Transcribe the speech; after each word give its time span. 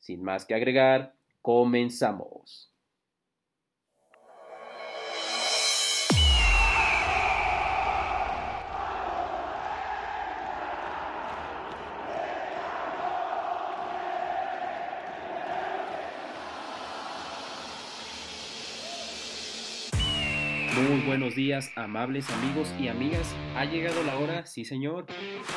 Sin 0.00 0.22
más 0.22 0.44
que 0.44 0.54
agregar, 0.54 1.14
comenzamos. 1.42 2.69
Muy 20.88 21.02
buenos 21.02 21.34
días, 21.34 21.70
amables 21.76 22.30
amigos 22.30 22.72
y 22.80 22.88
amigas. 22.88 23.34
Ha 23.54 23.66
llegado 23.66 24.02
la 24.02 24.18
hora, 24.18 24.46
sí 24.46 24.64
señor. 24.64 25.04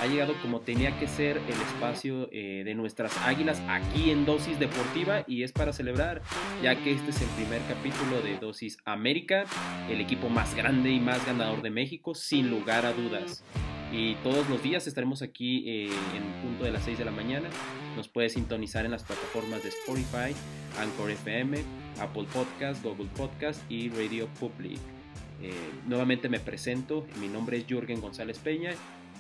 Ha 0.02 0.08
llegado 0.08 0.34
como 0.41 0.59
tenía 0.59 0.99
que 0.99 1.08
ser 1.08 1.38
el 1.38 1.54
espacio 1.54 2.27
eh, 2.34 2.63
de 2.66 2.76
nuestras 2.76 3.18
águilas 3.20 3.62
aquí 3.70 4.09
en 4.09 4.26
Dosis 4.26 4.59
Deportiva 4.59 5.23
y 5.26 5.44
es 5.44 5.54
para 5.54 5.72
celebrar, 5.72 6.22
ya 6.62 6.76
que 6.76 6.91
este 6.91 7.12
es 7.12 7.22
el 7.22 7.30
primer 7.30 7.62
capítulo 7.70 8.21
de 8.21 8.38
Dosis 8.38 8.77
América, 8.84 9.46
el 9.90 10.02
equipo 10.02 10.27
más 10.27 10.55
grande 10.55 10.91
y 10.91 10.99
más 10.99 11.26
ganador 11.26 11.62
de 11.62 11.70
México, 11.70 12.15
sin 12.15 12.49
lugar 12.49 12.85
a 12.85 12.91
dudas. 12.91 13.46
Y 13.93 14.15
todos 14.15 14.49
los 14.49 14.62
días 14.62 14.87
estaremos 14.87 15.21
aquí 15.21 15.63
eh, 15.70 15.90
en 16.18 16.41
punto 16.41 16.65
de 16.65 16.71
las 16.71 16.84
6 16.84 16.98
de 16.98 17.05
la 17.05 17.12
mañana. 17.12 17.48
Nos 17.96 18.10
puedes 18.10 18.34
sintonizar 18.34 18.84
en 18.84 18.91
las 18.91 19.04
plataformas 19.04 19.63
de 19.63 19.70
Spotify, 19.70 20.35
Anchor 20.80 21.12
FM, 21.12 21.60
Apple 22.02 22.26
Podcast, 22.34 22.84
Google 22.84 23.10
Podcast 23.15 23.62
y 23.71 23.87
Radio 23.90 24.27
Public. 24.40 24.80
Eh, 25.41 25.53
nuevamente 25.87 26.29
me 26.29 26.39
presento, 26.39 27.05
mi 27.20 27.27
nombre 27.27 27.57
es 27.57 27.65
Jürgen 27.67 28.01
González 28.01 28.39
Peña 28.39 28.71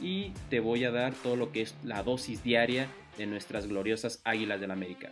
y 0.01 0.31
te 0.49 0.59
voy 0.59 0.83
a 0.83 0.91
dar 0.91 1.13
todo 1.13 1.35
lo 1.35 1.51
que 1.51 1.61
es 1.61 1.75
la 1.83 2.03
dosis 2.03 2.43
diaria 2.43 2.87
de 3.17 3.25
nuestras 3.25 3.67
gloriosas 3.67 4.21
Águilas 4.23 4.59
del 4.59 4.71
América. 4.71 5.11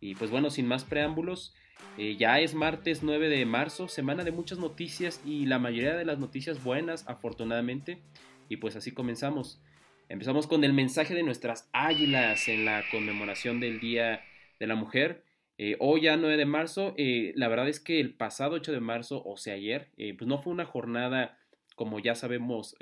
Y 0.00 0.14
pues 0.14 0.30
bueno, 0.30 0.50
sin 0.50 0.66
más 0.66 0.84
preámbulos, 0.84 1.54
eh, 1.96 2.16
ya 2.16 2.38
es 2.40 2.54
martes 2.54 3.02
9 3.02 3.28
de 3.28 3.44
marzo, 3.44 3.88
semana 3.88 4.24
de 4.24 4.30
muchas 4.30 4.58
noticias 4.58 5.20
y 5.24 5.46
la 5.46 5.58
mayoría 5.58 5.96
de 5.96 6.04
las 6.04 6.18
noticias 6.18 6.62
buenas, 6.62 7.04
afortunadamente. 7.08 8.00
Y 8.48 8.56
pues 8.56 8.76
así 8.76 8.92
comenzamos. 8.92 9.60
Empezamos 10.08 10.46
con 10.46 10.64
el 10.64 10.72
mensaje 10.72 11.14
de 11.14 11.22
nuestras 11.22 11.68
águilas 11.72 12.48
en 12.48 12.64
la 12.64 12.82
conmemoración 12.90 13.60
del 13.60 13.80
Día 13.80 14.22
de 14.58 14.66
la 14.66 14.74
Mujer. 14.74 15.24
Eh, 15.60 15.76
hoy 15.80 16.02
ya 16.02 16.16
9 16.16 16.36
de 16.36 16.44
marzo, 16.44 16.94
eh, 16.96 17.32
la 17.34 17.48
verdad 17.48 17.68
es 17.68 17.80
que 17.80 17.98
el 17.98 18.14
pasado 18.14 18.54
8 18.54 18.70
de 18.70 18.78
marzo, 18.78 19.24
o 19.24 19.36
sea 19.36 19.54
ayer, 19.54 19.88
eh, 19.96 20.14
pues 20.16 20.28
no 20.28 20.38
fue 20.38 20.52
una 20.52 20.64
jornada 20.64 21.36
como 21.74 21.98
ya 21.98 22.14
sabemos 22.14 22.76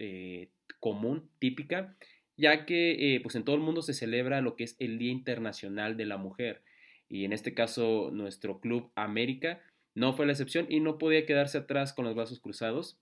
común, 0.80 1.28
típica, 1.38 1.96
ya 2.38 2.64
que 2.64 3.20
pues 3.22 3.34
en 3.34 3.44
todo 3.44 3.56
el 3.56 3.62
mundo 3.62 3.82
se 3.82 3.92
celebra 3.92 4.40
lo 4.40 4.56
que 4.56 4.64
es 4.64 4.76
el 4.78 4.98
Día 4.98 5.12
Internacional 5.12 5.98
de 5.98 6.06
la 6.06 6.16
Mujer. 6.16 6.62
Y 7.08 7.26
en 7.26 7.34
este 7.34 7.52
caso 7.52 8.10
nuestro 8.10 8.58
club 8.58 8.90
América 8.94 9.60
no 9.94 10.14
fue 10.14 10.24
la 10.24 10.32
excepción 10.32 10.66
y 10.70 10.80
no 10.80 10.96
podía 10.96 11.26
quedarse 11.26 11.58
atrás 11.58 11.92
con 11.92 12.06
los 12.06 12.14
brazos 12.14 12.40
cruzados, 12.40 12.98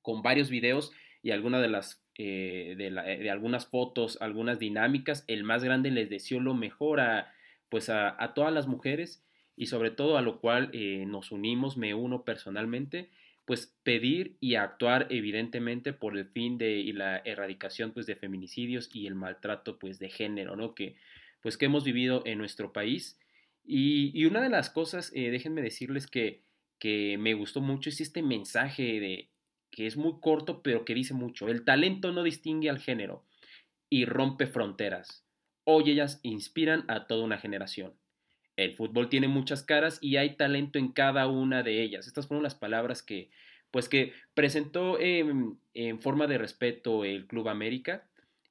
con 0.00 0.22
varios 0.22 0.50
videos 0.50 0.90
y 1.22 1.30
algunas 1.30 1.62
de 1.62 1.68
las 1.68 2.04
de, 2.18 2.74
de, 2.76 3.30
algunas 3.30 3.66
fotos, 3.66 4.18
algunas 4.20 4.58
dinámicas. 4.58 5.24
El 5.28 5.44
más 5.44 5.62
grande 5.62 5.92
les 5.92 6.10
deseó 6.10 6.40
lo 6.40 6.54
mejor 6.54 6.98
a 6.98 7.32
pues 7.72 7.88
a, 7.88 8.34
todas 8.34 8.52
las 8.52 8.66
mujeres 8.66 9.24
y 9.56 9.68
sobre 9.68 9.90
todo 9.90 10.18
a 10.18 10.20
lo 10.20 10.40
cual 10.40 10.68
eh, 10.74 11.06
nos 11.06 11.32
unimos, 11.32 11.78
me 11.78 11.94
uno 11.94 12.22
personalmente, 12.22 13.08
pues 13.46 13.74
pedir 13.82 14.36
y 14.40 14.56
actuar 14.56 15.06
evidentemente 15.08 15.94
por 15.94 16.18
el 16.18 16.26
fin 16.26 16.58
de 16.58 16.84
la 16.92 17.22
erradicación 17.24 17.92
pues 17.92 18.04
de 18.04 18.14
feminicidios 18.14 18.90
y 18.92 19.06
el 19.06 19.14
maltrato 19.14 19.78
pues 19.78 19.98
de 19.98 20.10
género, 20.10 20.54
¿no? 20.54 20.74
Que 20.74 20.96
pues 21.40 21.56
que 21.56 21.64
hemos 21.64 21.82
vivido 21.82 22.22
en 22.26 22.36
nuestro 22.36 22.74
país. 22.74 23.18
Y, 23.64 24.22
una 24.26 24.42
de 24.42 24.50
las 24.50 24.68
cosas, 24.68 25.10
eh, 25.14 25.30
déjenme 25.30 25.62
decirles 25.62 26.06
que, 26.06 26.42
que 26.78 27.16
me 27.16 27.32
gustó 27.32 27.62
mucho 27.62 27.88
es 27.88 28.02
este 28.02 28.20
mensaje 28.20 29.00
de 29.00 29.30
que 29.70 29.86
es 29.86 29.96
muy 29.96 30.20
corto 30.20 30.62
pero 30.62 30.84
que 30.84 30.92
dice 30.92 31.14
mucho. 31.14 31.48
El 31.48 31.64
talento 31.64 32.12
no 32.12 32.22
distingue 32.22 32.68
al 32.68 32.80
género 32.80 33.24
y 33.88 34.04
rompe 34.04 34.46
fronteras. 34.46 35.24
Hoy 35.64 35.90
ellas 35.90 36.20
inspiran 36.22 36.84
a 36.88 37.06
toda 37.06 37.24
una 37.24 37.38
generación. 37.38 37.92
El 38.56 38.74
fútbol 38.74 39.08
tiene 39.08 39.28
muchas 39.28 39.62
caras 39.62 39.98
y 40.00 40.16
hay 40.16 40.36
talento 40.36 40.78
en 40.78 40.88
cada 40.88 41.26
una 41.26 41.62
de 41.62 41.82
ellas. 41.82 42.06
Estas 42.06 42.26
fueron 42.26 42.42
las 42.42 42.54
palabras 42.54 43.02
que, 43.02 43.30
pues, 43.70 43.88
que 43.88 44.12
presentó 44.34 44.98
en, 45.00 45.58
forma 46.00 46.26
de 46.26 46.38
respeto 46.38 47.04
el 47.04 47.26
Club 47.26 47.48
América 47.48 48.04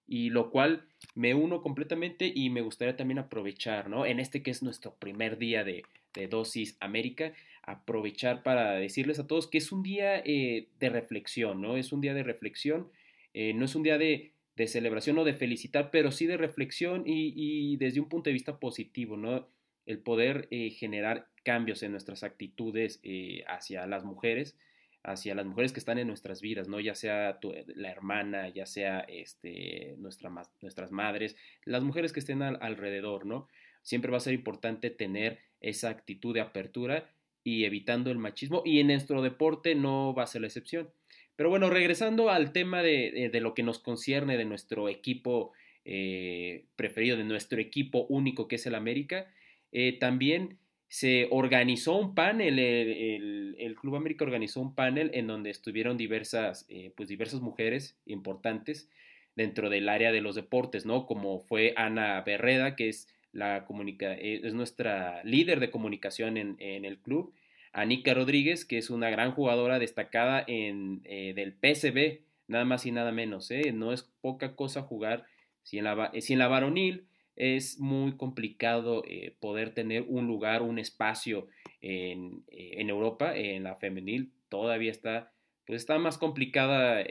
y 0.07 0.29
lo 0.29 0.49
cual 0.49 0.85
me 1.13 1.33
uno 1.35 1.61
completamente 1.61 2.31
y 2.33 2.49
me 2.49 2.61
gustaría 2.61 2.95
también 2.97 3.19
aprovechar, 3.19 3.89
¿no? 3.89 4.05
En 4.05 4.19
este 4.19 4.41
que 4.41 4.51
es 4.51 4.63
nuestro 4.63 4.95
primer 4.95 5.37
día 5.37 5.63
de, 5.63 5.83
Dosis 6.29 6.75
América, 6.81 7.31
aprovechar 7.63 8.43
para 8.43 8.73
decirles 8.73 9.17
a 9.17 9.27
todos 9.27 9.47
que 9.47 9.59
es 9.59 9.71
un 9.71 9.81
día 9.81 10.17
eh, 10.25 10.67
de 10.77 10.89
reflexión, 10.89 11.61
¿no? 11.61 11.77
Es 11.77 11.93
un 11.93 12.01
día 12.01 12.13
de 12.13 12.23
reflexión, 12.23 12.89
eh, 13.33 13.53
no 13.53 13.63
es 13.63 13.75
un 13.75 13.83
día 13.83 13.97
de, 13.97 14.33
de 14.55 14.67
celebración 14.67 15.17
o 15.17 15.23
de 15.23 15.33
felicitar, 15.33 15.91
pero 15.91 16.11
sí 16.11 16.27
de 16.27 16.37
reflexión 16.37 17.03
y, 17.05 17.77
desde 17.77 17.99
un 17.99 18.09
punto 18.09 18.29
de 18.29 18.33
vista 18.33 18.59
positivo, 18.59 19.17
¿no? 19.17 19.47
El 19.85 19.99
poder 19.99 20.47
eh, 20.51 20.69
generar 20.71 21.29
cambios 21.43 21.83
en 21.83 21.91
nuestras 21.91 22.23
actitudes 22.23 22.99
eh, 23.03 23.43
hacia 23.47 23.87
las 23.87 24.03
mujeres, 24.03 24.57
hacia 25.03 25.33
las 25.33 25.45
mujeres 25.45 25.73
que 25.73 25.79
están 25.79 25.97
en 25.97 26.07
nuestras 26.07 26.41
vidas, 26.41 26.67
¿no? 26.67 26.79
Ya 26.79 26.95
sea 26.95 27.39
la 27.67 27.91
hermana, 27.91 28.49
ya 28.49 28.65
sea 28.65 28.99
este, 29.01 29.95
nuestra, 29.97 30.31
nuestras 30.61 30.91
madres, 30.91 31.35
las 31.65 31.83
mujeres 31.83 32.13
que 32.13 32.19
estén 32.19 32.41
alrededor, 32.41 33.25
¿no? 33.25 33.47
Siempre 33.81 34.11
va 34.11 34.17
a 34.17 34.21
ser 34.21 34.33
importante 34.33 34.91
tener 34.91 35.39
esa 35.59 35.89
actitud 35.89 36.33
de 36.33 36.41
apertura 36.41 37.09
y 37.43 37.65
evitando 37.65 38.11
el 38.11 38.19
machismo 38.19 38.61
y 38.63 38.79
en 38.79 38.87
nuestro 38.87 39.21
deporte 39.21 39.73
no 39.73 40.13
va 40.13 40.23
a 40.23 40.27
ser 40.27 40.41
la 40.41 40.47
excepción. 40.47 40.91
Pero 41.35 41.49
bueno, 41.49 41.69
regresando 41.69 42.29
al 42.29 42.51
tema 42.51 42.83
de, 42.83 43.29
lo 43.41 43.53
que 43.53 43.63
nos 43.63 43.79
concierne 43.79 44.37
de 44.37 44.45
nuestro 44.45 44.89
equipo 44.89 45.53
eh, 45.85 46.65
preferido, 46.75 47.17
de 47.17 47.23
nuestro 47.23 47.59
equipo 47.59 48.05
único 48.09 48.47
que 48.47 48.55
es 48.57 48.65
el 48.65 48.75
América, 48.75 49.31
eh, 49.71 49.97
también 49.99 50.59
se 50.87 51.27
organizó 51.31 51.97
un 51.97 52.13
panel, 52.13 52.59
el, 52.59 53.75
Club 53.79 53.95
América 53.95 54.25
organizó 54.25 54.59
un 54.59 54.75
panel 54.75 55.09
en 55.13 55.25
donde 55.25 55.49
estuvieron 55.49 55.97
diversas, 55.97 56.65
eh, 56.69 56.91
pues 56.95 57.07
diversas 57.07 57.39
mujeres 57.41 57.97
importantes 58.05 58.89
dentro 59.35 59.69
del 59.69 59.87
área 59.87 60.11
de 60.11 60.21
los 60.21 60.35
deportes, 60.35 60.85
¿no? 60.85 61.05
Como 61.05 61.39
fue 61.39 61.73
Ana 61.77 62.21
Berreda, 62.21 62.75
que 62.75 62.89
es, 62.89 63.07
la 63.31 63.65
comunica 63.65 64.13
es 64.13 64.53
nuestra 64.53 65.23
líder 65.23 65.61
de 65.61 65.71
comunicación 65.71 66.35
en, 66.35 66.57
en 66.59 66.83
el 66.83 66.99
club, 66.99 67.33
Anika 67.73 68.13
Rodríguez, 68.13 68.65
que 68.65 68.77
es 68.77 68.89
una 68.89 69.09
gran 69.09 69.31
jugadora 69.31 69.79
destacada 69.79 70.43
en, 70.47 71.01
eh, 71.05 71.33
del 71.33 71.53
PSB, 71.53 72.21
nada 72.47 72.65
más 72.65 72.85
y 72.85 72.91
nada 72.91 73.11
menos. 73.11 73.49
¿eh? 73.51 73.71
No 73.71 73.93
es 73.93 74.03
poca 74.21 74.55
cosa 74.55 74.81
jugar. 74.81 75.25
Si 75.63 75.77
en 75.77 75.85
la, 75.85 76.11
si 76.19 76.33
en 76.33 76.39
la 76.39 76.47
varonil 76.47 77.05
es 77.35 77.79
muy 77.79 78.17
complicado 78.17 79.03
eh, 79.07 79.35
poder 79.39 79.73
tener 79.73 80.03
un 80.07 80.27
lugar, 80.27 80.61
un 80.61 80.79
espacio 80.79 81.47
en, 81.81 82.43
en, 82.49 82.89
Europa, 82.89 83.35
en 83.35 83.63
la 83.63 83.75
femenil 83.75 84.31
todavía 84.49 84.91
está, 84.91 85.31
pues 85.65 85.81
está 85.81 85.97
más 85.97 86.17
complicada 86.17 87.03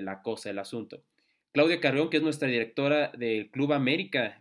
la 0.00 0.22
cosa, 0.22 0.50
el 0.50 0.58
asunto. 0.58 1.02
Claudia 1.52 1.80
Carrión, 1.80 2.08
que 2.08 2.16
es 2.16 2.22
nuestra 2.22 2.48
directora 2.48 3.12
del 3.16 3.50
Club 3.50 3.74
América, 3.74 4.40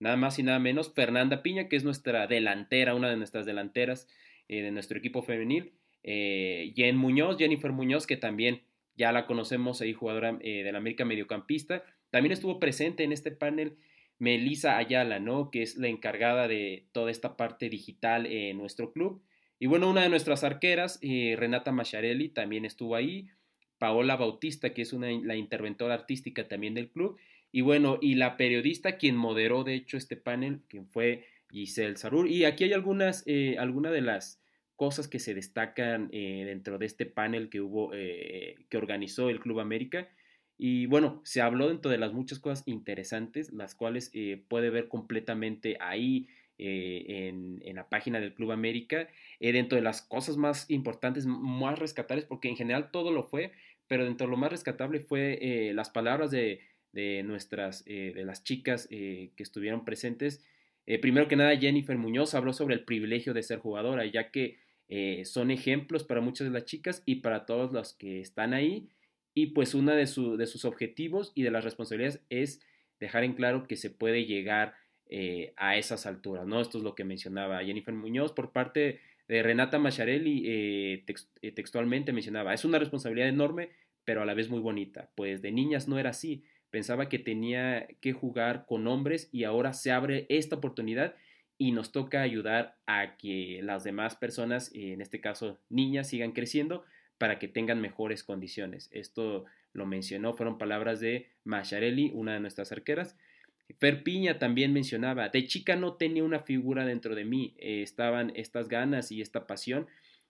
nada 0.00 0.16
más 0.16 0.38
y 0.38 0.42
nada 0.42 0.58
menos. 0.58 0.92
Fernanda 0.92 1.42
Piña, 1.42 1.68
que 1.68 1.76
es 1.76 1.84
nuestra 1.84 2.26
delantera, 2.26 2.94
una 2.94 3.10
de 3.10 3.16
nuestras 3.16 3.46
delanteras. 3.46 4.08
Eh, 4.52 4.62
de 4.62 4.72
nuestro 4.72 4.98
equipo 4.98 5.22
femenil. 5.22 5.70
Eh, 6.02 6.72
Jen 6.74 6.96
Muñoz, 6.96 7.38
Jennifer 7.38 7.70
Muñoz, 7.70 8.04
que 8.04 8.16
también 8.16 8.62
ya 8.96 9.12
la 9.12 9.24
conocemos 9.24 9.80
ahí, 9.80 9.92
jugadora 9.92 10.40
eh, 10.40 10.64
del 10.64 10.74
América 10.74 11.04
mediocampista. 11.04 11.84
También 12.10 12.32
estuvo 12.32 12.58
presente 12.58 13.04
en 13.04 13.12
este 13.12 13.30
panel 13.30 13.76
Melisa 14.18 14.76
Ayala, 14.76 15.20
¿no? 15.20 15.52
Que 15.52 15.62
es 15.62 15.76
la 15.76 15.86
encargada 15.86 16.48
de 16.48 16.88
toda 16.90 17.12
esta 17.12 17.36
parte 17.36 17.68
digital 17.68 18.26
en 18.26 18.58
nuestro 18.58 18.92
club. 18.92 19.22
Y 19.60 19.66
bueno, 19.66 19.88
una 19.88 20.02
de 20.02 20.08
nuestras 20.08 20.42
arqueras, 20.42 20.98
eh, 21.00 21.36
Renata 21.38 21.70
Macharelli, 21.70 22.30
también 22.30 22.64
estuvo 22.64 22.96
ahí. 22.96 23.28
Paola 23.78 24.16
Bautista, 24.16 24.74
que 24.74 24.82
es 24.82 24.92
una, 24.92 25.12
la 25.12 25.36
interventora 25.36 25.94
artística 25.94 26.48
también 26.48 26.74
del 26.74 26.90
club. 26.90 27.20
Y 27.52 27.60
bueno, 27.60 27.98
y 28.02 28.16
la 28.16 28.36
periodista 28.36 28.98
quien 28.98 29.14
moderó, 29.14 29.62
de 29.62 29.74
hecho, 29.74 29.96
este 29.96 30.16
panel, 30.16 30.62
quien 30.66 30.88
fue 30.88 31.24
Giselle 31.52 31.96
Sarur. 31.96 32.28
Y 32.28 32.44
aquí 32.46 32.64
hay 32.64 32.72
algunas, 32.72 33.22
eh, 33.26 33.54
algunas 33.56 33.92
de 33.92 34.00
las 34.00 34.39
cosas 34.80 35.08
que 35.08 35.18
se 35.18 35.34
destacan 35.34 36.08
eh, 36.10 36.44
dentro 36.46 36.78
de 36.78 36.86
este 36.86 37.04
panel 37.04 37.50
que 37.50 37.60
hubo, 37.60 37.90
eh, 37.92 38.56
que 38.70 38.78
organizó 38.78 39.28
el 39.28 39.38
Club 39.38 39.60
América. 39.60 40.08
Y 40.56 40.86
bueno, 40.86 41.20
se 41.22 41.42
habló 41.42 41.68
dentro 41.68 41.90
de 41.90 41.98
las 41.98 42.14
muchas 42.14 42.38
cosas 42.38 42.62
interesantes, 42.66 43.52
las 43.52 43.74
cuales 43.74 44.10
puede 44.48 44.70
ver 44.70 44.88
completamente 44.88 45.76
ahí 45.80 46.28
en, 46.56 47.60
la 47.74 47.90
página 47.90 48.20
del 48.20 48.32
Club 48.32 48.52
América, 48.52 49.06
dentro 49.38 49.76
de 49.76 49.82
las 49.82 50.00
cosas 50.00 50.38
más 50.38 50.70
importantes, 50.70 51.26
más 51.26 51.78
rescatables, 51.78 52.24
porque 52.24 52.48
en 52.48 52.56
general 52.56 52.90
todo 52.90 53.12
lo 53.12 53.24
fue, 53.24 53.52
pero 53.86 54.04
dentro 54.04 54.26
de 54.26 54.30
lo 54.30 54.38
más 54.38 54.50
rescatable 54.50 55.00
fue 55.00 55.72
las 55.74 55.90
palabras 55.90 56.30
de, 56.30 56.60
de 56.92 57.22
nuestras, 57.22 57.84
de 57.84 58.24
las 58.24 58.44
chicas 58.44 58.86
que 58.88 59.32
estuvieron 59.38 59.84
presentes, 59.84 60.42
eh, 60.86 60.98
primero 60.98 61.28
que 61.28 61.36
nada, 61.36 61.56
Jennifer 61.56 61.96
Muñoz 61.96 62.34
habló 62.34 62.52
sobre 62.52 62.74
el 62.74 62.84
privilegio 62.84 63.32
de 63.32 63.44
ser 63.44 63.60
jugadora, 63.60 64.04
ya 64.06 64.32
que 64.32 64.58
eh, 64.92 65.24
son 65.24 65.52
ejemplos 65.52 66.02
para 66.02 66.20
muchas 66.20 66.48
de 66.48 66.52
las 66.52 66.64
chicas 66.64 67.04
y 67.06 67.16
para 67.16 67.46
todos 67.46 67.72
los 67.72 67.94
que 67.94 68.20
están 68.20 68.52
ahí. 68.52 68.88
Y 69.34 69.46
pues 69.46 69.74
uno 69.74 69.92
de, 69.92 69.98
de 69.98 70.46
sus 70.46 70.64
objetivos 70.64 71.30
y 71.36 71.44
de 71.44 71.52
las 71.52 71.62
responsabilidades 71.62 72.20
es 72.28 72.60
dejar 72.98 73.22
en 73.22 73.34
claro 73.34 73.68
que 73.68 73.76
se 73.76 73.88
puede 73.88 74.26
llegar 74.26 74.74
eh, 75.08 75.54
a 75.56 75.76
esas 75.76 76.06
alturas, 76.06 76.44
¿no? 76.44 76.60
Esto 76.60 76.78
es 76.78 76.84
lo 76.84 76.96
que 76.96 77.04
mencionaba 77.04 77.64
Jennifer 77.64 77.94
Muñoz 77.94 78.32
por 78.32 78.52
parte 78.52 78.98
de 79.28 79.42
Renata 79.44 79.78
Macharelli, 79.78 81.04
textualmente 81.54 82.12
mencionaba, 82.12 82.52
es 82.52 82.64
una 82.64 82.80
responsabilidad 82.80 83.28
enorme, 83.28 83.70
pero 84.04 84.22
a 84.22 84.24
la 84.24 84.34
vez 84.34 84.50
muy 84.50 84.58
bonita, 84.58 85.12
pues 85.14 85.40
de 85.40 85.52
niñas 85.52 85.86
no 85.86 86.00
era 86.00 86.10
así, 86.10 86.42
pensaba 86.70 87.08
que 87.08 87.20
tenía 87.20 87.86
que 88.00 88.12
jugar 88.12 88.66
con 88.66 88.88
hombres 88.88 89.28
y 89.30 89.44
ahora 89.44 89.72
se 89.72 89.92
abre 89.92 90.26
esta 90.28 90.56
oportunidad 90.56 91.14
y 91.60 91.72
nos 91.72 91.92
toca 91.92 92.22
ayudar 92.22 92.78
a 92.86 93.18
que 93.18 93.60
las 93.62 93.84
demás 93.84 94.16
personas, 94.16 94.70
en 94.72 95.02
este 95.02 95.20
caso 95.20 95.60
niñas, 95.68 96.08
sigan 96.08 96.32
creciendo 96.32 96.84
para 97.18 97.38
que 97.38 97.48
tengan 97.48 97.82
mejores 97.82 98.24
condiciones. 98.24 98.88
Esto 98.92 99.44
lo 99.74 99.84
mencionó, 99.84 100.32
fueron 100.32 100.56
palabras 100.56 101.00
de 101.00 101.28
Macharelli, 101.44 102.12
una 102.14 102.32
de 102.32 102.40
nuestras 102.40 102.72
arqueras. 102.72 103.14
Fer 103.78 104.02
Piña 104.02 104.38
también 104.38 104.72
mencionaba, 104.72 105.28
de 105.28 105.46
chica 105.46 105.76
no 105.76 105.98
tenía 105.98 106.24
una 106.24 106.40
figura 106.40 106.86
dentro 106.86 107.14
de 107.14 107.26
mí, 107.26 107.54
eh, 107.58 107.82
estaban 107.82 108.32
estas 108.36 108.68
ganas 108.68 109.12
y 109.12 109.20
esta 109.20 109.46
pasión. 109.46 109.86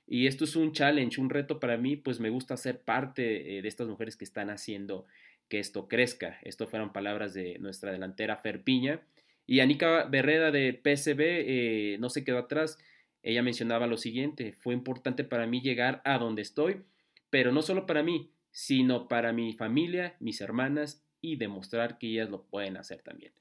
Y 0.08 0.26
esto 0.26 0.42
es 0.42 0.56
un 0.56 0.72
challenge, 0.72 1.20
un 1.20 1.30
reto 1.30 1.60
para 1.60 1.76
mí, 1.76 1.94
pues 1.94 2.18
me 2.18 2.30
gusta 2.30 2.56
ser 2.56 2.80
parte 2.80 3.56
eh, 3.56 3.62
de 3.62 3.68
estas 3.68 3.86
mujeres 3.86 4.16
que 4.16 4.24
están 4.24 4.50
haciendo 4.50 5.06
que 5.48 5.60
esto 5.60 5.86
crezca. 5.86 6.40
Esto 6.42 6.66
fueron 6.66 6.92
palabras 6.92 7.34
de 7.34 7.56
nuestra 7.60 7.92
delantera 7.92 8.36
Fer 8.36 8.64
Piña. 8.64 9.00
Y 9.50 9.58
Anika 9.58 10.04
Berreda 10.04 10.52
de 10.52 10.80
PSB 10.80 11.18
eh, 11.18 11.96
no 11.98 12.08
se 12.08 12.22
quedó 12.22 12.38
atrás. 12.38 12.78
Ella 13.20 13.42
mencionaba 13.42 13.88
lo 13.88 13.96
siguiente, 13.96 14.52
fue 14.52 14.74
importante 14.74 15.24
para 15.24 15.44
mí 15.48 15.60
llegar 15.60 16.02
a 16.04 16.18
donde 16.18 16.40
estoy, 16.40 16.84
pero 17.30 17.50
no 17.50 17.60
solo 17.60 17.84
para 17.84 18.04
mí, 18.04 18.30
sino 18.52 19.08
para 19.08 19.32
mi 19.32 19.52
familia, 19.52 20.14
mis 20.20 20.40
hermanas 20.40 21.04
y 21.20 21.34
demostrar 21.34 21.98
que 21.98 22.06
ellas 22.06 22.30
lo 22.30 22.44
pueden 22.44 22.76
hacer 22.76 23.02
también. 23.02 23.32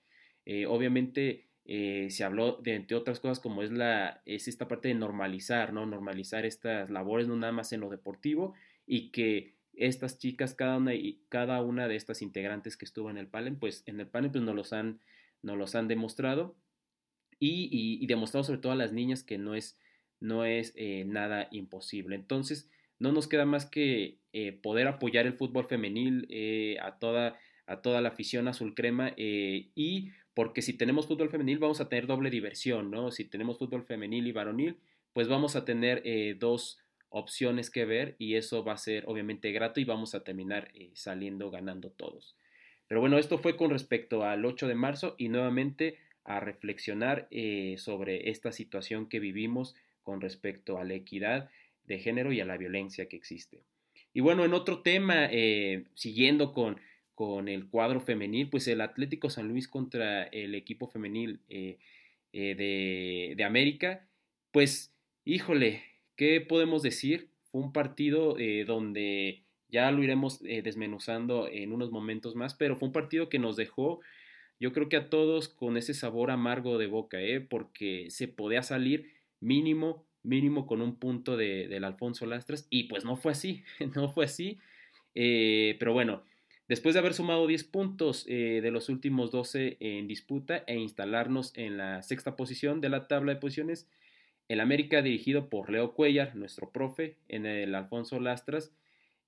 Eh, 0.45 0.65
obviamente 0.65 1.45
eh, 1.65 2.07
se 2.09 2.23
habló 2.23 2.53
de 2.53 2.73
entre 2.73 2.97
otras 2.97 3.19
cosas 3.19 3.39
como 3.39 3.61
es, 3.61 3.69
la, 3.69 4.23
es 4.25 4.47
esta 4.47 4.67
parte 4.67 4.87
de 4.87 4.95
normalizar, 4.95 5.73
¿no? 5.73 5.85
Normalizar 5.85 6.43
estas 6.43 6.89
labores 6.89 7.27
no 7.27 7.35
nada 7.35 7.53
más 7.53 7.71
en 7.71 7.81
lo 7.81 7.89
deportivo 7.91 8.55
y 8.87 9.11
que 9.11 9.53
estas 9.73 10.17
chicas, 10.17 10.55
cada 10.55 10.77
una, 10.77 10.95
y 10.95 11.21
cada 11.29 11.61
una 11.61 11.87
de 11.87 11.97
estas 11.97 12.23
integrantes 12.23 12.77
que 12.77 12.85
estuvo 12.85 13.11
en 13.11 13.17
el 13.19 13.27
panel, 13.27 13.57
pues 13.57 13.83
en 13.85 13.99
el 13.99 14.07
panel 14.07 14.31
pues 14.31 14.43
nos 14.43 14.55
los 14.55 14.73
han, 14.73 15.01
nos 15.41 15.57
los 15.57 15.75
han 15.75 15.87
demostrado 15.87 16.55
y, 17.39 18.05
demostrado 18.07 18.43
sobre 18.43 18.59
todo 18.59 18.71
a 18.73 18.75
las 18.75 18.91
niñas 18.91 19.23
que 19.23 19.37
no 19.37 19.55
es, 19.55 19.77
no 20.19 20.45
es 20.45 20.73
eh, 20.75 21.05
nada 21.05 21.47
imposible. 21.51 22.15
Entonces, 22.15 22.69
no 22.99 23.11
nos 23.11 23.27
queda 23.27 23.45
más 23.45 23.65
que 23.65 24.19
eh, 24.33 24.51
poder 24.51 24.87
apoyar 24.87 25.25
el 25.25 25.33
fútbol 25.33 25.65
femenil 25.65 26.27
eh, 26.29 26.77
a, 26.81 26.99
toda, 26.99 27.37
a 27.65 27.81
toda 27.81 28.01
la 28.01 28.09
afición 28.09 28.47
azul 28.47 28.75
crema 28.75 29.13
y 29.15 30.11
porque 30.33 30.61
si 30.61 30.73
tenemos 30.73 31.07
fútbol 31.07 31.29
femenil 31.29 31.59
vamos 31.59 31.81
a 31.81 31.89
tener 31.89 32.07
doble 32.07 32.29
diversión, 32.29 32.91
¿no? 32.91 33.11
Si 33.11 33.25
tenemos 33.25 33.57
fútbol 33.57 33.83
femenil 33.83 34.27
y 34.27 34.31
varonil, 34.31 34.77
pues 35.13 35.27
vamos 35.27 35.55
a 35.55 35.65
tener 35.65 36.03
dos 36.37 36.79
opciones 37.09 37.69
que 37.69 37.85
ver 37.85 38.15
y 38.19 38.35
eso 38.35 38.63
va 38.63 38.73
a 38.73 38.77
ser 38.77 39.03
obviamente 39.07 39.51
grato 39.51 39.79
y 39.79 39.85
vamos 39.85 40.15
a 40.15 40.23
terminar 40.23 40.71
eh, 40.73 40.91
saliendo 40.93 41.49
ganando 41.51 41.89
todos. 41.91 42.35
Pero 42.89 42.99
bueno, 42.99 43.17
esto 43.17 43.37
fue 43.37 43.55
con 43.55 43.69
respecto 43.69 44.25
al 44.25 44.43
8 44.43 44.67
de 44.67 44.75
marzo 44.75 45.15
y 45.17 45.29
nuevamente 45.29 45.97
a 46.25 46.41
reflexionar 46.41 47.29
eh, 47.31 47.75
sobre 47.77 48.29
esta 48.29 48.51
situación 48.51 49.07
que 49.07 49.21
vivimos 49.21 49.73
con 50.03 50.19
respecto 50.19 50.77
a 50.77 50.83
la 50.83 50.95
equidad 50.95 51.49
de 51.85 51.99
género 51.99 52.33
y 52.33 52.41
a 52.41 52.45
la 52.45 52.57
violencia 52.57 53.07
que 53.07 53.15
existe. 53.15 53.63
Y 54.13 54.19
bueno, 54.19 54.43
en 54.43 54.53
otro 54.53 54.81
tema, 54.81 55.29
eh, 55.31 55.85
siguiendo 55.93 56.51
con, 56.51 56.81
con, 57.15 57.47
el 57.47 57.69
cuadro 57.69 58.01
femenil, 58.01 58.49
pues 58.49 58.67
el 58.67 58.81
Atlético 58.81 59.29
San 59.29 59.47
Luis 59.47 59.69
contra 59.69 60.23
el 60.23 60.53
equipo 60.53 60.87
femenil 60.87 61.39
de, 61.47 61.77
de 62.33 63.43
América, 63.45 64.05
pues 64.51 64.93
híjole, 65.23 65.83
¿Qué 66.19 66.41
podemos 66.41 66.81
decir? 66.81 67.29
Fue 67.45 67.61
un 67.61 67.71
partido 67.71 68.37
eh, 68.37 68.65
donde 68.67 69.45
ya 69.69 69.91
lo 69.91 70.03
iremos 70.03 70.39
eh, 70.45 70.61
desmenuzando 70.61 71.47
en 71.47 71.71
unos 71.71 71.91
momentos 71.91 72.35
más, 72.35 72.53
pero 72.53 72.75
fue 72.75 72.87
un 72.87 72.93
partido 72.93 73.29
que 73.29 73.39
nos 73.39 73.55
dejó, 73.55 73.99
yo 74.59 74.73
creo 74.73 74.89
que 74.89 74.97
a 74.97 75.09
todos 75.09 75.47
con 75.47 75.77
ese 75.77 75.93
sabor 75.93 76.31
amargo 76.31 76.77
de 76.77 76.87
boca, 76.87 77.21
¿eh? 77.21 77.39
porque 77.39 78.07
se 78.09 78.27
podía 78.27 78.63
salir 78.63 79.11
mínimo, 79.39 80.05
mínimo 80.23 80.67
con 80.67 80.81
un 80.81 80.95
punto 80.95 81.37
de, 81.37 81.67
del 81.67 81.83
Alfonso 81.83 82.25
Lastras, 82.25 82.67
y 82.69 82.85
pues 82.85 83.05
no 83.05 83.15
fue 83.15 83.31
así, 83.31 83.63
no 83.95 84.11
fue 84.11 84.25
así, 84.25 84.59
pero 85.13 85.91
bueno, 85.91 86.23
después 86.67 86.93
de 86.93 86.99
haber 86.99 87.13
sumado 87.13 87.45
10 87.45 87.63
puntos 87.65 88.25
de 88.25 88.69
los 88.71 88.87
últimos 88.87 89.31
12 89.31 89.77
en 89.79 90.07
disputa 90.07 90.63
e 90.65 90.77
instalarnos 90.77 91.51
en 91.57 91.77
la 91.77 92.01
sexta 92.03 92.37
posición 92.37 92.79
de 92.79 92.89
la 92.89 93.07
tabla 93.07 93.33
de 93.33 93.39
posiciones, 93.39 93.89
el 94.49 94.61
América, 94.61 95.03
dirigido 95.03 95.47
por 95.47 95.69
Leo 95.69 95.93
Cuellar, 95.93 96.35
nuestro 96.35 96.71
profe, 96.71 97.17
en 97.27 97.45
el 97.45 97.75
Alfonso 97.75 98.19
Lastras, 98.19 98.73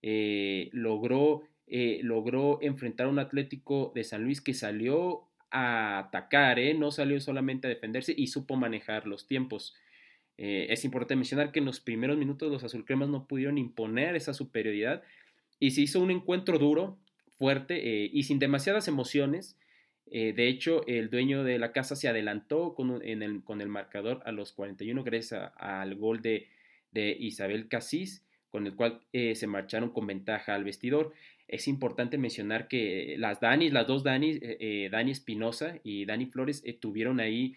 eh, 0.01 0.69
logró, 0.73 1.43
eh, 1.67 1.99
logró 2.03 2.59
enfrentar 2.61 3.07
a 3.07 3.09
un 3.09 3.19
Atlético 3.19 3.91
de 3.95 4.03
San 4.03 4.23
Luis 4.23 4.41
que 4.41 4.53
salió 4.53 5.23
a 5.49 5.99
atacar, 5.99 6.59
¿eh? 6.59 6.73
no 6.73 6.91
salió 6.91 7.19
solamente 7.19 7.67
a 7.67 7.69
defenderse 7.69 8.13
y 8.15 8.27
supo 8.27 8.55
manejar 8.55 9.07
los 9.07 9.27
tiempos. 9.27 9.75
es 10.37 10.85
importante 10.85 11.15
mencionar 11.15 11.51
que 11.51 11.59
en 11.59 11.65
los 11.65 11.79
primeros 11.79 12.17
minutos 12.17 12.51
los 12.51 12.63
azulcremas 12.63 13.09
no 13.09 13.27
pudieron 13.27 13.57
imponer 13.57 14.15
esa 14.15 14.33
superioridad 14.33 15.03
y 15.59 15.71
se 15.71 15.81
hizo 15.81 15.99
un 16.01 16.09
encuentro 16.09 16.57
duro, 16.57 16.97
fuerte 17.37 18.09
y 18.11 18.23
sin 18.23 18.39
demasiadas 18.39 18.87
emociones 18.87 19.57
de 20.11 20.49
hecho, 20.49 20.85
el 20.87 21.09
dueño 21.09 21.45
de 21.45 21.57
la 21.57 21.71
casa 21.71 21.95
se 21.95 22.09
adelantó 22.09 22.73
con, 22.75 23.01
el, 23.01 23.43
con 23.45 23.61
el, 23.61 23.69
marcador 23.69 24.21
a 24.25 24.33
los 24.33 24.51
41 24.51 25.03
gracias 25.05 25.53
al 25.55 25.95
gol 25.95 26.21
de, 26.21 26.49
Isabel 26.93 27.69
Casís, 27.69 28.25
con 28.51 28.67
el 28.67 28.75
cual 28.75 29.01
eh, 29.13 29.35
se 29.35 29.47
marcharon 29.47 29.89
con 29.89 30.05
ventaja 30.07 30.53
al 30.53 30.63
vestidor. 30.63 31.13
Es 31.47 31.67
importante 31.67 32.17
mencionar 32.17 32.67
que 32.67 33.15
las 33.17 33.39
Dani, 33.39 33.69
las 33.69 33.87
dos 33.87 34.03
Dani, 34.03 34.37
eh, 34.41 34.89
Dani 34.91 35.11
Espinosa 35.11 35.79
y 35.83 36.05
Dani 36.05 36.27
Flores, 36.27 36.63
tuvieron 36.79 37.19
ahí 37.19 37.55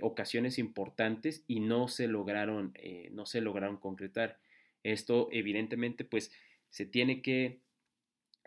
ocasiones 0.00 0.58
importantes 0.58 1.44
y 1.46 1.60
no 1.60 1.88
se 1.88 2.08
lograron, 2.08 2.72
no 3.10 3.26
se 3.26 3.42
lograron 3.42 3.76
concretar. 3.76 4.38
Esto 4.82 5.28
evidentemente 5.32 6.04
pues 6.04 6.32
se 6.70 6.86
tiene 6.86 7.20
que 7.20 7.60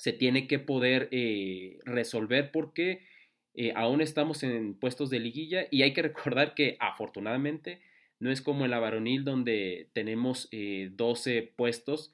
se 0.01 0.13
tiene 0.13 0.47
que 0.47 0.57
poder 0.57 1.09
eh, 1.11 1.77
resolver 1.85 2.51
porque 2.51 3.05
eh, 3.53 3.71
aún 3.75 4.01
estamos 4.01 4.41
en 4.41 4.73
puestos 4.73 5.11
de 5.11 5.19
liguilla 5.19 5.67
y 5.69 5.83
hay 5.83 5.93
que 5.93 6.01
recordar 6.09 6.55
que 6.55 6.75
afortunadamente 6.79 7.81
no 8.21 8.31
es 8.31 8.41
como 8.41 8.65
en 8.65 8.71
la 8.71 8.79
varonil 8.79 9.25
donde 9.25 9.89
tenemos 9.93 10.47
12 10.51 11.37
eh, 11.37 11.53
puestos 11.55 12.13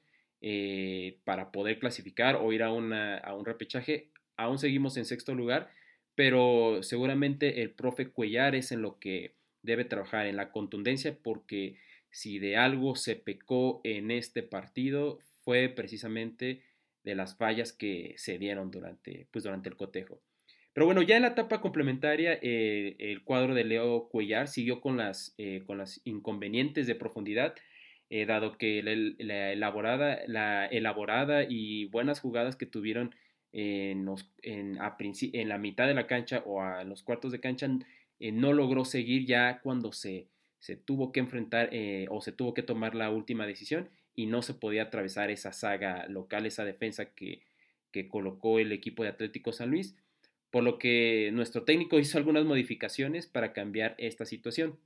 para 1.24 1.52
poder 1.52 1.78
clasificar 1.78 2.36
o 2.36 2.52
ir 2.52 2.62
a, 2.62 2.68
a 2.68 3.34
un 3.34 3.44
repechaje. 3.44 4.10
Aún 4.36 4.58
seguimos 4.58 4.96
en 4.96 5.04
sexto 5.04 5.34
lugar, 5.34 5.70
pero 6.14 6.82
seguramente 6.82 7.62
el 7.62 7.70
profe 7.70 8.08
Cuellar 8.08 8.54
es 8.54 8.72
en 8.72 8.80
lo 8.80 8.98
que 8.98 9.34
debe 9.62 9.84
trabajar, 9.84 10.26
en 10.26 10.36
la 10.36 10.50
contundencia, 10.50 11.16
porque 11.22 11.76
si 12.10 12.38
de 12.38 12.56
algo 12.56 12.96
se 12.96 13.14
pecó 13.14 13.82
en 13.84 14.10
este 14.10 14.42
partido 14.42 15.18
fue 15.44 15.68
precisamente 15.68 16.62
de 17.04 17.14
las 17.16 17.36
fallas 17.36 17.74
que 17.74 18.14
se 18.16 18.38
dieron 18.38 18.70
durante, 18.70 19.28
pues, 19.30 19.44
durante 19.44 19.68
el 19.68 19.76
cotejo. 19.76 20.22
Pero 20.72 20.86
bueno, 20.86 21.02
ya 21.02 21.16
en 21.16 21.22
la 21.22 21.28
etapa 21.28 21.60
complementaria, 21.60 22.38
eh, 22.40 22.94
el 22.98 23.24
cuadro 23.24 23.54
de 23.54 23.64
Leo 23.64 24.08
Cuellar 24.08 24.48
siguió 24.48 24.80
con 24.80 24.96
las, 24.96 25.34
eh, 25.38 25.62
con 25.66 25.78
las 25.78 26.00
inconvenientes 26.04 26.86
de 26.86 26.94
profundidad, 26.94 27.54
eh, 28.10 28.26
dado 28.26 28.56
que 28.56 28.82
la, 28.82 29.52
elaborada, 29.52 30.20
la 30.26 30.66
elaborada 30.66 31.44
y 31.48 31.86
buenas 31.86 32.20
jugadas 32.20 32.56
que 32.56 32.66
tuvieron 32.66 33.14
en, 33.52 34.08
en, 34.42 35.48
la 35.48 35.58
mitad 35.58 35.86
de 35.86 35.94
la 35.94 36.06
cancha 36.06 36.42
o 36.46 36.62
a 36.62 36.84
los 36.84 37.02
cuartos 37.02 37.32
de 37.32 37.40
cancha 37.40 37.68
no 38.20 38.52
logró 38.52 38.84
seguir 38.84 39.26
ya 39.26 39.60
cuando 39.62 39.92
se, 39.92 40.28
se 40.58 40.76
tuvo 40.76 41.12
que 41.12 41.20
enfrentar 41.20 41.70
o 42.10 42.20
se 42.20 42.32
tuvo 42.32 42.54
que 42.54 42.62
tomar 42.62 42.94
la 42.94 43.10
última 43.10 43.46
decisión 43.46 43.88
y 44.14 44.26
no 44.26 44.42
se 44.42 44.54
podía 44.54 44.84
atravesar 44.84 45.30
esa 45.30 45.52
saga 45.52 46.06
local, 46.08 46.44
esa 46.44 46.64
defensa 46.64 47.06
que, 47.06 47.42
que 47.92 48.08
colocó 48.08 48.58
el 48.58 48.72
equipo 48.72 49.02
de 49.02 49.10
Atlético 49.10 49.52
San 49.52 49.70
Luis, 49.70 49.96
por 50.50 50.64
lo 50.64 50.78
que 50.78 51.30
nuestro 51.32 51.64
técnico 51.64 51.98
hizo 51.98 52.18
algunas 52.18 52.44
modificaciones 52.44 53.26
para 53.26 53.52
cambiar 53.52 53.94
esta 53.98 54.24
situación. 54.24 54.78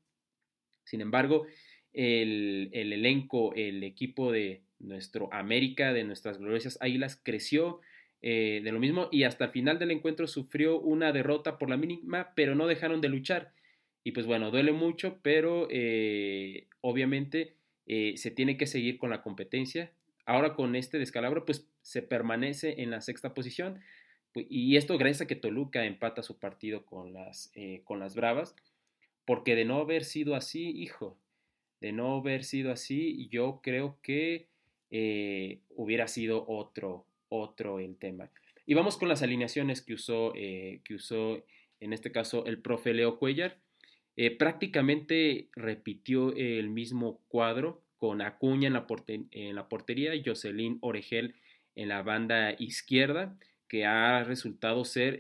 Sin 0.85 1.01
embargo, 1.01 1.47
el, 1.93 2.71
elenco, 2.73 3.55
el 3.55 3.85
equipo 3.85 4.33
de 4.33 4.63
nuestro 4.79 5.33
América, 5.33 5.93
de 5.93 6.05
nuestras 6.05 6.39
gloriosas 6.39 6.79
Águilas, 6.81 7.21
creció 7.23 7.81
eh, 8.23 8.61
de 8.65 8.73
lo 8.73 8.81
mismo 8.81 9.09
y 9.13 9.25
hasta 9.25 9.47
el 9.47 9.51
final 9.51 9.79
del 9.79 9.91
encuentro 9.91 10.27
sufrió 10.27 10.79
una 10.81 11.13
derrota 11.13 11.59
por 11.59 11.71
la 11.71 11.77
mínima, 11.77 12.33
pero 12.35 12.55
no 12.55 12.67
dejaron 12.67 13.01
de 13.01 13.09
luchar. 13.09 13.53
Y 14.05 14.13
pues 14.13 14.27
bueno, 14.27 14.51
duele 14.51 14.73
mucho, 14.73 15.21
pero 15.23 15.69
eh, 15.71 16.67
obviamente 16.81 17.55
eh, 17.87 18.15
se 18.17 18.31
tiene 18.31 18.57
que 18.57 18.67
seguir 18.67 18.99
con 18.99 19.11
la 19.11 19.23
competencia. 19.23 19.93
Ahora 20.25 20.55
con 20.55 20.77
este 20.77 20.99
descalabro, 20.99 21.45
pues 21.45 21.69
se 21.83 22.03
permanece 22.03 22.83
en 22.83 22.91
la 22.91 23.01
sexta 23.01 23.35
posición. 23.35 23.81
Y 24.35 24.77
esto 24.77 24.97
gracias 24.99 25.23
a 25.23 25.27
que 25.27 25.37
Toluca 25.37 25.85
empata 25.85 26.23
su 26.23 26.39
partido 26.39 26.85
con 26.87 27.13
las, 27.13 27.53
con 27.85 28.01
las 28.01 28.15
Bravas. 28.15 28.57
Porque 29.25 29.55
de 29.55 29.65
no 29.65 29.77
haber 29.77 30.05
sido 30.05 30.35
así, 30.35 30.71
hijo, 30.71 31.17
de 31.83 31.93
no 31.93 32.17
haber 32.17 32.45
sido 32.45 32.73
así, 32.73 33.29
yo 33.29 33.61
creo 33.63 33.99
que 34.03 34.47
eh, 34.91 35.59
hubiera 35.71 36.07
sido 36.07 36.45
otro, 36.47 37.07
otro 37.29 37.81
el 37.81 37.97
tema. 37.97 38.31
Y 38.67 38.75
vamos 38.75 38.97
con 38.97 39.09
las 39.09 39.23
alineaciones 39.23 39.83
que 39.83 39.95
usó, 39.95 40.33
eh, 40.37 40.81
que 40.85 40.95
usó 40.95 41.43
en 41.81 41.93
este 41.93 42.13
caso 42.13 42.47
el 42.47 42.59
profe 42.59 42.95
Leo 42.95 43.19
Cuellar. 43.19 43.59
Eh, 44.17 44.31
prácticamente 44.37 45.49
repitió 45.57 46.35
el 46.37 46.69
mismo 46.69 47.21
cuadro 47.29 47.83
con 47.97 48.21
Acuña 48.21 48.69
en 48.69 48.75
la, 48.75 48.87
en 49.31 49.55
la 49.57 49.69
portería 49.69 50.15
y 50.15 50.23
Jocelyn 50.25 50.79
Oregel 50.83 51.35
en 51.75 51.89
la 51.89 52.03
banda 52.03 52.55
izquierda, 52.59 53.37
que 53.73 53.87
ha 53.87 54.23
resultado 54.23 54.85
ser 54.85 55.19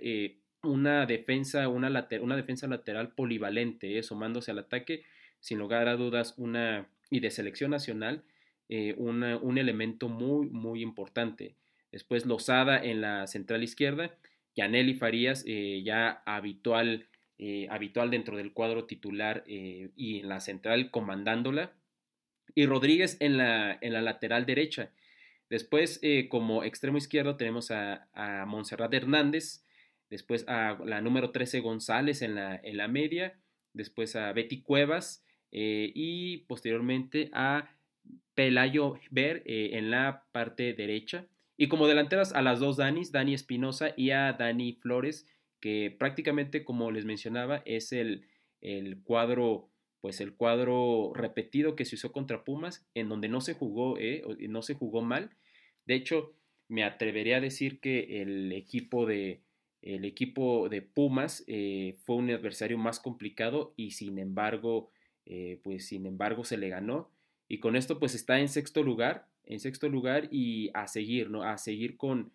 una 0.62 1.06
defensa, 1.06 1.70
una, 1.70 2.06
una 2.20 2.36
defensa 2.36 2.66
lateral 2.66 3.14
polivalente, 3.14 4.02
sumándose 4.02 4.50
al 4.50 4.58
ataque 4.58 5.04
sin 5.40 5.58
lugar 5.58 5.88
a 5.88 5.96
dudas, 5.96 6.34
una, 6.36 6.86
y 7.08 7.20
de 7.20 7.30
selección 7.30 7.70
nacional, 7.70 8.24
eh, 8.68 8.94
un 8.98 9.56
elemento 9.56 10.10
muy, 10.10 10.50
muy 10.50 10.82
importante. 10.82 11.54
Después 11.90 12.26
Lozada 12.26 12.76
en 12.76 13.00
la 13.00 13.26
central 13.26 13.62
izquierda, 13.62 14.14
Yaneli 14.54 14.92
Farías, 14.92 15.44
eh, 15.46 15.80
ya 15.82 16.22
habitual, 16.26 17.06
eh, 17.38 17.68
habitual 17.70 18.10
dentro 18.10 18.36
del 18.36 18.52
cuadro 18.52 18.84
titular 18.84 19.44
y 19.46 20.20
en 20.20 20.28
la 20.28 20.40
central 20.40 20.90
comandándola, 20.90 21.72
y 22.54 22.66
Rodríguez 22.66 23.16
en 23.20 23.38
la, 23.38 23.78
en 23.80 23.94
la 23.94 24.02
lateral 24.02 24.44
derecha. 24.44 24.90
Después, 25.52 26.00
como 26.30 26.64
extremo 26.64 26.96
izquierdo, 26.96 27.36
tenemos 27.36 27.70
a, 27.70 28.08
a 28.14 28.46
Montserrat 28.46 28.94
Hernández, 28.94 29.66
después 30.08 30.48
a 30.48 30.78
la 30.82 31.02
número 31.02 31.30
13 31.30 31.60
González 31.60 32.22
en 32.22 32.36
la, 32.36 32.56
en 32.56 32.78
la 32.78 32.88
media, 32.88 33.38
después 33.74 34.16
a 34.16 34.32
Betty 34.32 34.62
Cuevas, 34.62 35.22
eh, 35.52 35.92
y 35.94 36.38
posteriormente 36.46 37.30
a 37.34 37.70
Pelayo 38.34 38.98
Ver 39.10 39.42
eh, 39.44 39.70
en 39.74 39.90
la 39.90 40.24
parte 40.32 40.72
derecha. 40.72 41.26
Y 41.58 41.68
como 41.68 41.86
delanteras 41.86 42.32
a 42.32 42.40
las 42.40 42.58
dos 42.58 42.78
Danis, 42.78 43.12
Dani 43.12 43.34
Espinosa 43.34 43.92
y 43.96 44.10
a 44.10 44.32
Dani 44.32 44.72
Flores, 44.72 45.26
que 45.60 45.94
prácticamente, 45.96 46.64
como 46.64 46.90
les 46.90 47.04
mencionaba, 47.04 47.62
es 47.66 47.92
el, 47.92 48.26
cuadro, 49.04 49.68
pues 50.00 50.22
el 50.22 50.34
cuadro 50.34 51.12
repetido 51.14 51.76
que 51.76 51.84
se 51.84 51.96
usó 51.96 52.10
contra 52.10 52.42
Pumas, 52.42 52.88
en 52.94 53.10
donde 53.10 53.28
no 53.28 53.42
se 53.42 53.52
jugó, 53.52 53.98
eh, 53.98 54.24
no 54.48 54.62
se 54.62 54.74
jugó 54.74 55.02
mal. 55.02 55.30
De 55.86 55.94
hecho, 55.94 56.32
me 56.68 56.84
atrevería 56.84 57.38
a 57.38 57.40
decir 57.40 57.80
que 57.80 58.22
el 58.22 58.52
equipo 58.52 59.06
de, 59.06 59.40
el 59.82 60.04
equipo 60.04 60.68
de 60.68 60.82
Pumas 60.82 61.44
fue 62.04 62.16
un 62.16 62.30
adversario 62.30 62.78
más 62.78 63.00
complicado 63.00 63.74
y 63.76 63.90
sin 63.90 64.18
embargo 64.18 64.90
eh, 65.24 65.60
pues 65.62 65.86
sin 65.86 66.06
embargo 66.06 66.44
se 66.44 66.56
le 66.56 66.68
ganó 66.68 67.08
y 67.48 67.58
con 67.58 67.76
esto 67.76 67.98
pues 68.00 68.14
está 68.14 68.40
en 68.40 68.48
sexto 68.48 68.82
lugar, 68.82 69.28
en 69.44 69.60
sexto 69.60 69.88
lugar 69.88 70.28
y 70.32 70.70
a 70.74 70.88
seguir, 70.88 71.30
¿no? 71.30 71.44
A 71.44 71.58
seguir 71.58 71.96
con, 71.96 72.32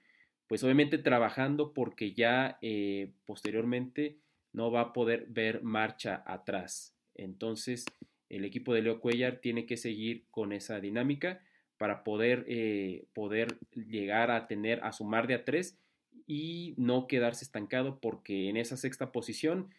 pues 0.47 0.63
obviamente 0.63 0.97
trabajando 0.97 1.73
porque 1.73 2.13
ya 2.13 2.57
eh, 2.61 3.11
posteriormente 3.25 4.17
no 4.53 4.71
va 4.71 4.81
a 4.81 4.93
poder 4.93 5.25
ver 5.27 5.63
marcha 5.63 6.23
atrás. 6.25 6.95
Entonces 7.15 7.85
el 8.29 8.45
equipo 8.45 8.73
de 8.73 8.83
Leo 8.83 9.01
Cuellar 9.01 9.37
tiene 9.37 9.65
que 9.65 9.75
seguir 9.75 10.25
con 10.31 10.53
esa 10.53 10.79
dinámica 10.79 11.41
para 11.77 12.03
poder, 12.03 12.45
eh, 12.47 13.05
poder 13.13 13.57
llegar 13.73 14.31
a 14.31 14.47
tener, 14.47 14.83
a 14.83 14.91
sumar 14.91 15.27
de 15.27 15.35
a 15.35 15.45
tres 15.45 15.77
y 16.25 16.73
no 16.77 17.07
quedarse 17.07 17.45
estancado 17.45 17.99
porque 17.99 18.49
en 18.49 18.57
esa 18.57 18.77
sexta 18.77 19.11
posición 19.11 19.69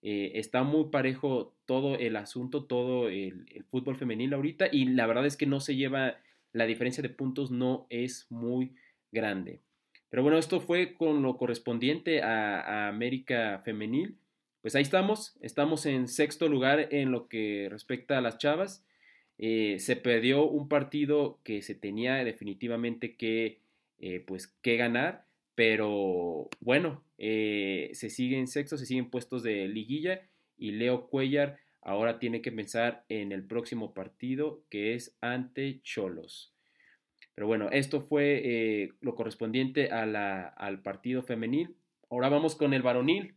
eh, 0.00 0.32
está 0.34 0.62
muy 0.62 0.90
parejo 0.90 1.54
todo 1.66 1.96
el 1.96 2.16
asunto, 2.16 2.64
todo 2.64 3.08
el, 3.08 3.46
fútbol 3.70 3.96
femenil 3.96 4.32
ahorita 4.32 4.68
y 4.70 4.86
la 4.86 5.06
verdad 5.06 5.26
es 5.26 5.36
que 5.36 5.46
no 5.46 5.60
se 5.60 5.76
lleva, 5.76 6.16
la 6.52 6.66
diferencia 6.66 7.02
de 7.02 7.08
puntos 7.08 7.50
no 7.50 7.86
es 7.90 8.26
muy 8.30 8.74
grande. 9.10 9.60
Pero 10.08 10.22
bueno, 10.22 10.38
esto 10.38 10.60
fue 10.60 10.94
con 10.94 11.22
lo 11.22 11.36
correspondiente 11.36 12.22
a, 12.22 12.88
América 12.88 13.60
Femenil. 13.64 14.16
Pues 14.62 14.74
ahí 14.74 14.82
estamos, 14.82 15.36
estamos 15.40 15.84
en 15.84 16.08
sexto 16.08 16.48
lugar 16.48 16.88
en 16.92 17.12
lo 17.12 17.28
que 17.28 17.68
respecta 17.70 18.16
a 18.16 18.20
las 18.20 18.38
chavas. 18.38 18.84
Eh, 19.38 19.78
se 19.78 19.96
perdió 19.96 20.44
un 20.44 20.68
partido 20.68 21.38
que 21.44 21.62
se 21.62 21.74
tenía 21.74 22.24
definitivamente 22.24 23.16
que, 23.16 23.60
eh, 24.00 24.20
pues, 24.26 24.48
que 24.62 24.76
ganar 24.76 25.28
pero 25.58 26.48
bueno, 26.60 27.02
eh, 27.18 27.90
se 27.92 28.10
siguen 28.10 28.46
sexto, 28.46 28.76
se 28.78 28.86
siguen 28.86 29.10
puestos 29.10 29.42
de 29.42 29.66
liguilla 29.66 30.22
y 30.56 30.70
Leo 30.70 31.08
Cuellar 31.08 31.58
ahora 31.82 32.20
tiene 32.20 32.42
que 32.42 32.52
pensar 32.52 33.04
en 33.08 33.32
el 33.32 33.42
próximo 33.42 33.92
partido 33.92 34.62
que 34.70 34.94
es 34.94 35.16
ante 35.20 35.80
Cholos. 35.82 36.54
Pero 37.34 37.48
bueno, 37.48 37.70
esto 37.72 38.00
fue 38.00 38.40
eh, 38.44 38.92
lo 39.00 39.16
correspondiente 39.16 39.90
al 39.90 40.80
partido 40.84 41.24
femenil. 41.24 41.74
Ahora 42.08 42.28
vamos 42.28 42.54
con 42.54 42.72
el 42.72 42.82
varonil. 42.82 43.34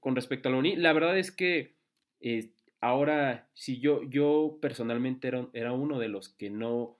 Con 0.00 0.14
respecto 0.14 0.50
al 0.50 0.56
varonil, 0.56 0.82
la 0.82 0.92
verdad 0.92 1.18
es 1.18 1.32
que 1.32 1.72
ahora, 2.80 3.48
si 3.54 3.80
yo, 3.80 4.02
yo 4.04 4.58
personalmente 4.60 5.28
era, 5.28 5.48
era 5.52 5.72
uno 5.72 5.98
de 5.98 6.08
los 6.08 6.28
que 6.30 6.50
no 6.50 6.98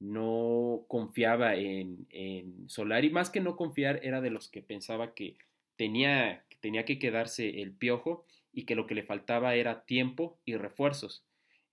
no 0.00 0.86
confiaba 0.88 1.54
en, 1.56 2.06
en 2.08 2.68
Solari, 2.68 3.10
más 3.10 3.30
que 3.30 3.40
no 3.40 3.54
confiar 3.54 4.00
era 4.02 4.20
de 4.22 4.30
los 4.30 4.48
que 4.48 4.62
pensaba 4.62 5.14
que 5.14 5.36
tenía, 5.76 6.44
tenía 6.60 6.84
que 6.84 6.98
quedarse 6.98 7.60
el 7.60 7.72
piojo 7.72 8.24
y 8.52 8.64
que 8.64 8.74
lo 8.74 8.86
que 8.86 8.94
le 8.94 9.02
faltaba 9.02 9.54
era 9.54 9.84
tiempo 9.84 10.40
y 10.44 10.56
refuerzos. 10.56 11.24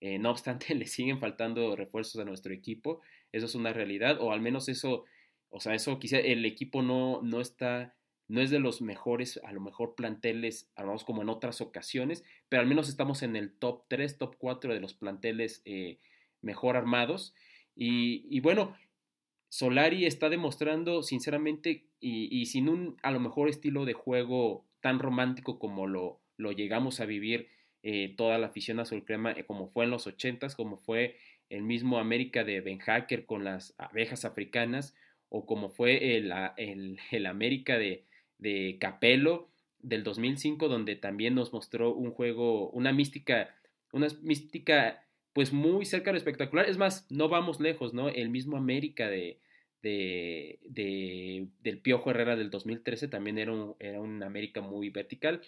Eh, 0.01 0.19
no 0.19 0.29
obstante, 0.31 0.75
le 0.75 0.85
siguen 0.85 1.19
faltando 1.19 1.75
refuerzos 1.75 2.21
a 2.21 2.25
nuestro 2.25 2.53
equipo, 2.53 3.01
eso 3.31 3.45
es 3.45 3.55
una 3.55 3.73
realidad, 3.73 4.21
o 4.21 4.31
al 4.31 4.41
menos 4.41 4.69
eso, 4.69 5.05
o 5.49 5.59
sea, 5.59 5.73
eso 5.73 5.97
quizá 5.97 6.19
el 6.19 6.45
equipo 6.45 6.81
no, 6.81 7.21
no 7.23 7.41
está, 7.41 7.95
no 8.27 8.41
es 8.41 8.49
de 8.49 8.59
los 8.59 8.81
mejores, 8.81 9.39
a 9.43 9.51
lo 9.51 9.61
mejor 9.61 9.95
planteles 9.95 10.69
armados 10.75 11.03
como 11.03 11.21
en 11.21 11.29
otras 11.29 11.61
ocasiones, 11.61 12.23
pero 12.49 12.61
al 12.61 12.67
menos 12.67 12.89
estamos 12.89 13.23
en 13.23 13.35
el 13.35 13.51
top 13.51 13.83
3, 13.87 14.17
top 14.17 14.35
4 14.37 14.73
de 14.73 14.79
los 14.79 14.93
planteles 14.93 15.61
eh, 15.65 15.99
mejor 16.41 16.75
armados. 16.75 17.33
Y, 17.75 18.39
bueno, 18.39 18.75
Solari 19.49 20.05
está 20.05 20.29
demostrando, 20.29 21.03
sinceramente, 21.03 21.85
y, 21.99 22.45
sin 22.47 22.69
un 22.69 22.97
a 23.03 23.11
lo 23.11 23.19
mejor 23.19 23.49
estilo 23.49 23.85
de 23.85 23.93
juego 23.93 24.65
tan 24.81 24.99
romántico 24.99 25.59
como 25.59 25.87
lo, 25.87 26.19
lo 26.37 26.51
llegamos 26.51 26.99
a 26.99 27.05
vivir 27.05 27.49
eh, 27.83 28.13
toda 28.17 28.37
la 28.37 28.47
afición 28.47 28.79
azul 28.79 29.05
crema, 29.05 29.31
eh, 29.31 29.45
como 29.45 29.67
fue 29.67 29.85
en 29.85 29.91
los 29.91 30.07
ochentas, 30.07 30.55
como 30.55 30.77
fue 30.77 31.17
el 31.49 31.63
mismo 31.63 31.99
América 31.99 32.43
de 32.43 32.61
Ben 32.61 32.79
Hacker 32.79 33.25
con 33.25 33.43
las 33.43 33.75
abejas 33.77 34.25
africanas, 34.25 34.95
o 35.29 35.45
como 35.45 35.69
fue 35.69 36.17
el, 36.17 36.33
el, 36.57 37.25
América 37.25 37.77
de, 37.77 38.05
de 38.37 38.77
Capello 38.79 39.49
del 39.79 40.03
2005, 40.03 40.67
donde 40.67 40.95
también 40.95 41.35
nos 41.35 41.53
mostró 41.53 41.93
un 41.93 42.11
juego, 42.11 42.69
una 42.71 42.91
mística, 42.91 43.55
una 43.91 44.07
mística 44.21 45.03
pues 45.33 45.53
muy 45.53 45.85
cerca 45.85 46.11
de 46.11 46.17
espectacular. 46.17 46.67
Es 46.67 46.77
más, 46.77 47.05
no 47.09 47.29
vamos 47.29 47.59
lejos, 47.59 47.93
¿no? 47.93 48.09
El 48.09 48.29
mismo 48.29 48.57
América 48.57 49.07
de, 49.07 49.39
de, 49.81 51.47
del 51.61 51.79
Piojo 51.79 52.09
Herrera 52.09 52.35
del 52.35 52.49
2013 52.49 53.07
también 53.07 53.37
era 53.37 53.53
un, 53.53 53.75
era 53.79 54.01
un 54.01 54.23
América 54.23 54.61
muy 54.61 54.89
vertical. 54.89 55.41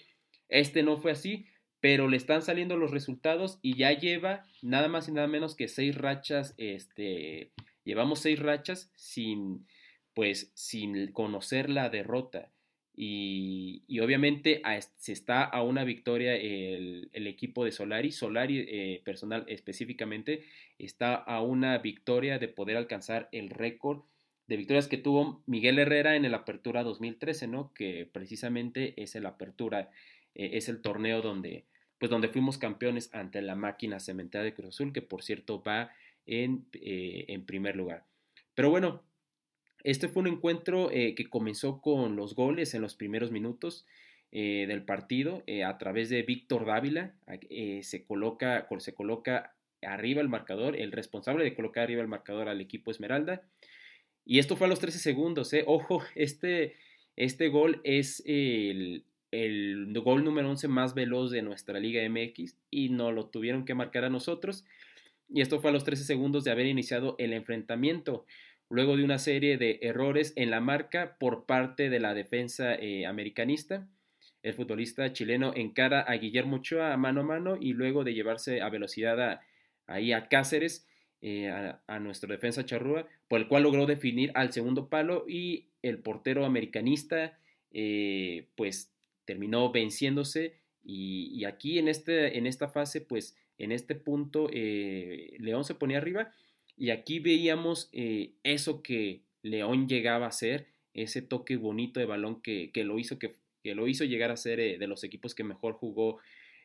Este 0.48 0.84
no 0.84 0.98
fue 0.98 1.12
así, 1.12 1.46
pero 1.79 2.08
le 2.08 2.17
están 2.17 2.41
saliendo 2.41 2.77
los 2.77 2.91
resultados 2.91 3.60
y 3.62 3.77
ya 3.77 3.91
lleva 3.91 4.46
nada 4.62 4.88
más 4.88 5.08
y 5.08 5.12
nada 5.12 5.27
menos 5.27 5.55
que 5.55 5.67
seis 5.67 5.96
rachas, 5.96 6.53
este, 6.58 7.51
llevamos 7.84 8.19
seis 8.19 8.39
rachas 8.39 8.91
sin, 8.96 9.65
pues, 10.13 10.51
sin 10.53 11.12
conocer 11.12 11.69
la 11.69 11.89
derrota. 11.89 12.51
Y, 13.01 13.98
obviamente 14.01 14.62
se 14.98 15.13
está 15.13 15.46
a 15.46 15.63
una 15.63 15.86
victoria 15.86 16.36
el, 16.36 17.10
equipo 17.13 17.63
de 17.63 17.72
Solari. 17.72 18.12
Solari, 18.12 18.65
eh, 18.68 19.01
personal 19.06 19.46
específicamente, 19.48 20.44
está 20.77 21.15
a 21.15 21.41
una 21.41 21.77
victoria 21.77 22.39
de 22.39 22.50
poder 22.50 22.75
alcanzar 22.75 23.29
el 23.32 23.51
récord 23.51 24.01
de 24.48 24.58
victorias 24.58 24.89
que 24.89 24.98
tuvo 24.98 25.41
Miguel 25.46 25.79
Herrera 25.79 26.18
en 26.18 26.25
el 26.25 26.34
Apertura 26.34 26.84
2013, 26.84 27.48
¿no? 27.48 27.74
Que 27.74 28.06
precisamente 28.12 29.01
es 29.01 29.15
el 29.15 29.25
Apertura, 29.27 29.91
eh, 30.36 30.50
es 30.56 30.68
el 30.68 30.82
torneo 30.82 31.22
donde, 31.22 31.68
pues 32.00 32.10
donde 32.12 32.27
fuimos 32.27 32.58
campeones 32.58 33.13
ante 33.13 33.41
la 33.41 33.56
máquina 33.56 34.01
cementera 34.01 34.44
de 34.44 34.53
Cruz 34.53 34.75
Azul, 34.75 34.91
que 34.91 35.01
por 35.01 35.24
cierto 35.24 35.63
va 35.63 35.89
en, 36.25 36.65
eh, 36.74 37.27
en 37.29 37.46
primer 37.46 37.77
lugar. 37.77 38.03
Pero 38.56 38.70
bueno, 38.70 39.03
este 39.83 40.09
fue 40.09 40.21
un 40.21 40.27
encuentro 40.27 40.91
eh, 40.91 41.15
que 41.15 41.29
comenzó 41.29 41.81
con 41.81 42.15
los 42.15 42.36
goles 42.36 42.74
en 42.74 42.81
los 42.81 42.95
primeros 42.95 43.31
minutos 43.31 43.86
eh, 44.31 44.65
del 44.67 44.83
partido 44.83 45.43
eh, 45.48 45.63
a 45.63 45.77
través 45.77 46.09
de 46.09 46.21
Víctor 46.24 46.65
Dávila. 46.65 47.13
se, 47.81 48.03
coloca, 48.05 48.67
se 48.79 48.93
coloca 48.93 49.55
arriba 49.81 50.21
el 50.21 50.29
marcador, 50.29 50.75
el 50.75 50.91
responsable 50.91 51.43
de 51.43 51.55
colocar 51.55 51.83
arriba 51.83 52.01
el 52.01 52.07
marcador 52.07 52.50
al 52.50 52.62
equipo 52.62 52.91
Esmeralda. 52.91 53.41
Y 54.25 54.39
esto 54.39 54.55
fue 54.55 54.67
a 54.67 54.69
los 54.69 54.79
13 54.79 55.00
segundos. 55.00 55.51
Ojo, 55.65 56.03
este, 56.15 56.75
este 57.15 57.48
gol 57.48 57.81
es 57.83 58.21
el, 58.25 59.05
el 59.31 59.93
gol 60.01 60.24
número 60.24 60.50
11 60.50 60.67
más 60.67 60.93
veloz 60.93 61.31
de 61.31 61.41
nuestra 61.41 61.79
Liga 61.79 62.07
MX 62.07 62.57
y 62.69 62.89
no 62.89 63.12
lo 63.12 63.27
tuvieron 63.27 63.65
que 63.65 63.75
marcar 63.75 64.03
a 64.03 64.09
nosotros. 64.09 64.65
Y 65.29 65.41
esto 65.41 65.62
fue 65.62 65.69
a 65.69 65.74
los 65.74 65.83
13 65.83 66.03
segundos 66.03 66.43
de 66.43 66.51
haber 66.51 66.65
iniciado 66.65 67.15
el 67.19 67.33
enfrentamiento 67.33 68.25
luego 68.69 68.95
de 68.95 69.03
una 69.03 69.17
serie 69.17 69.57
de 69.57 69.79
errores 69.81 70.33
en 70.35 70.51
la 70.51 70.61
marca 70.61 71.17
por 71.19 71.45
parte 71.45 71.89
de 71.89 71.99
la 71.99 72.13
defensa 72.13 72.75
eh, 72.75 73.05
americanista. 73.05 73.88
El 74.43 74.53
futbolista 74.53 75.11
chileno 75.11 75.53
encara 75.55 76.01
a 76.01 76.13
Guillermo 76.13 76.57
Ochoa 76.57 76.95
mano 76.95 77.21
a 77.21 77.23
mano 77.23 77.57
y 77.59 77.73
luego 77.73 78.03
de 78.03 78.13
llevarse 78.13 78.61
a 78.61 78.69
velocidad 78.69 79.41
ahí 79.88 80.13
a 80.13 80.27
Cáceres, 80.29 80.88
eh, 81.21 81.49
a, 81.49 81.99
nuestro 81.99 82.31
defensa 82.31 82.65
charrúa, 82.65 83.07
por 83.27 83.41
el 83.41 83.47
cual 83.47 83.63
logró 83.63 83.85
definir 83.85 84.31
al 84.35 84.53
segundo 84.53 84.88
palo 84.88 85.25
y 85.27 85.65
el 85.81 85.97
portero 85.97 86.45
americanista 86.45 87.38
eh, 87.71 88.47
pues 88.55 88.93
terminó 89.25 89.71
venciéndose 89.71 90.55
y, 90.83 91.43
aquí 91.43 91.77
en, 91.77 91.88
este, 91.88 92.38
en 92.38 92.47
esta 92.47 92.69
fase 92.69 93.01
pues 93.01 93.35
en 93.57 93.73
este 93.73 93.95
punto 93.95 94.47
León 94.49 95.65
se 95.65 95.75
ponía 95.75 95.97
arriba 95.97 96.31
y 96.79 96.91
aquí 96.91 97.19
veíamos 97.19 97.89
eh, 97.91 98.31
eso 98.43 98.81
que 98.81 99.21
León 99.43 99.89
llegaba 99.89 100.27
a 100.27 100.31
ser, 100.31 100.67
ese 100.93 101.21
toque 101.21 101.57
bonito 101.57 102.00
de 102.00 102.05
balón 102.05 102.41
que, 102.41 102.71
lo, 102.86 102.98
hizo, 102.98 103.19
que, 103.19 103.36
lo 103.63 103.88
hizo 103.88 104.05
llegar 104.05 104.31
a 104.31 104.38
ser 104.38 104.62
eh, 104.62 104.77
de 104.77 104.88
los 104.88 105.03
equipos 105.03 105.36
que 105.36 105.43
mejor 105.43 105.74
jugó, 105.74 106.19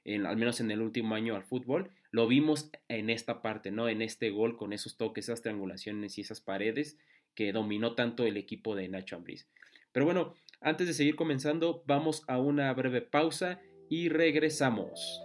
en, 0.05 0.25
al 0.25 0.37
menos 0.37 0.61
en 0.61 0.71
el 0.71 0.81
último 0.81 1.17
año 1.17 1.35
al 1.35 1.43
fútbol. 1.43 1.91
Lo 2.13 2.29
vimos 2.29 2.71
en 2.89 3.11
esta 3.11 3.43
parte, 3.43 3.73
¿no? 3.73 3.89
En 3.89 4.03
este 4.03 4.31
gol 4.31 4.57
con 4.57 4.73
esos 4.73 4.97
toques, 4.97 5.25
esas 5.25 5.43
triangulaciones 5.43 6.17
y 6.17 6.21
esas 6.21 6.41
paredes 6.41 6.97
que 7.35 7.53
dominó 7.53 7.97
tanto 7.97 8.25
el 8.25 8.37
equipo 8.37 8.77
de 8.77 8.89
Nacho 8.89 9.17
Ambriz. 9.17 9.49
Pero 9.91 10.07
bueno, 10.07 10.37
antes 10.61 10.87
de 10.87 10.95
seguir 10.95 11.17
comenzando, 11.17 11.83
vamos 11.87 12.23
a 12.29 12.39
una 12.39 12.73
breve 12.73 13.03
pausa 13.03 13.61
y 13.91 14.09
regresamos. 14.11 15.24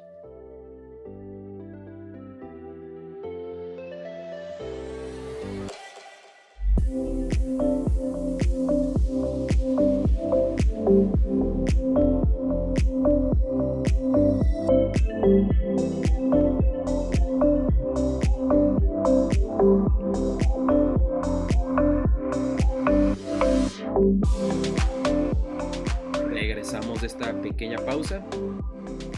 Regresamos 26.30 27.02
de 27.02 27.08
esta 27.08 27.42
pequeña 27.42 27.78
pausa 27.78 28.26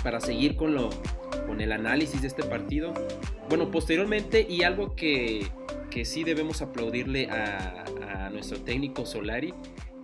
para 0.03 0.19
seguir 0.19 0.55
con, 0.55 0.73
lo, 0.73 0.89
con 1.47 1.61
el 1.61 1.71
análisis 1.71 2.21
de 2.21 2.27
este 2.27 2.43
partido. 2.43 2.93
Bueno, 3.47 3.71
posteriormente 3.71 4.45
y 4.49 4.63
algo 4.63 4.95
que, 4.95 5.47
que 5.89 6.03
sí 6.03 6.23
debemos 6.23 6.61
aplaudirle 6.61 7.29
a, 7.29 7.85
a 8.25 8.29
nuestro 8.29 8.59
técnico 8.59 9.05
Solari 9.05 9.53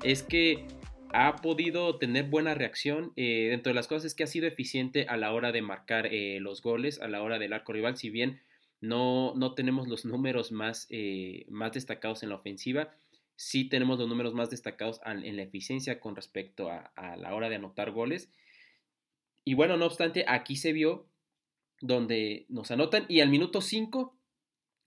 es 0.03 0.23
que 0.23 0.65
ha 1.13 1.35
podido 1.37 1.97
tener 1.97 2.25
buena 2.25 2.53
reacción. 2.53 3.13
Eh, 3.15 3.47
dentro 3.49 3.71
de 3.71 3.75
las 3.75 3.87
cosas 3.87 4.05
es 4.05 4.15
que 4.15 4.23
ha 4.23 4.27
sido 4.27 4.47
eficiente 4.47 5.05
a 5.07 5.17
la 5.17 5.33
hora 5.33 5.51
de 5.51 5.61
marcar 5.61 6.07
eh, 6.07 6.39
los 6.39 6.61
goles, 6.61 6.99
a 7.01 7.07
la 7.07 7.21
hora 7.21 7.39
del 7.39 7.53
arco 7.53 7.73
rival, 7.73 7.97
si 7.97 8.09
bien 8.09 8.41
no, 8.81 9.33
no 9.35 9.53
tenemos 9.53 9.87
los 9.87 10.05
números 10.05 10.51
más, 10.51 10.87
eh, 10.89 11.45
más 11.49 11.73
destacados 11.73 12.23
en 12.23 12.29
la 12.29 12.35
ofensiva, 12.35 12.91
sí 13.35 13.65
tenemos 13.65 13.99
los 13.99 14.07
números 14.07 14.33
más 14.33 14.49
destacados 14.49 14.99
en 15.05 15.35
la 15.35 15.43
eficiencia 15.43 15.99
con 15.99 16.15
respecto 16.15 16.71
a, 16.71 16.91
a 16.95 17.15
la 17.17 17.33
hora 17.35 17.49
de 17.49 17.55
anotar 17.55 17.91
goles. 17.91 18.29
Y 19.43 19.53
bueno, 19.53 19.77
no 19.77 19.85
obstante, 19.85 20.25
aquí 20.27 20.55
se 20.55 20.73
vio 20.73 21.05
donde 21.79 22.45
nos 22.49 22.71
anotan 22.71 23.05
y 23.07 23.21
al 23.21 23.29
minuto 23.29 23.61
5 23.61 24.16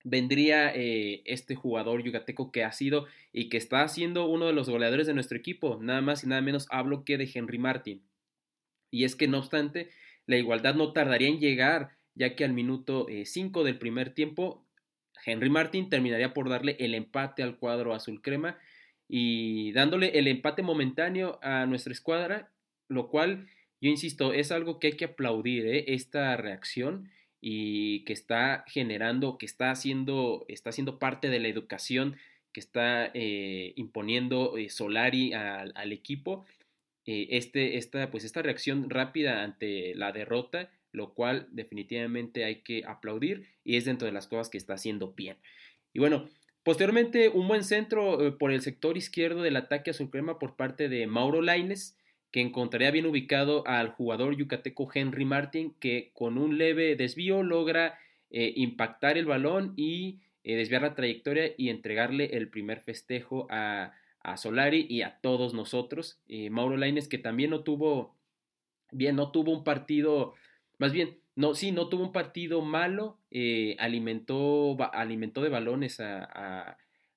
vendría 0.05 0.75
eh, 0.75 1.23
este 1.25 1.55
jugador 1.55 2.03
yucateco 2.03 2.51
que 2.53 2.65
ha 2.65 2.73
sido 2.73 3.07
y 3.33 3.49
que 3.49 3.57
está 3.57 3.87
siendo 3.89 4.27
uno 4.27 4.47
de 4.47 4.53
los 4.53 4.69
goleadores 4.69 5.07
de 5.07 5.15
nuestro 5.15 5.39
equipo. 5.39 5.79
Nada 5.81 6.01
más 6.01 6.25
y 6.25 6.27
nada 6.27 6.41
menos 6.41 6.67
hablo 6.71 7.05
que 7.05 7.19
de 7.19 7.31
Henry 7.33 7.59
Martin. 7.59 8.03
Y 8.91 9.05
es 9.05 9.15
que 9.15 9.29
no 9.29 9.39
obstante, 9.39 9.91
la 10.27 10.37
igualdad 10.37 10.75
no 10.75 10.93
tardaría 10.93 11.29
en 11.29 11.39
llegar, 11.39 11.91
ya 12.15 12.35
que 12.35 12.45
al 12.45 12.53
minuto 12.53 13.07
5 13.25 13.61
eh, 13.61 13.65
del 13.65 13.79
primer 13.79 14.15
tiempo, 14.15 14.65
Henry 15.25 15.51
Martin 15.51 15.89
terminaría 15.89 16.33
por 16.35 16.49
darle 16.49 16.77
el 16.81 16.95
empate 16.95 17.43
al 17.43 17.59
cuadro 17.59 17.95
azul 17.95 18.23
crema 18.23 18.59
y 19.07 19.73
dándole 19.73 20.19
el 20.19 20.29
empate 20.29 20.63
momentáneo 20.63 21.39
a 21.43 21.67
nuestra 21.67 21.93
escuadra, 21.93 22.51
lo 22.89 23.09
cual, 23.09 23.49
yo 23.81 23.91
insisto, 23.91 24.33
es 24.33 24.51
algo 24.51 24.79
que 24.79 24.89
hay 24.89 24.93
que 24.95 25.07
aplaudir, 25.07 25.67
¿eh? 25.67 25.85
esta 25.89 26.37
reacción 26.37 27.11
y 27.41 28.05
que 28.05 28.13
está 28.13 28.65
generando, 28.67 29.39
que 29.39 29.47
está 29.47 29.71
haciendo, 29.71 30.45
está 30.49 30.71
haciendo 30.71 30.99
parte 30.99 31.31
de 31.31 31.41
la 31.41 31.49
educación 31.49 32.17
que 32.53 32.61
está 32.61 33.11
eh, 33.15 33.73
imponiendo 33.77 34.57
eh, 34.59 34.69
Solari 34.69 35.33
al, 35.33 35.93
equipo. 35.93 36.45
Eh, 37.07 37.29
este, 37.31 37.77
esta, 37.79 38.11
pues 38.11 38.25
esta 38.25 38.43
reacción 38.43 38.91
rápida 38.91 39.43
ante 39.43 39.95
la 39.95 40.13
derrota, 40.13 40.71
lo 40.93 41.15
cual 41.15 41.47
definitivamente 41.53 42.45
hay 42.45 42.57
que 42.57 42.85
aplaudir 42.87 43.47
y 43.65 43.77
es 43.77 43.85
dentro 43.85 44.07
de 44.07 44.13
las 44.13 44.27
cosas 44.27 44.49
que 44.49 44.59
está 44.59 44.75
haciendo 44.75 45.13
bien. 45.13 45.37
Y 45.93 46.01
bueno, 46.01 46.29
posteriormente 46.63 47.29
un 47.29 47.49
buen 47.49 47.65
centro 47.65 48.37
por 48.39 48.51
el 48.51 48.61
sector 48.61 48.97
izquierdo 48.97 49.43
del 49.43 49.57
ataque 49.57 49.91
azul 49.91 50.11
crema 50.11 50.39
por 50.39 50.57
parte 50.57 50.89
de 50.89 51.07
Mauro 51.07 51.43
Laines 51.43 51.97
que 52.31 52.41
encontraría 52.41 52.91
bien 52.91 53.07
ubicado 53.07 53.67
al 53.67 53.91
jugador 53.91 54.37
yucateco 54.37 54.89
Henry 54.93 55.25
Martin, 55.25 55.75
que 55.81 56.11
con 56.15 56.39
un 56.39 56.59
leve 56.59 56.95
desvío 56.97 57.43
logra 57.43 57.99
eh, 58.31 58.53
impactar 58.57 59.19
el 59.19 59.27
balón 59.27 59.73
y 59.77 60.21
eh, 60.45 60.55
desviar 60.55 60.83
la 60.83 60.95
trayectoria 60.95 61.53
y 61.57 61.69
entregarle 61.69 62.37
el 62.37 62.49
primer 62.49 62.81
festejo 62.81 63.47
a, 63.51 63.93
Solari 64.37 64.87
y 64.89 65.03
a 65.03 65.19
todos 65.23 65.55
nosotros. 65.55 66.21
Eh, 66.29 66.51
Mauro 66.51 66.77
Laines, 66.77 67.09
que 67.09 67.19
también 67.19 67.51
no 67.51 67.65
tuvo, 67.65 68.15
bien, 68.93 69.17
no 69.17 69.33
tuvo 69.33 69.51
un 69.53 69.65
partido, 69.65 70.35
más 70.79 70.93
bien, 70.93 71.19
no, 71.35 71.55
sí, 71.55 71.73
no 71.73 71.89
tuvo 71.89 72.05
un 72.05 72.13
partido 72.13 72.61
malo, 72.61 73.19
alimentó, 73.79 74.77
alimentó 74.93 75.41
de 75.43 75.49
balones 75.49 76.01
a, 76.01 76.77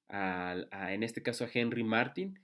en 0.10 1.04
este 1.04 1.21
caso 1.21 1.43
a 1.43 1.49
Henry 1.54 1.84
Martin, 1.84 2.39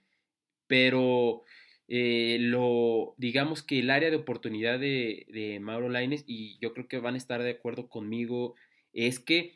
pero 0.68 1.46
eh, 1.92 2.38
lo, 2.40 3.16
digamos 3.18 3.64
que 3.64 3.80
el 3.80 3.90
área 3.90 4.12
de 4.12 4.16
oportunidad 4.16 4.80
de, 4.80 5.58
Mauro 5.60 5.90
Laines, 5.90 6.24
y 6.28 6.60
yo 6.60 6.74
creo 6.74 6.88
que 6.88 7.00
van 7.00 7.16
a 7.16 7.18
estar 7.18 7.42
de 7.42 7.50
acuerdo 7.50 7.90
conmigo, 7.90 8.54
es 8.94 9.20
que 9.20 9.56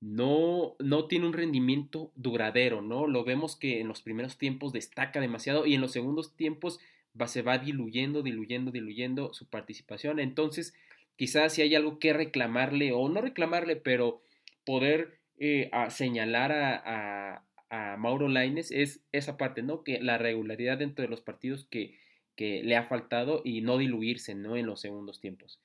no, 0.00 0.74
no 0.80 1.06
tiene 1.06 1.26
un 1.26 1.32
rendimiento 1.32 2.10
duradero, 2.16 2.82
¿no? 2.82 3.06
Lo 3.06 3.24
vemos 3.24 3.54
que 3.54 3.80
en 3.80 3.86
los 3.86 4.02
primeros 4.02 4.38
tiempos 4.38 4.72
destaca 4.72 5.20
demasiado 5.20 5.66
y 5.66 5.74
en 5.74 5.80
los 5.80 5.92
segundos 5.92 6.34
tiempos 6.34 6.80
va, 7.20 7.28
se 7.28 7.42
va 7.42 7.58
diluyendo, 7.58 8.22
diluyendo, 8.22 8.72
diluyendo 8.72 9.32
su 9.32 9.48
participación. 9.48 10.18
Entonces, 10.18 10.74
quizás 11.14 11.52
si 11.52 11.62
hay 11.62 11.76
algo 11.76 12.00
que 12.00 12.12
reclamarle, 12.12 12.90
o 12.92 13.08
no 13.08 13.20
reclamarle, 13.20 13.76
pero 13.76 14.20
poder 14.64 15.20
eh, 15.38 15.70
señalar 15.90 16.50
a 16.52 17.47
Mauro 17.70 18.28
Laines 18.28 18.70
es 18.70 19.04
esa 19.12 19.36
parte, 19.36 19.62
¿no? 19.62 19.84
Que 19.84 20.00
la 20.00 20.18
regularidad 20.18 20.78
dentro 20.78 21.02
de 21.02 21.08
los 21.08 21.20
partidos 21.20 21.66
que, 21.70 21.98
que 22.36 22.62
le 22.62 22.76
ha 22.76 22.84
faltado 22.84 23.42
y 23.44 23.60
no 23.60 23.78
diluirse, 23.78 24.34
¿no? 24.34 24.56
En 24.56 24.66
los 24.66 24.80
segundos 24.80 25.20
tiempos. 25.20 25.60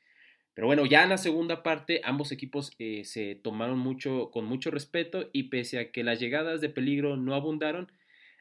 Pero 0.53 0.67
bueno, 0.67 0.85
ya 0.85 1.03
en 1.03 1.09
la 1.09 1.17
segunda 1.17 1.63
parte 1.63 2.01
ambos 2.03 2.31
equipos 2.31 2.73
eh, 2.77 3.05
se 3.05 3.35
tomaron 3.35 3.79
mucho, 3.79 4.29
con 4.31 4.45
mucho 4.45 4.69
respeto 4.69 5.29
y 5.33 5.43
pese 5.43 5.79
a 5.79 5.91
que 5.91 6.03
las 6.03 6.19
llegadas 6.19 6.61
de 6.61 6.69
peligro 6.69 7.17
no 7.17 7.33
abundaron, 7.33 7.91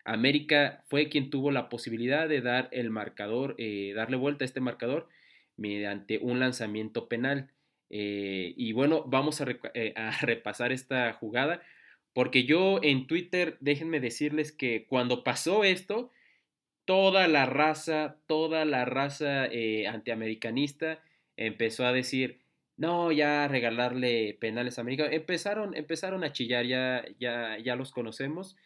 América 0.05 0.83
fue 0.89 1.09
quien 1.09 1.31
tuvo 1.31 1.51
la 1.51 1.69
posibilidad 1.69 2.29
de 2.29 2.41
dar 2.41 2.69
el 2.73 2.91
marcador, 2.91 3.55
eh, 3.59 3.93
darle 3.95 4.17
vuelta 4.17 4.45
a 4.45 4.47
este 4.47 4.61
marcador 4.61 5.09
mediante 5.57 6.19
un 6.19 6.41
lanzamiento 6.41 7.09
penal. 7.09 7.51
Eh, 7.89 8.53
y 8.57 8.73
bueno, 8.73 9.05
vamos 9.07 9.41
a, 9.41 9.45
a, 9.45 10.11
repasar 10.23 10.73
esta 10.73 11.13
jugada, 11.15 11.63
porque 12.13 12.45
yo 12.45 12.81
en 12.83 13.07
Twitter, 13.07 13.57
déjenme 13.61 14.01
decirles 14.01 14.53
que 14.53 14.87
cuando 14.87 15.25
pasó 15.25 15.65
esto, 15.65 16.11
toda 16.85 17.29
la 17.29 17.47
raza, 17.47 18.19
toda 18.27 18.65
la 18.65 18.85
raza 18.85 19.49
antiamericanista 19.89 21.03
empezó 21.37 21.87
a 21.87 21.93
decir, 21.93 22.41
no, 22.77 23.13
ya 23.13 23.49
regalarle 23.49 24.37
penales 24.41 24.79
a 24.79 24.81
América. 24.81 25.07
Empezaron, 25.07 25.77
empezaron 25.77 26.25
a 26.25 26.33
chillar, 26.33 26.67
ya, 26.67 27.05
ya, 27.19 27.59
ya 27.59 27.77
los 27.77 27.93
conocemos. 27.93 28.57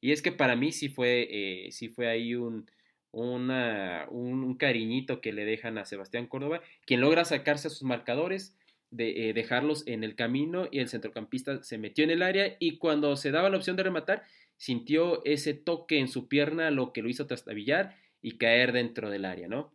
Y 0.00 0.12
es 0.12 0.22
que 0.22 0.32
para 0.32 0.56
mí 0.56 0.72
sí 0.72 0.88
fue, 0.88 1.28
eh, 1.30 1.72
sí 1.72 1.88
fue 1.88 2.08
ahí 2.08 2.34
un, 2.34 2.70
un, 3.12 4.56
cariñito 4.58 5.20
que 5.20 5.32
le 5.32 5.44
dejan 5.44 5.78
a 5.78 5.84
Sebastián 5.84 6.26
Córdoba, 6.26 6.62
quien 6.86 7.00
logra 7.00 7.24
sacarse 7.24 7.68
a 7.68 7.70
sus 7.70 7.82
marcadores, 7.82 8.56
de, 8.90 9.30
eh, 9.30 9.32
dejarlos 9.32 9.86
en 9.86 10.04
el 10.04 10.16
camino 10.16 10.68
y 10.70 10.80
el 10.80 10.88
centrocampista 10.88 11.62
se 11.62 11.78
metió 11.78 12.04
en 12.04 12.10
el 12.10 12.22
área 12.22 12.56
y 12.58 12.78
cuando 12.78 13.16
se 13.16 13.30
daba 13.30 13.50
la 13.50 13.56
opción 13.56 13.76
de 13.76 13.84
rematar, 13.84 14.24
sintió 14.56 15.24
ese 15.24 15.54
toque 15.54 15.98
en 15.98 16.08
su 16.08 16.28
pierna, 16.28 16.70
lo 16.70 16.92
que 16.92 17.02
lo 17.02 17.08
hizo 17.08 17.26
trastabillar 17.26 17.96
y 18.20 18.32
caer 18.32 18.72
dentro 18.72 19.10
del 19.10 19.24
área, 19.24 19.48
¿no? 19.48 19.72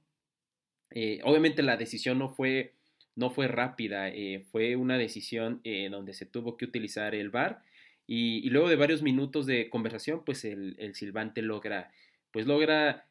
Eh, 0.91 1.19
obviamente 1.23 1.63
la 1.63 1.77
decisión 1.77 2.19
no 2.19 2.29
fue 2.29 2.73
no 3.17 3.29
fue 3.29 3.47
rápida, 3.47 4.09
eh, 4.09 4.43
fue 4.51 4.75
una 4.75 4.97
decisión 4.97 5.61
donde 5.89 6.13
se 6.13 6.25
tuvo 6.25 6.57
que 6.57 6.65
utilizar 6.65 7.15
el 7.15 7.29
VAR 7.29 7.61
y, 8.05 8.49
luego 8.49 8.67
de 8.67 8.75
varios 8.75 9.03
minutos 9.03 9.45
de 9.45 9.69
conversación, 9.69 10.23
pues 10.25 10.43
el, 10.43 10.75
silbante 10.95 11.41
logra, 11.41 11.91
pues 12.31 12.45
logra 12.45 13.07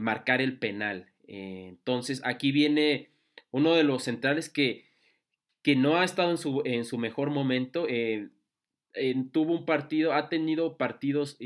marcar 0.00 0.42
el 0.42 0.58
penal. 0.58 1.06
entonces 1.28 2.20
aquí 2.24 2.50
viene 2.50 3.10
uno 3.52 3.76
de 3.76 3.84
los 3.84 4.02
centrales 4.02 4.50
que, 4.50 4.84
que 5.64 5.74
no 5.74 5.96
ha 5.96 6.04
estado 6.04 6.30
en 6.30 6.38
su, 6.38 6.62
en 6.64 6.84
su 6.84 6.96
mejor 6.98 7.30
momento. 7.30 7.88
tuvo 9.32 9.52
un 9.52 9.64
partido, 9.64 10.12
ha 10.12 10.28
tenido 10.28 10.76
partidos 10.76 11.36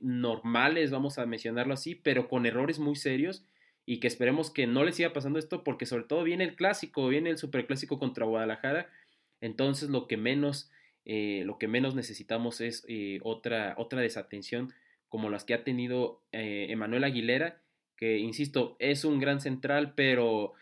normales, 0.00 0.90
vamos 0.90 1.18
a 1.18 1.26
mencionarlo 1.26 1.74
así, 1.74 1.94
pero 1.94 2.28
con 2.28 2.46
errores 2.46 2.78
muy 2.78 2.96
serios 2.96 3.44
y 3.86 4.00
que 4.00 4.06
esperemos 4.06 4.50
que 4.50 4.66
no 4.66 4.84
le 4.84 4.92
siga 4.92 5.12
pasando 5.12 5.38
esto 5.38 5.62
porque 5.62 5.86
sobre 5.86 6.04
todo 6.04 6.24
viene 6.24 6.44
el 6.44 6.56
clásico, 6.56 7.08
viene 7.08 7.30
el 7.30 7.38
superclásico 7.38 7.98
contra 7.98 8.24
Guadalajara, 8.24 8.90
entonces 9.40 9.90
lo 9.90 10.06
que 10.06 10.16
menos, 10.16 10.70
eh, 11.04 11.42
lo 11.44 11.58
que 11.58 11.68
menos 11.68 11.94
necesitamos 11.94 12.60
es 12.60 12.84
eh, 12.88 13.20
otra, 13.22 13.74
otra 13.76 14.00
desatención 14.00 14.72
como 15.08 15.30
las 15.30 15.44
que 15.44 15.54
ha 15.54 15.64
tenido 15.64 16.22
eh, 16.32 16.66
Emanuel 16.70 17.04
Aguilera, 17.04 17.60
que 17.96 18.18
insisto, 18.18 18.76
es 18.78 19.04
un 19.04 19.20
gran 19.20 19.40
central, 19.40 19.92
pero 19.94 20.54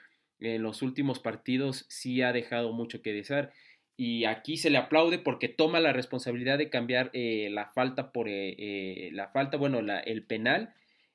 en 0.43 0.63
los 0.63 0.83
últimos 0.83 1.19
partidos 1.19 1.87
sí 1.89 2.23
ha 2.23 2.33
dejado 2.33 2.73
mucho 2.73 3.03
que 3.03 3.13
desear. 3.13 3.53
Y 3.97 4.25
aquí 4.25 4.57
se 4.57 4.71
le 4.71 4.79
aplaude 4.79 5.19
porque 5.19 5.49
toma 5.49 5.81
la 5.81 5.93
responsabilidad 5.93 6.59
de 6.59 6.71
cambiar 6.71 7.11
la 7.15 7.67
falta 7.67 8.11
por 8.11 8.29
la 8.29 9.29
falta, 9.29 9.57
bueno, 9.57 9.83
la, 9.83 10.01
el 10.01 10.25
penal 10.25 10.75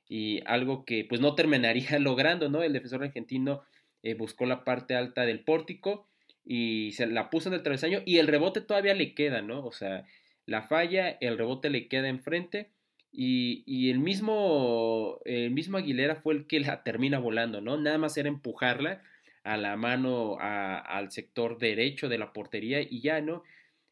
y 0.10 0.42
algo 0.46 0.86
que 0.86 1.06
pues 1.06 1.22
no 1.22 1.36
terminaría 1.36 2.00
logrando, 2.00 2.50
¿no? 2.50 2.64
El 2.64 2.74
defensor 2.74 3.04
argentino 3.04 3.64
eh, 4.04 4.14
buscó 4.14 4.46
la 4.46 4.64
parte 4.64 4.96
alta 4.96 5.26
del 5.26 5.42
pórtico 5.42 6.08
y 6.46 6.92
se 6.94 7.08
la 7.08 7.30
puso 7.30 7.50
en 7.50 7.56
el 7.56 7.64
travesaño 7.64 8.02
y 8.06 8.18
el 8.20 8.28
rebote 8.28 8.62
todavía 8.62 8.94
le 8.94 9.14
queda, 9.14 9.42
¿no? 9.42 9.66
O 9.66 9.72
sea, 9.72 10.06
la 10.46 10.62
falla, 10.62 11.10
el 11.10 11.38
rebote 11.38 11.70
le 11.70 11.88
queda 11.88 12.08
enfrente 12.08 12.70
y, 13.12 13.64
y 13.66 13.90
el, 13.90 14.00
mismo, 14.00 15.20
el 15.26 15.52
mismo 15.52 15.78
Aguilera 15.78 16.16
fue 16.16 16.36
el 16.36 16.48
que 16.48 16.60
la 16.60 16.84
termina 16.84 17.20
volando, 17.20 17.60
¿no? 17.60 17.78
Nada 17.78 17.98
más 17.98 18.16
era 18.18 18.30
empujarla 18.30 19.02
a 19.48 19.56
la 19.56 19.78
mano 19.78 20.38
al 20.40 21.10
sector 21.12 21.58
derecho 21.58 22.10
de 22.10 22.18
la 22.18 22.34
portería 22.34 22.82
y 22.82 23.00
ya, 23.00 23.22
¿no? 23.22 23.44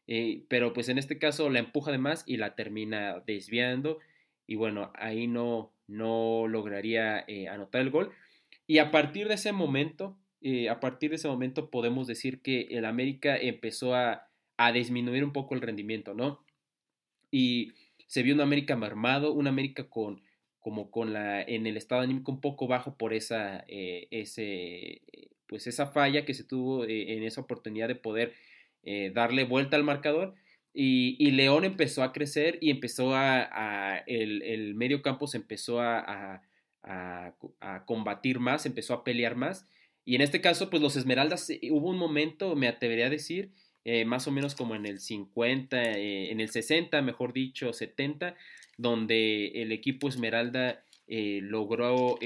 Eh, 0.06 0.44
pero 0.48 0.72
pues 0.74 0.88
en 0.90 0.98
este 0.98 1.18
caso 1.18 1.48
la 1.48 1.58
empuja 1.58 1.90
de 1.90 1.98
más 1.98 2.24
y 2.26 2.36
la 2.36 2.54
termina 2.54 3.22
desviando 3.26 3.98
y 4.46 4.54
bueno, 4.54 4.92
ahí 4.94 5.26
no, 5.26 5.72
no 5.88 6.46
lograría 6.46 7.24
eh, 7.26 7.48
anotar 7.48 7.80
el 7.80 7.90
gol. 7.90 8.12
Y 8.66 8.78
a 8.78 8.90
partir 8.90 9.28
de 9.28 9.34
ese 9.34 9.52
momento, 9.52 10.16
eh, 10.42 10.68
a 10.68 10.78
partir 10.78 11.10
de 11.10 11.16
ese 11.16 11.28
momento 11.28 11.70
podemos 11.70 12.06
decir 12.06 12.42
que 12.42 12.68
el 12.70 12.84
América 12.84 13.36
empezó 13.36 13.94
a, 13.94 14.28
a, 14.58 14.72
disminuir 14.72 15.24
un 15.24 15.32
poco 15.32 15.54
el 15.54 15.62
rendimiento, 15.62 16.12
¿no? 16.14 16.44
Y 17.30 17.72
se 18.06 18.22
vio 18.22 18.34
un 18.34 18.40
América 18.42 18.76
mermado, 18.76 19.32
un 19.32 19.46
América 19.46 19.88
con 19.88 20.22
como 20.60 20.90
con 20.90 21.12
la 21.12 21.42
en 21.42 21.66
el 21.66 21.76
estado 21.76 22.02
anímico 22.02 22.32
un 22.32 22.40
poco 22.40 22.66
bajo 22.66 22.96
por 22.96 23.14
esa 23.14 23.64
ese 23.68 25.00
pues 25.46 25.66
esa 25.66 25.86
falla 25.86 26.24
que 26.24 26.34
se 26.34 26.44
tuvo 26.44 26.84
en 26.84 27.22
esa 27.22 27.40
oportunidad 27.40 27.88
de 27.88 27.94
poder 27.94 28.34
darle 29.12 29.44
vuelta 29.44 29.76
al 29.76 29.82
marcador 29.82 30.34
y, 30.78 31.30
León 31.30 31.64
empezó 31.64 32.02
a 32.02 32.12
crecer 32.12 32.58
y 32.60 32.70
empezó 32.70 33.14
a, 33.14 34.04
el, 34.06 34.74
medio 34.74 35.00
campo 35.00 35.26
se 35.26 35.38
empezó 35.38 35.80
a, 35.80 36.42
combatir 37.86 38.40
más, 38.40 38.66
empezó 38.66 38.92
a 38.92 39.02
pelear 39.02 39.36
más. 39.36 39.66
Y 40.04 40.16
en 40.16 40.20
este 40.20 40.42
caso, 40.42 40.68
pues 40.68 40.82
los 40.82 40.96
Esmeraldas, 40.96 41.48
eh, 41.48 41.60
hubo 41.70 41.88
un 41.88 41.96
momento, 41.96 42.54
me 42.54 42.68
atrevería 42.68 43.06
a 43.06 43.10
decir, 43.10 43.52
eh, 43.84 44.04
más 44.04 44.28
o 44.28 44.32
menos 44.32 44.54
como 44.54 44.74
en 44.74 44.84
el 44.84 45.00
50, 45.00 45.82
eh, 45.82 46.30
en 46.30 46.40
el 46.40 46.50
60, 46.50 47.00
mejor 47.00 47.32
dicho, 47.32 47.72
70, 47.72 48.36
donde 48.76 49.62
el 49.62 49.72
equipo 49.72 50.08
Esmeralda 50.08 50.84
logró, 51.08 52.18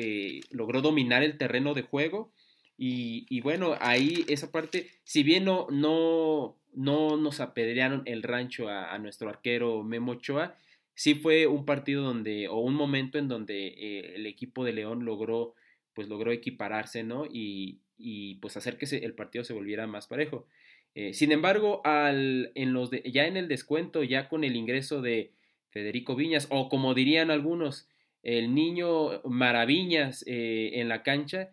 logró 0.51 0.83
dominar 0.83 1.23
el 1.23 1.39
terreno 1.39 1.73
de 1.75 1.83
juego. 1.83 2.33
Y, 2.83 3.43
bueno, 3.43 3.77
ahí 3.79 4.25
esa 4.27 4.51
parte, 4.51 4.89
si 5.05 5.23
bien 5.23 5.45
no, 5.45 5.67
no 5.71 6.57
no 6.73 7.17
nos 7.17 7.41
apedrearon 7.41 8.03
el 8.07 8.23
rancho 8.23 8.69
a, 8.69 8.97
nuestro 8.99 9.29
arquero 9.29 9.83
Memo 9.83 10.13
Ochoa. 10.13 10.57
Sí 10.95 11.15
fue 11.15 11.47
un 11.47 11.67
partido 11.67 12.03
donde, 12.03 12.49
o 12.49 12.59
un 12.59 12.75
momento 12.75 13.19
en 13.19 13.29
donde 13.29 13.69
eh, 13.69 14.15
el 14.17 14.27
equipo 14.27 14.65
de 14.65 14.73
León 14.73 15.05
logró, 15.05 15.55
pues 15.95 16.09
logró 16.09 16.33
equipararse, 16.33 17.03
¿no? 17.03 17.27
Y, 17.27 17.81
y 17.99 18.37
pues 18.37 18.57
hacer 18.57 18.79
que 18.79 18.87
el 18.97 19.15
partido 19.15 19.45
se 19.45 19.53
volviera 19.53 19.87
más 19.87 20.07
parejo. 20.07 20.47
Eh, 20.95 21.13
sin 21.13 21.33
embargo, 21.33 21.81
al, 21.85 22.51
en 22.55 22.73
los 22.73 22.91
ya 23.05 23.27
en 23.27 23.37
el 23.37 23.49
descuento, 23.49 24.03
ya 24.03 24.29
con 24.29 24.45
el 24.45 24.57
ingreso 24.57 25.01
de 25.03 25.33
Federico 25.71 26.17
Viñas, 26.17 26.47
o 26.51 26.69
como 26.69 26.95
dirían 26.95 27.31
algunos, 27.31 27.89
el 28.23 28.55
niño 28.55 29.23
Maraviñas 29.25 30.25
eh, 30.27 30.73
en 30.75 30.89
la 30.89 31.03
cancha, 31.03 31.51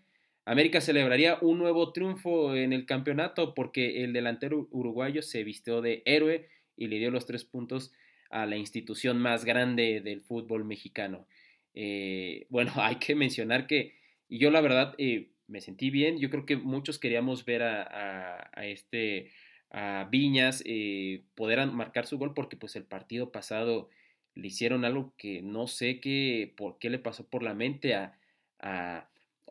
América 0.47 0.79
celebraría 0.79 1.37
un 1.41 1.59
nuevo 1.59 1.91
triunfo 1.91 2.55
en 2.55 2.71
el 2.71 2.85
campeonato 2.85 3.53
porque 3.53 4.05
el 4.05 4.13
delantero 4.13 4.69
uruguayo 4.71 5.21
se 5.21 5.43
vistió 5.43 5.81
de 5.81 6.03
héroe 6.05 6.47
y 6.77 6.87
le 6.87 6.99
dio 6.99 7.11
los 7.11 7.25
tres 7.25 7.43
puntos 7.43 7.91
a 8.29 8.45
la 8.45 8.55
institución 8.55 9.19
más 9.19 9.43
grande 9.43 9.99
del 9.99 10.21
fútbol 10.21 10.63
mexicano. 10.63 11.27
Eh, 11.73 12.47
bueno, 12.49 12.71
hay 12.77 12.95
que 12.95 13.13
mencionar 13.13 13.67
que 13.67 13.95
y 14.29 14.39
yo 14.39 14.49
la 14.49 14.61
verdad 14.61 14.95
eh, 14.97 15.31
me 15.47 15.59
sentí 15.59 15.89
bien. 15.89 16.17
Yo 16.17 16.29
creo 16.29 16.45
que 16.45 16.55
muchos 16.55 16.97
queríamos 16.97 17.43
ver 17.43 17.63
a, 17.63 18.49
este 18.63 19.31
a 19.69 20.07
Viñas 20.09 20.63
eh, 20.65 21.23
poder 21.35 21.67
marcar 21.67 22.05
su 22.05 22.17
gol 22.17 22.33
porque 22.33 22.55
pues 22.55 22.77
el 22.77 22.85
partido 22.85 23.33
pasado 23.33 23.89
le 24.33 24.47
hicieron 24.47 24.85
algo 24.85 25.13
que 25.17 25.41
no 25.41 25.67
sé 25.67 25.99
qué 25.99 26.53
por 26.55 26.79
qué 26.79 26.89
le 26.89 26.99
pasó 26.99 27.27
por 27.27 27.43
la 27.43 27.53
mente 27.53 27.95
a 27.95 28.17
a 28.59 29.09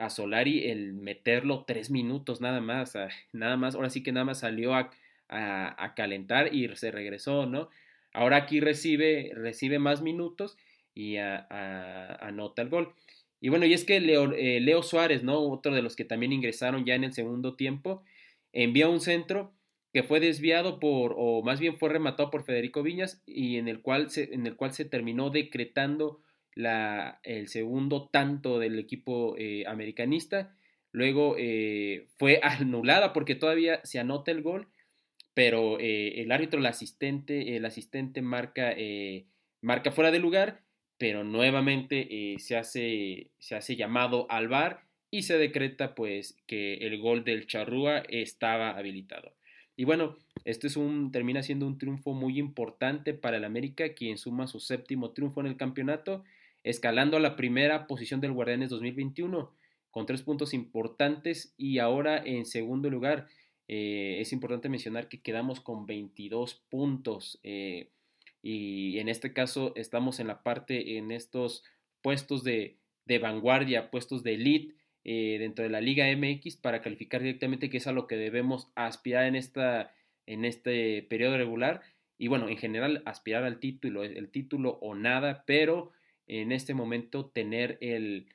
Solari 0.09 0.69
el 0.69 0.93
meterlo 0.93 1.65
tres 1.67 1.91
minutos 1.91 2.41
nada 2.41 2.61
más, 2.61 2.95
nada 3.33 3.57
más, 3.57 3.75
ahora 3.75 3.91
sí 3.91 4.03
que 4.03 4.13
nada 4.13 4.25
más 4.25 4.41
salió 4.41 4.75
a, 4.75 4.91
a, 5.29 5.95
calentar 5.95 6.55
y 6.55 6.69
se 6.77 6.91
regresó, 6.91 7.47
¿no? 7.47 7.71
Ahora 8.13 8.37
aquí 8.37 8.61
recibe, 8.61 9.33
recibe 9.35 9.79
más 9.79 10.03
minutos 10.03 10.57
y 10.95 11.17
anota 11.17 12.63
el 12.63 12.69
gol. 12.69 12.95
Y 13.41 13.51
bueno, 13.51 13.67
y 13.67 13.75
es 13.75 13.85
que 13.85 14.01
Leo, 14.01 14.33
eh, 14.33 14.61
Leo, 14.61 14.83
Suárez, 14.83 15.23
¿no? 15.23 15.39
Otro 15.39 15.75
de 15.75 15.83
los 15.83 15.95
que 15.97 16.05
también 16.05 16.33
ingresaron 16.33 16.85
ya 16.85 16.95
en 16.95 17.05
el 17.05 17.13
segundo 17.13 17.55
tiempo, 17.55 18.03
envía 18.53 18.89
un 18.89 19.01
centro 19.01 19.53
que 19.93 20.03
fue 20.03 20.21
desviado 20.21 20.81
por, 20.81 21.15
o 21.17 21.43
más 21.43 21.61
bien 21.61 21.77
fue 21.77 21.89
rematado 21.91 22.31
por 22.31 22.45
Federico 22.45 22.83
Viñas 22.83 23.23
y 23.27 23.57
en 23.57 23.69
el 23.69 23.81
cual 23.83 24.11
se, 24.11 24.35
en 24.35 24.47
el 24.47 24.57
cual 24.57 24.73
se 24.73 24.85
terminó 24.85 25.31
decretando 25.31 26.21
la, 26.57 27.21
el 27.23 27.49
segundo 27.49 28.09
tanto 28.09 28.59
del 28.59 28.79
equipo 28.81 29.37
eh, 29.39 29.65
americanista. 29.69 30.57
Luego 30.91 31.37
eh, 31.39 32.07
fue 32.17 32.41
anulada 32.43 33.13
porque 33.13 33.37
todavía 33.37 33.81
se 33.85 34.01
anota 34.01 34.33
el 34.33 34.43
gol, 34.43 34.67
pero 35.35 35.79
eh, 35.79 36.23
el 36.23 36.33
árbitro, 36.33 36.59
el 36.59 36.67
asistente, 36.67 37.57
el 37.57 37.65
asistente 37.67 38.23
marca, 38.23 38.75
marca 39.61 39.93
fuera 39.93 40.11
de 40.11 40.19
lugar, 40.19 40.63
pero 40.99 41.25
nuevamente 41.25 42.37
se, 42.39 42.57
hace, 42.57 43.31
se 43.39 43.55
hace 43.55 43.77
llamado 43.77 44.27
al 44.31 44.49
VAR 44.49 44.81
y 45.11 45.23
se 45.23 45.37
decreta 45.37 45.95
pues 45.95 46.39
que 46.47 46.75
el 46.79 46.99
gol 46.99 47.23
del 47.23 47.47
Charrúa 47.47 47.99
estaba 48.09 48.71
habilitado. 48.71 49.35
Y 49.77 49.85
bueno, 49.85 50.17
este 50.47 50.69
es 50.69 50.79
un, 50.79 51.13
termina 51.13 51.43
siendo 51.43 51.67
un 51.67 51.77
triunfo 51.77 52.15
muy 52.15 52.39
importante 52.39 53.13
para 53.13 53.37
el 53.37 53.45
América, 53.45 53.93
quien 53.93 54.17
suma 54.17 54.47
su 54.47 54.59
séptimo 54.59 55.11
triunfo 55.11 55.43
en 55.43 55.49
el 55.49 55.59
campeonato 55.59 56.25
escalando 56.67 57.17
a 57.17 57.21
la 57.21 57.37
primera 57.37 57.87
posición 57.87 58.21
del 58.21 58.33
Guardianes 58.33 58.71
2021 58.71 59.53
con 59.93 60.05
tres 60.05 60.23
puntos 60.23 60.53
importantes 60.53 61.55
y 61.57 61.79
ahora 61.79 62.19
en 62.19 62.45
segundo 62.45 62.91
lugar 62.91 63.29
eh, 63.69 64.19
es 64.21 64.33
importante 64.33 64.69
mencionar 64.69 65.09
que 65.09 65.23
quedamos 65.23 65.61
con 65.61 65.87
22 65.87 66.65
puntos 66.69 67.39
eh, 67.45 67.91
y 68.43 68.99
en 68.99 69.09
este 69.09 69.33
caso 69.33 69.75
estamos 69.77 70.19
en 70.19 70.27
la 70.27 70.43
parte, 70.43 70.99
en 70.99 71.13
estos 71.13 71.63
puestos 72.03 72.43
de, 72.43 72.79
vanguardia, 73.21 73.93
puestos 73.93 74.25
de 74.25 74.35
elite 74.35 74.75
eh, 75.05 75.37
dentro 75.39 75.63
de 75.63 75.71
la 75.71 75.81
Liga 75.81 76.07
MX 76.17 76.57
para 76.57 76.83
calificar 76.83 77.23
directamente, 77.23 77.71
que 77.71 77.77
es 77.77 77.87
a 77.87 77.93
lo 77.93 78.09
que 78.09 78.17
debemos 78.17 78.73
aspirar 78.75 79.27
en, 79.27 79.37
esta, 79.37 79.95
en 80.27 80.45
este 80.45 81.03
periodo 81.09 81.37
regular. 81.37 81.83
Y 82.19 82.27
bueno, 82.27 82.49
en 82.49 82.57
general 82.57 83.03
aspirar 83.05 83.45
al 83.45 83.61
título, 83.61 84.03
el 84.03 84.29
título 84.31 84.79
o 84.81 84.95
nada, 84.95 85.45
pero 85.47 85.93
en 86.27 86.53
este 86.53 86.75
momento 86.75 87.27
tener 87.27 87.79
el 87.81 88.29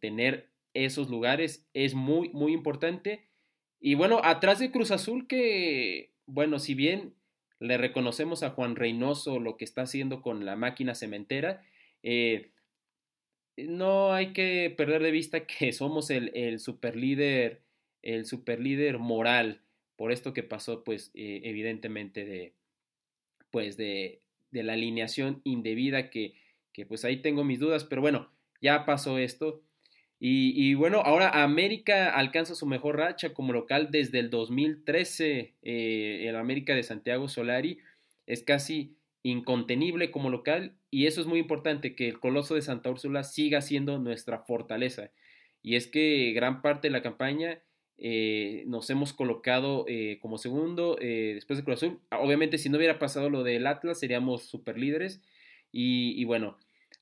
tener 0.00 0.50
esos 0.74 1.08
lugares 1.08 1.68
es 1.72 1.94
muy, 1.94 2.30
muy 2.30 2.52
importante. 2.52 3.28
Y 3.80 3.94
bueno, 3.94 4.20
atrás 4.24 4.58
de 4.58 4.70
Cruz 4.70 4.90
Azul 4.90 5.26
que, 5.26 6.12
bueno, 6.26 6.58
si 6.58 6.74
bien 6.74 7.14
le 7.58 7.78
reconocemos 7.78 8.42
a 8.42 8.50
Juan 8.50 8.76
Reynoso 8.76 9.38
lo 9.38 9.56
que 9.56 9.64
está 9.64 9.82
haciendo 9.82 10.22
con 10.22 10.44
la 10.44 10.56
máquina 10.56 10.94
cementera, 10.94 11.62
eh, 12.02 12.50
no 13.56 14.12
hay 14.12 14.32
que 14.32 14.74
perder 14.76 15.02
de 15.02 15.10
vista 15.10 15.46
que 15.46 15.72
somos 15.72 16.10
el, 16.10 16.30
el 16.34 16.58
superlíder, 16.58 17.62
el 18.02 18.26
superlíder 18.26 18.98
moral 18.98 19.62
por 19.96 20.12
esto 20.12 20.34
que 20.34 20.42
pasó, 20.42 20.84
pues, 20.84 21.10
eh, 21.14 21.40
evidentemente 21.44 22.26
de, 22.26 22.52
pues, 23.50 23.78
de, 23.78 24.20
de, 24.50 24.62
la 24.62 24.74
alineación 24.74 25.40
indebida 25.44 26.10
que, 26.10 26.34
que, 26.76 26.84
pues, 26.84 27.06
ahí 27.06 27.22
tengo 27.22 27.42
mis 27.42 27.58
dudas, 27.58 27.84
pero 27.84 28.02
bueno, 28.02 28.30
ya 28.60 28.84
pasó 28.84 29.16
esto. 29.16 29.62
Y, 30.20 30.74
bueno, 30.74 31.00
ahora 31.00 31.42
América 31.42 32.10
alcanza 32.10 32.54
su 32.54 32.66
mejor 32.66 32.96
racha 32.98 33.32
como 33.32 33.54
local 33.54 33.88
desde 33.90 34.18
el 34.18 34.28
2013. 34.28 35.54
Eh, 35.62 36.26
el 36.28 36.36
América 36.36 36.74
de 36.74 36.82
Santiago 36.82 37.28
Solari 37.28 37.78
es 38.26 38.42
casi 38.42 38.96
incontenible 39.22 40.10
como 40.10 40.28
local 40.28 40.76
y 40.90 41.06
eso 41.06 41.20
es 41.22 41.26
muy 41.26 41.38
importante, 41.38 41.94
que 41.94 42.08
el 42.08 42.20
Coloso 42.20 42.54
de 42.54 42.62
Santa 42.62 42.90
Úrsula 42.90 43.24
siga 43.24 43.62
siendo 43.62 43.98
nuestra 43.98 44.40
fortaleza. 44.40 45.10
Y 45.62 45.76
es 45.76 45.86
que 45.86 46.32
gran 46.32 46.60
parte 46.60 46.88
de 46.88 46.92
la 46.92 47.02
campaña 47.02 47.62
eh, 47.96 48.64
nos 48.66 48.90
hemos 48.90 49.14
colocado 49.14 49.86
eh, 49.88 50.18
como 50.20 50.36
segundo 50.36 50.96
después 51.00 51.58
de 51.58 51.64
Cruz 51.64 51.82
Azul. 51.82 52.00
Obviamente 52.10 52.58
si 52.58 52.68
no 52.68 52.76
hubiera 52.76 52.98
pasado 52.98 53.30
lo 53.30 53.44
del 53.44 53.66
Atlas 53.66 54.00
seríamos 54.00 54.44
super 54.44 54.78
líderes. 54.78 55.22
Y, 55.72 56.14
y 56.16 56.24
bueno, 56.24 56.56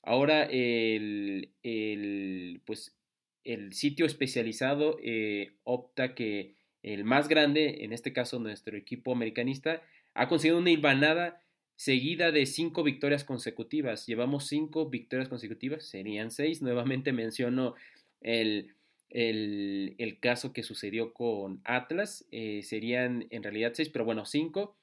ahora 0.05 0.43
el, 0.43 1.49
el, 1.63 2.61
pues 2.65 2.95
el 3.43 3.73
sitio 3.73 4.05
especializado 4.05 4.97
eh, 5.03 5.53
opta 5.63 6.15
que 6.15 6.55
el 6.83 7.03
más 7.03 7.27
grande, 7.27 7.83
en 7.83 7.93
este 7.93 8.13
caso 8.13 8.39
nuestro 8.39 8.77
equipo 8.77 9.11
americanista, 9.11 9.81
ha 10.13 10.27
conseguido 10.27 10.59
una 10.59 10.71
hilvanada 10.71 11.41
seguida 11.75 12.31
de 12.31 12.45
cinco 12.45 12.83
victorias 12.83 13.23
consecutivas. 13.23 14.05
Llevamos 14.05 14.47
cinco 14.47 14.89
victorias 14.89 15.27
consecutivas, 15.27 15.85
serían 15.85 16.31
seis. 16.31 16.61
Nuevamente 16.61 17.11
menciono 17.11 17.75
el, 18.21 18.75
el, 19.09 20.19
caso 20.19 20.53
que 20.53 20.63
sucedió 20.63 21.13
con 21.13 21.61
Atlas, 21.63 22.25
eh, 22.31 22.61
serían 22.63 23.27
en 23.29 23.43
realidad 23.43 23.71
seis, 23.73 23.89
pero 23.89 24.05
bueno, 24.05 24.25
cinco. 24.25 24.77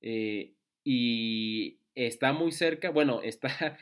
Eh, 0.00 0.52
y 0.84 1.78
está 1.94 2.32
muy 2.32 2.52
cerca, 2.52 2.90
bueno, 2.90 3.20
está 3.24 3.76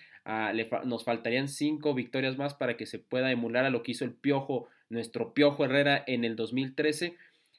nos 0.84 1.04
faltarían 1.04 1.48
cinco 1.48 1.94
victorias 1.94 2.36
más 2.36 2.54
para 2.54 2.76
que 2.76 2.86
se 2.86 2.98
pueda 2.98 3.30
emular 3.30 3.64
a 3.64 3.70
lo 3.70 3.82
que 3.82 3.92
hizo 3.92 4.04
el 4.04 4.12
Piojo, 4.12 4.68
nuestro 4.88 5.34
Piojo 5.34 5.64
Herrera 5.64 6.02
en 6.06 6.24
el 6.24 6.34
2013, 6.34 7.14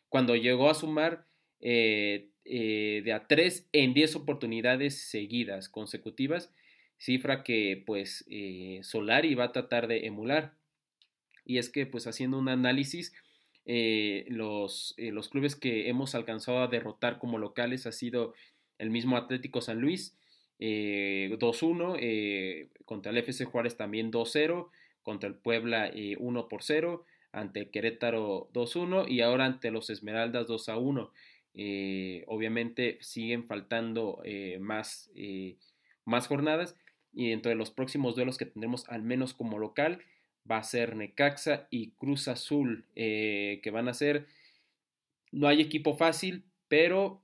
cuando 0.10 0.36
llegó 0.36 0.70
a 0.70 0.74
sumar 0.74 1.26
eh, 1.62 2.30
eh, 2.44 3.02
de 3.04 3.14
a 3.14 3.28
tres 3.28 3.68
en 3.72 3.94
diez 3.94 4.16
oportunidades 4.16 5.10
seguidas, 5.10 5.70
consecutivas, 5.70 6.54
cifra 6.98 7.44
que 7.44 7.84
pues 7.86 8.26
eh, 8.30 8.80
Solari 8.84 9.36
va 9.36 9.46
a 9.46 9.52
tratar 9.54 9.88
de 9.88 10.06
emular. 10.06 10.54
Y 11.46 11.60
es 11.60 11.70
que 11.70 11.86
pues 11.86 12.06
haciendo 12.08 12.38
un 12.38 12.50
análisis, 12.50 13.14
los, 14.30 14.96
los 14.98 15.28
clubes 15.28 15.58
que 15.58 15.90
hemos 15.90 16.16
alcanzado 16.16 16.60
a 16.60 16.68
derrotar 16.68 17.20
como 17.20 17.38
locales 17.38 17.86
ha 17.86 17.92
sido 17.92 18.34
el 18.78 18.90
mismo 18.90 19.18
Atlético 19.18 19.60
San 19.60 19.82
Luis, 19.82 20.18
2-1, 20.60 21.96
eh, 21.96 22.00
eh, 22.02 22.70
contra 22.86 23.12
el 23.12 23.18
FC 23.18 23.46
Juárez 23.46 23.78
también 23.78 24.12
2-0, 24.12 24.70
contra 25.04 25.30
el 25.30 25.36
Puebla 25.36 25.92
1 25.94 26.40
eh, 26.40 26.46
por 26.50 26.64
0, 26.64 27.06
ante 27.32 27.60
el 27.62 27.70
Querétaro 27.70 28.50
2-1 28.54 29.08
y 29.08 29.22
ahora 29.22 29.46
ante 29.46 29.72
los 29.72 29.90
Esmeraldas 29.90 30.48
2-1. 30.48 31.12
obviamente 32.28 32.98
siguen 33.02 33.46
faltando 33.46 34.22
más, 34.60 35.12
más 36.06 36.28
jornadas 36.28 36.76
y 37.14 37.30
dentro 37.30 37.50
de 37.50 37.56
los 37.56 37.72
próximos 37.72 38.16
duelos 38.16 38.38
que 38.38 38.46
tendremos 38.46 38.88
al 38.90 39.04
menos 39.04 39.34
como 39.34 39.60
local 39.60 40.00
va 40.50 40.58
a 40.58 40.64
ser 40.64 40.96
Necaxa 40.96 41.68
y 41.70 41.92
Cruz 41.92 42.28
Azul 42.28 42.86
que 42.96 43.72
van 43.72 43.88
a 43.88 43.94
ser 43.94 44.28
no 45.32 45.48
hay 45.48 45.62
equipo 45.62 45.96
fácil 45.96 46.44
pero 46.68 47.22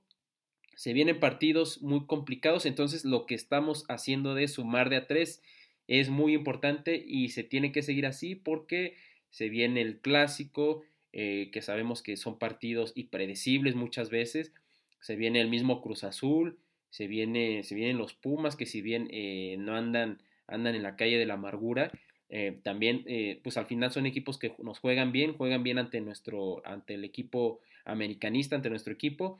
se 0.76 0.92
vienen 0.92 1.20
partidos 1.20 1.82
muy 1.82 2.06
complicados, 2.06 2.66
entonces 2.66 3.04
lo 3.04 3.26
que 3.26 3.34
estamos 3.34 3.84
haciendo 3.88 4.34
de 4.34 4.48
sumar 4.48 4.90
de 4.90 4.96
a 4.96 5.06
tres 5.06 5.42
es 5.86 6.08
muy 6.08 6.34
importante 6.34 7.02
y 7.06 7.28
se 7.30 7.44
tiene 7.44 7.72
que 7.72 7.82
seguir 7.82 8.06
así 8.06 8.34
porque 8.34 8.96
se 9.30 9.48
viene 9.48 9.80
el 9.80 9.98
clásico, 9.98 10.82
eh, 11.12 11.50
que 11.52 11.62
sabemos 11.62 12.02
que 12.02 12.16
son 12.16 12.38
partidos 12.38 12.92
impredecibles 12.94 13.74
muchas 13.74 14.10
veces, 14.10 14.52
se 15.00 15.16
viene 15.16 15.40
el 15.40 15.48
mismo 15.48 15.82
Cruz 15.82 16.04
Azul, 16.04 16.58
se, 16.90 17.06
viene, 17.06 17.62
se 17.62 17.74
vienen 17.74 17.98
los 17.98 18.14
Pumas, 18.14 18.56
que 18.56 18.66
si 18.66 18.80
bien 18.80 19.08
eh, 19.10 19.56
no 19.58 19.76
andan, 19.76 20.20
andan 20.46 20.74
en 20.74 20.82
la 20.82 20.96
calle 20.96 21.18
de 21.18 21.26
la 21.26 21.34
amargura, 21.34 21.90
eh, 22.30 22.58
también 22.62 23.04
pues 23.42 23.56
al 23.58 23.66
final 23.66 23.92
son 23.92 24.06
equipos 24.06 24.38
que 24.38 24.54
nos 24.62 24.78
juegan 24.78 25.12
bien, 25.12 25.34
juegan 25.34 25.62
bien 25.62 25.78
ante 25.78 26.00
nuestro, 26.00 26.62
ante 26.64 26.94
el 26.94 27.04
equipo 27.04 27.60
americanista, 27.84 28.56
ante 28.56 28.70
nuestro 28.70 28.92
equipo, 28.92 29.38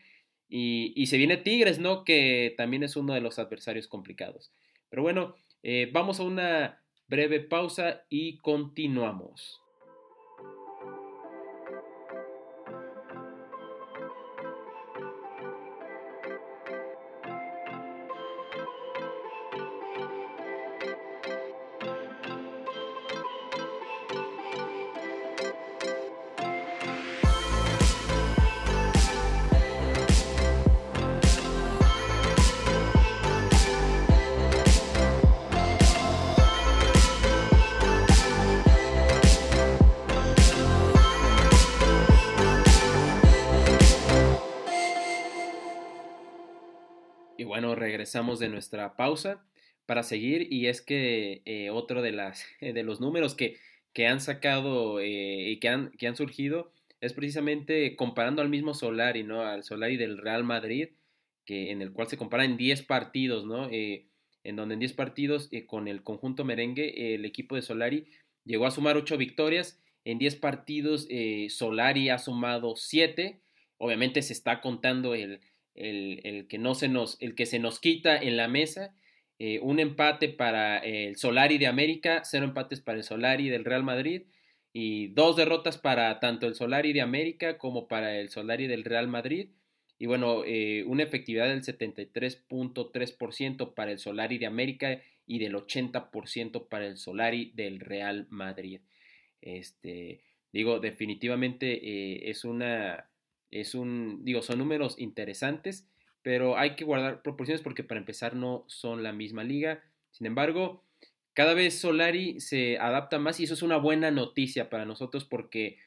y, 0.49 1.07
se 1.07 1.17
viene 1.17 1.37
Tigres, 1.37 1.79
¿no? 1.79 2.05
Que 2.05 2.55
también 2.57 2.83
es 2.83 2.97
uno 2.97 3.15
de 3.15 3.21
los 3.21 3.39
adversarios 3.39 3.89
complicados. 3.89 4.53
Pero 4.89 5.03
bueno, 5.03 5.35
eh, 5.63 5.91
vamos 5.93 6.21
a 6.21 6.25
una 6.25 6.83
breve 7.09 7.41
pausa 7.41 8.05
y 8.09 8.39
continuamos. 8.39 9.61
Regresamos 47.75 48.39
de 48.39 48.49
nuestra 48.49 48.97
pausa 48.97 49.45
para 49.87 50.03
seguir 50.03 50.53
y 50.53 50.67
es 50.67 50.83
que 50.83 51.43
eh, 51.45 51.71
otro 51.71 52.03
de, 52.03 52.13
las, 52.13 52.47
los 52.61 53.01
números 53.01 53.35
que, 53.35 53.59
han 54.07 54.21
sacado 54.21 55.01
eh, 55.01 55.51
y 55.51 55.61
que 55.61 55.69
han, 55.69 55.91
que 55.93 56.07
han 56.07 56.17
surgido 56.17 56.73
es 57.01 57.13
precisamente 57.13 57.95
comparando 57.97 58.43
al 58.43 58.49
mismo 58.49 58.75
Solari, 58.75 59.23
¿no? 59.23 59.43
Al 59.43 59.63
Solari 59.63 59.97
del 59.97 60.19
Real 60.19 60.43
Madrid, 60.43 60.89
que, 61.45 61.71
en 61.71 61.83
el 61.83 61.93
cual 61.93 62.09
se 62.09 62.17
compara 62.17 62.45
en 62.45 62.57
10 62.57 62.83
partidos, 62.85 63.45
¿no? 63.45 63.69
Eh, 63.71 64.07
en 64.43 64.57
donde 64.57 64.75
en 64.75 64.81
10 64.81 64.95
partidos 64.95 65.51
con 65.67 65.87
el 65.87 66.03
conjunto 66.03 66.45
merengue 66.45 67.15
el 67.15 67.25
equipo 67.25 67.57
de 67.57 67.63
Solari 67.63 68.07
llegó 68.45 68.67
a 68.67 68.71
sumar 68.71 68.97
8 68.97 69.17
victorias, 69.17 69.81
en 70.05 70.19
10 70.19 70.37
partidos 70.37 71.09
Solari 71.49 72.11
ha 72.11 72.19
sumado 72.19 72.77
7, 72.77 73.41
obviamente 73.79 74.21
se 74.23 74.35
está 74.35 74.61
contando 74.61 75.15
el, 75.15 75.41
el, 75.75 76.47
que 76.49 76.59
no 76.59 76.75
se 76.75 76.89
nos, 76.89 77.17
el 77.21 77.35
que 77.35 77.47
se 77.47 77.59
nos 77.59 77.81
quita 77.81 78.17
en 78.17 78.37
la 78.37 78.49
mesa, 78.49 78.95
eh, 79.39 79.59
un 79.61 79.81
empate 79.81 80.29
para 80.29 80.79
el 80.79 81.17
Solari 81.17 81.59
de 81.59 81.67
América, 81.67 82.23
cero 82.25 82.45
empates 82.45 82.81
para 82.81 82.99
el 82.99 83.05
Solari 83.05 83.49
del 83.49 83.65
Real 83.65 83.83
Madrid 83.83 84.23
y 84.73 85.09
dos 85.09 85.37
derrotas 85.37 85.79
para 85.79 86.21
tanto 86.21 86.47
el 86.47 86.55
Solari 86.55 86.93
de 86.93 87.01
América 87.01 87.59
como 87.59 87.89
para 87.89 88.19
el 88.19 88.29
Solari 88.29 88.67
del 88.67 88.85
Real 88.85 89.09
Madrid. 89.09 89.49
Y 89.99 90.07
bueno, 90.07 90.43
eh, 90.45 90.85
una 90.87 91.05
efectividad 91.05 91.49
del 91.49 91.63
73.3% 91.63 93.75
para 93.75 93.93
el 93.93 93.99
Solari 93.99 94.39
de 94.39 94.47
América 94.47 95.01
y 95.27 95.39
del 95.39 95.55
80% 95.55 96.69
para 96.69 96.87
el 96.87 96.97
Solari 96.97 97.53
del 97.55 97.81
Real 97.81 98.27
Madrid. 98.31 98.81
Este, 99.41 100.21
digo, 100.53 100.81
definitivamente 100.81 101.73
eh, 101.73 102.31
es 102.31 102.45
una, 102.45 103.09
es 103.51 103.75
un, 103.75 104.25
digo, 104.25 104.43
son 104.43 104.59
números 104.59 104.97
interesantes, 104.99 105.87
pero 106.23 106.59
hay 106.59 106.75
que 106.75 106.85
guardar 106.85 107.23
proporciones 107.23 107.63
porque 107.63 107.85
para 107.85 108.01
empezar 108.01 108.35
no 108.35 108.65
son 108.67 109.03
la 109.03 109.13
misma 109.13 109.45
liga. 109.45 109.83
Sin 110.11 110.27
embargo, 110.27 110.83
cada 111.35 111.55
vez 111.55 111.79
Solari 111.79 112.41
se 112.41 112.79
adapta 112.79 113.19
más 113.19 113.41
y 113.41 113.45
eso 113.45 113.55
es 113.55 113.63
una 113.63 113.77
buena 113.77 114.11
noticia 114.11 114.71
para 114.71 114.85
nosotros 114.85 115.25
porque 115.25 115.79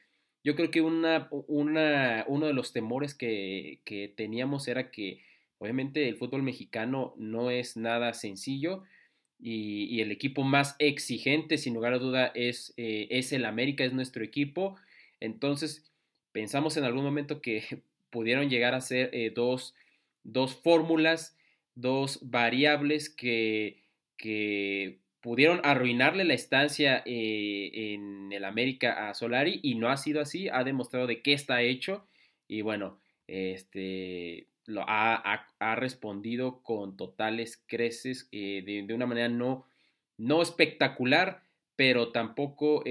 yo 0.44 0.54
creo 0.54 0.70
que 0.70 0.80
una, 0.80 1.28
una, 1.48 2.24
uno 2.28 2.46
de 2.46 2.52
los 2.52 2.72
temores 2.72 3.14
que, 3.14 3.80
que, 3.84 4.08
teníamos 4.08 4.68
era 4.68 4.90
que 4.90 5.22
obviamente 5.58 6.08
el 6.08 6.16
fútbol 6.16 6.42
mexicano 6.42 7.14
no 7.16 7.50
es 7.50 7.76
nada 7.76 8.14
sencillo 8.14 8.84
y, 9.40 10.00
el 10.00 10.10
equipo 10.10 10.42
más 10.42 10.76
exigente 10.78 11.58
sin 11.58 11.74
lugar 11.74 11.94
a 11.94 11.98
duda 11.98 12.32
es, 12.34 12.74
eh, 12.76 13.08
es 13.10 13.32
el 13.32 13.44
América, 13.44 13.84
es 13.84 13.92
nuestro 13.92 14.24
equipo. 14.24 14.76
Entonces 15.20 15.90
pensamos 16.38 16.76
en 16.76 16.84
algún 16.84 17.02
momento 17.02 17.40
que 17.40 17.82
pudieron 18.10 18.48
llegar 18.48 18.72
a 18.72 18.80
ser 18.80 19.10
eh, 19.12 19.32
dos, 19.34 19.74
dos 20.22 20.54
fórmulas, 20.54 21.36
dos 21.74 22.20
variables 22.22 23.10
que, 23.10 23.82
que 24.16 25.00
pudieron 25.20 25.60
arruinarle 25.64 26.22
la 26.22 26.34
estancia 26.34 27.02
eh, 27.06 27.70
en 27.74 28.32
el 28.32 28.44
América 28.44 29.08
a 29.08 29.14
Solari 29.14 29.58
y 29.64 29.74
no 29.74 29.88
ha 29.88 29.96
sido 29.96 30.20
así, 30.20 30.48
ha 30.48 30.62
demostrado 30.62 31.08
de 31.08 31.22
qué 31.22 31.32
está 31.32 31.60
hecho 31.62 32.06
y 32.46 32.62
bueno, 32.62 33.00
este 33.26 34.46
lo 34.64 34.84
ha, 34.86 35.44
respondido 35.74 36.62
con 36.62 36.96
totales 36.96 37.60
creces 37.66 38.28
eh, 38.30 38.62
de, 38.64 38.94
una 38.94 39.06
manera 39.06 39.28
no, 39.28 39.66
no 40.18 40.40
espectacular, 40.40 41.42
pero 41.74 42.12
tampoco, 42.12 42.84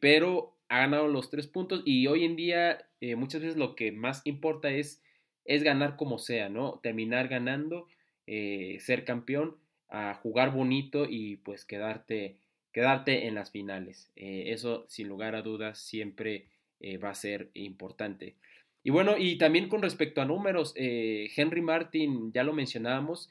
pero 0.00 0.52
ha 0.72 0.78
ganado 0.78 1.08
los 1.08 1.30
tres 1.30 1.46
puntos 1.46 1.82
y 1.84 2.06
hoy 2.06 2.24
en 2.24 2.36
día 2.36 2.86
muchas 3.16 3.42
veces 3.42 3.56
lo 3.56 3.74
que 3.74 3.92
más 3.92 4.22
importa 4.24 4.70
es, 4.70 5.02
es 5.44 5.62
ganar 5.62 5.96
como 5.96 6.18
sea, 6.18 6.48
¿no? 6.48 6.80
Terminar 6.82 7.28
ganando, 7.28 7.88
ser 8.26 9.04
campeón 9.04 9.56
a 9.92 10.14
jugar 10.14 10.52
bonito 10.52 11.06
y 11.08 11.36
pues 11.36 11.66
quedarte, 11.66 12.38
quedarte 12.72 13.26
en 13.26 13.34
las 13.34 13.50
finales. 13.50 14.10
Eh, 14.16 14.44
eso 14.46 14.86
sin 14.88 15.06
lugar 15.06 15.36
a 15.36 15.42
dudas 15.42 15.78
siempre 15.78 16.46
eh, 16.80 16.96
va 16.96 17.10
a 17.10 17.14
ser 17.14 17.50
importante. 17.52 18.34
Y 18.82 18.90
bueno, 18.90 19.16
y 19.18 19.36
también 19.36 19.68
con 19.68 19.82
respecto 19.82 20.22
a 20.22 20.24
números, 20.24 20.72
eh, 20.76 21.30
Henry 21.36 21.60
Martin, 21.60 22.32
ya 22.32 22.42
lo 22.42 22.54
mencionábamos, 22.54 23.30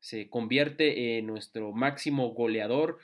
se 0.00 0.30
convierte 0.30 1.18
en 1.18 1.26
nuestro 1.26 1.72
máximo 1.72 2.30
goleador 2.30 2.98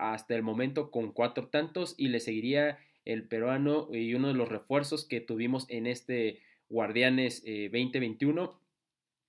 hasta 0.00 0.34
el 0.34 0.42
momento 0.42 0.90
con 0.90 1.12
cuatro 1.12 1.48
tantos 1.48 1.94
y 1.98 2.08
le 2.08 2.20
seguiría 2.20 2.78
el 3.06 3.26
peruano 3.26 3.88
y 3.90 4.12
uno 4.14 4.28
de 4.28 4.34
los 4.34 4.48
refuerzos 4.48 5.06
que 5.06 5.20
tuvimos 5.20 5.64
en 5.70 5.86
este 5.86 6.40
Guardianes 6.68 7.42
2021 7.44 8.60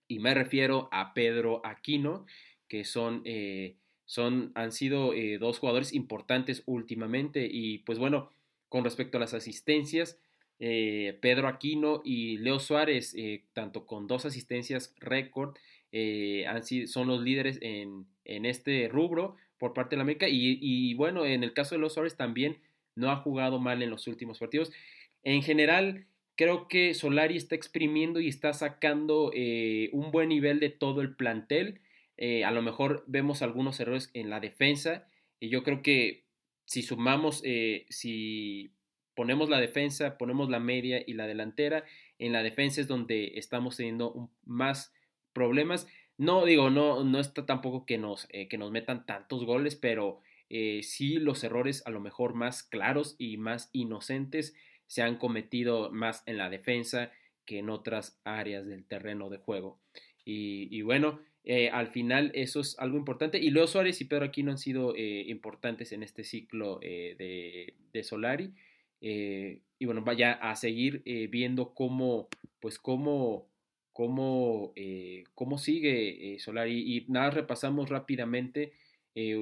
y 0.10 0.20
me 0.20 0.34
refiero 0.34 0.90
a 0.92 1.13
Pedro 1.13 1.62
Aquino 1.66 2.26
que 2.68 2.84
son, 2.84 3.22
eh, 3.26 3.76
son 4.06 4.52
han 4.56 4.72
sido 4.72 5.13
eh, 5.13 5.38
dos 5.38 5.60
jugadores 5.60 5.94
importantes 5.94 6.63
últimamente. 6.66 7.48
Y 7.50 7.80
pues 7.80 8.00
bueno, 8.00 8.32
con 8.70 8.84
respecto 8.84 9.18
a 9.18 9.22
las 9.22 9.34
asistencias, 9.34 10.20
eh, 10.60 11.18
Pedro 11.22 11.48
Aquino 11.48 12.02
y 12.04 12.38
Leo 12.38 12.60
Suárez, 12.60 13.16
tanto 13.54 13.86
con 13.86 14.08
dos 14.08 14.26
asistencias 14.26 14.94
récord, 15.00 15.56
han 16.48 16.63
sido, 16.63 16.88
son 16.88 17.08
los 17.08 17.22
líderes 17.22 17.58
en, 17.62 18.06
en, 18.26 18.46
este 18.46 18.88
rubro 18.88 19.36
por 19.58 19.74
parte 19.74 19.96
de 19.96 19.98
la 19.98 20.04
América. 20.04 20.28
Y, 20.28 20.60
y, 20.62 20.94
bueno, 20.94 21.26
en 21.26 21.44
el 21.44 21.54
caso 21.54 21.76
de 21.76 21.80
Leo 21.80 21.90
Suárez 21.90 22.18
también 22.18 22.58
no 22.98 23.12
ha 23.12 23.18
jugado 23.18 23.60
mal 23.60 23.82
en 23.82 23.90
los 23.90 24.08
últimos 24.08 24.40
partidos. 24.40 24.72
En 25.24 25.42
general, 25.44 26.08
creo 26.36 26.68
que 26.68 26.94
Solari 26.94 27.38
está 27.38 27.56
exprimiendo 27.56 28.20
y 28.20 28.28
está 28.28 28.54
sacando 28.54 29.32
un 29.32 30.12
buen 30.12 30.30
nivel 30.30 30.60
de 30.60 30.70
todo 30.70 31.02
el 31.02 31.16
plantel. 31.16 31.82
Eh, 32.18 32.44
a 32.44 32.52
lo 32.52 32.62
mejor 32.62 33.04
vemos 33.08 33.42
algunos 33.42 33.80
errores 33.80 34.10
en 34.14 34.30
la 34.30 34.40
defensa 34.40 35.08
y 35.40 35.50
yo 35.50 35.64
creo 35.64 35.84
que 35.84 36.26
si 36.66 36.82
sumamos, 36.82 37.42
eh, 37.46 37.86
si 37.90 38.74
ponemos 39.16 39.50
la 39.50 39.60
defensa, 39.60 40.18
ponemos 40.18 40.50
la 40.50 40.60
media 40.60 41.02
y 41.06 41.14
la 41.14 41.28
delantera, 41.28 41.86
en 42.18 42.34
la 42.34 42.42
defensa 42.42 42.82
es 42.82 42.88
donde 42.88 43.34
estamos 43.36 43.78
teniendo 43.78 44.32
más 44.44 44.94
problemas. 45.32 45.88
No 46.18 46.46
digo, 46.46 46.72
no, 46.72 47.04
no 47.04 47.20
está 47.20 47.46
tampoco 47.46 47.86
que 47.86 48.00
nos, 48.00 48.28
eh, 48.32 48.48
que 48.48 48.58
nos 48.58 48.72
metan 48.72 49.06
tantos 49.06 49.46
goles, 49.46 49.76
pero 49.76 50.20
sí 50.50 51.16
los 51.16 51.44
errores 51.44 51.84
a 51.86 51.90
lo 51.90 52.00
mejor 52.00 52.34
más 52.34 52.64
claros 52.64 53.16
y 53.18 53.38
más 53.38 53.70
inocentes 53.74 54.56
se 54.86 55.02
han 55.02 55.18
cometido 55.18 55.92
más 55.92 56.24
en 56.26 56.38
la 56.38 56.50
defensa 56.50 57.12
que 57.46 57.60
en 57.60 57.70
otras 57.70 58.20
áreas 58.24 58.66
del 58.66 58.86
terreno 58.86 59.30
de 59.30 59.38
juego. 59.38 59.80
Y, 60.24 60.68
y 60.72 60.82
bueno, 60.82 61.20
eh, 61.50 61.70
al 61.70 61.88
final 61.88 62.32
eso 62.36 62.60
es 62.60 62.78
algo 62.78 62.98
importante. 62.98 63.40
Y 63.40 63.52
Leo 63.52 63.68
Suárez 63.68 64.02
y 64.02 64.06
Pedro 64.06 64.26
Aquino 64.26 64.52
han 64.52 64.58
sido 64.58 64.94
eh, 64.98 65.24
importantes 65.28 65.94
en 65.94 66.04
este 66.04 66.26
ciclo 66.26 66.80
eh, 66.82 67.16
de, 67.18 67.74
de, 67.94 68.04
Solari. 68.04 68.54
y 69.00 69.86
bueno, 69.86 70.02
vaya 70.02 70.34
a 70.34 70.56
seguir 70.58 71.04
viendo 71.30 71.74
cómo, 71.74 72.28
pues 72.60 72.80
cómo, 72.80 73.48
cómo, 73.94 74.74
cómo 75.36 75.58
sigue 75.58 76.38
Solari. 76.40 76.98
Y 76.98 77.06
nada, 77.08 77.30
repasamos 77.32 77.90
rápidamente 77.90 78.74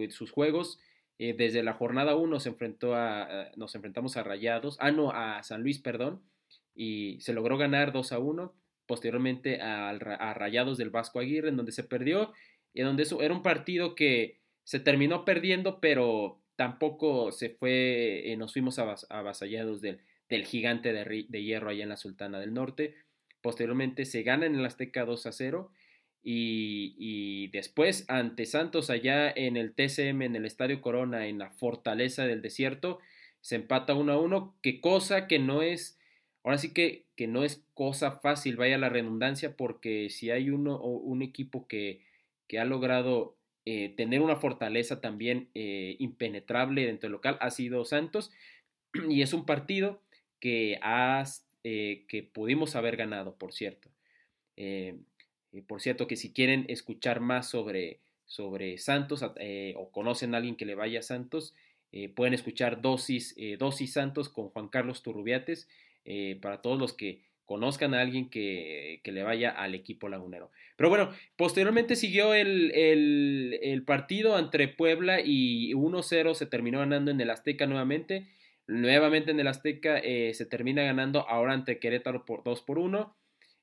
sus 0.10 0.30
juegos. 0.30 0.80
Desde 1.17 1.63
la 1.63 1.73
jornada 1.73 2.15
1 2.15 2.39
se 2.39 2.49
enfrentó 2.49 2.95
a, 2.95 3.49
nos 3.56 3.73
enfrentamos 3.75 4.17
a 4.17 4.23
Rayados, 4.23 4.78
ah 4.80 4.91
no, 4.91 5.12
a 5.12 5.41
San 5.43 5.62
Luis, 5.62 5.80
perdón, 5.80 6.21
y 6.73 7.19
se 7.21 7.34
logró 7.34 7.58
ganar 7.58 7.93
2 7.93 8.12
a 8.12 8.19
1 8.19 8.54
posteriormente 8.86 9.62
a, 9.62 9.93
Rayados 10.34 10.78
del 10.78 10.89
Vasco 10.89 11.19
Aguirre, 11.19 11.49
en 11.49 11.58
donde 11.58 11.71
se 11.71 11.84
perdió 11.84 12.34
y 12.73 12.82
en 12.82 12.88
donde 12.88 13.04
eso 13.04 13.21
era 13.21 13.34
un 13.34 13.43
partido 13.43 13.95
que 13.95 14.39
se 14.63 14.80
terminó 14.80 15.25
perdiendo, 15.25 15.80
pero 15.80 16.41
tampoco 16.56 17.32
se 17.32 17.49
fue, 17.49 18.32
eh, 18.32 18.38
nos 18.38 18.54
fuimos 18.54 18.80
avasallados 18.80 19.82
del, 19.82 20.01
del 20.30 20.45
gigante 20.45 20.93
de, 20.93 21.43
hierro 21.43 21.69
allá 21.69 21.84
en 21.84 21.89
la 21.89 21.97
Sultana 21.97 22.39
del 22.39 22.54
Norte. 22.54 22.95
Posteriormente 23.41 24.06
se 24.06 24.23
gana 24.23 24.45
en 24.45 24.56
el 24.56 24.65
Azteca 24.65 25.06
2 25.06 25.25
a 25.25 25.32
0 25.32 25.71
y, 26.28 27.48
después 27.50 28.06
ante 28.10 28.46
Santos 28.46 28.90
allá 28.90 29.32
en 29.32 29.56
el 29.56 29.74
TCM, 29.74 30.24
en 30.24 30.36
el 30.36 30.46
Estadio 30.46 30.82
Corona, 30.82 31.28
en 31.28 31.38
la 31.38 31.52
Fortaleza 31.52 32.26
del 32.26 32.42
Desierto, 32.42 33.00
se 33.42 33.56
empata 33.56 33.94
1 33.94 34.12
a 34.12 34.20
1, 34.20 34.58
que 34.62 34.82
cosa 34.82 35.28
que 35.28 35.40
no 35.40 35.62
es 35.62 36.00
Ahora 36.46 36.60
sí 36.60 36.74
que, 36.74 37.08
que 37.16 37.26
no 37.26 37.44
es 37.44 37.66
cosa 37.74 38.20
fácil, 38.20 38.56
vaya 38.56 38.78
la 38.78 38.90
redundancia, 38.90 39.58
porque 39.58 40.12
si 40.12 40.30
hay 40.30 40.52
uno, 40.52 40.80
un 40.80 41.24
equipo 41.24 41.68
que, 41.68 42.02
que 42.48 42.60
ha 42.60 42.66
logrado 42.66 43.36
eh, 43.66 43.90
tener 43.98 44.22
una 44.22 44.36
fortaleza 44.36 45.02
también 45.02 45.50
eh, 45.56 45.96
impenetrable 45.98 46.86
dentro 46.86 47.08
del 47.08 47.14
local, 47.14 47.40
ha 47.42 47.50
sido 47.50 47.84
Santos, 47.84 48.32
y 49.10 49.24
es 49.24 49.34
un 49.34 49.48
partido 49.48 50.04
que, 50.40 50.78
has, 50.84 51.48
eh, 51.64 52.06
que 52.08 52.22
pudimos 52.22 52.76
haber 52.76 52.96
ganado, 52.96 53.36
por 53.40 53.52
cierto. 53.52 53.90
Por 55.62 55.82
cierto, 55.82 56.08
que 56.08 56.15
si 56.15 56.32
quieren 56.32 56.65
escuchar 56.68 57.20
más 57.20 57.50
sobre, 57.50 58.00
sobre 58.26 58.78
Santos 58.78 59.24
o 59.24 59.91
conocen 59.91 60.34
a 60.34 60.38
alguien 60.38 60.56
que 60.56 60.65
le 60.65 60.76
vaya 60.76 61.00
a 61.00 61.04
Santos, 61.04 61.54
pueden 62.15 62.34
escuchar 62.34 62.82
Dosis, 62.82 63.36
Dosis 63.58 63.94
Santos 63.94 64.30
con 64.30 64.50
Juan 64.50 64.68
Carlos 64.68 65.02
Turrubiates 65.02 65.68
eh, 66.06 66.38
para 66.39 66.62
todos 66.62 66.78
los 66.78 66.94
que 66.94 67.22
conozcan 67.46 67.96
a 67.96 68.02
alguien 68.02 68.30
que, 68.30 69.02
le 69.04 69.24
vaya 69.24 69.50
al 69.50 69.74
equipo 69.74 70.08
lagunero. 70.08 70.52
Pero 70.76 70.89
bueno, 70.89 71.10
posteriormente 71.36 71.96
siguió 71.96 72.34
el, 72.34 73.84
partido 73.86 74.38
entre 74.38 74.68
Puebla 74.68 75.20
y 75.24 75.74
1-0 75.74 76.34
se 76.36 76.46
terminó 76.46 76.79
ganando 76.79 77.12
en 77.12 77.19
el 77.21 77.29
Azteca 77.32 77.65
nuevamente. 77.65 78.27
Nuevamente 78.67 79.32
en 79.32 79.40
el 79.40 79.48
Azteca 79.48 79.98
eh, 79.98 80.34
se 80.34 80.46
termina 80.46 80.84
ganando 80.84 81.27
ahora 81.27 81.54
ante 81.54 81.79
Querétaro 81.79 82.25
por 82.25 82.44
2 82.44 82.62
por 82.62 82.79
1. 82.79 83.15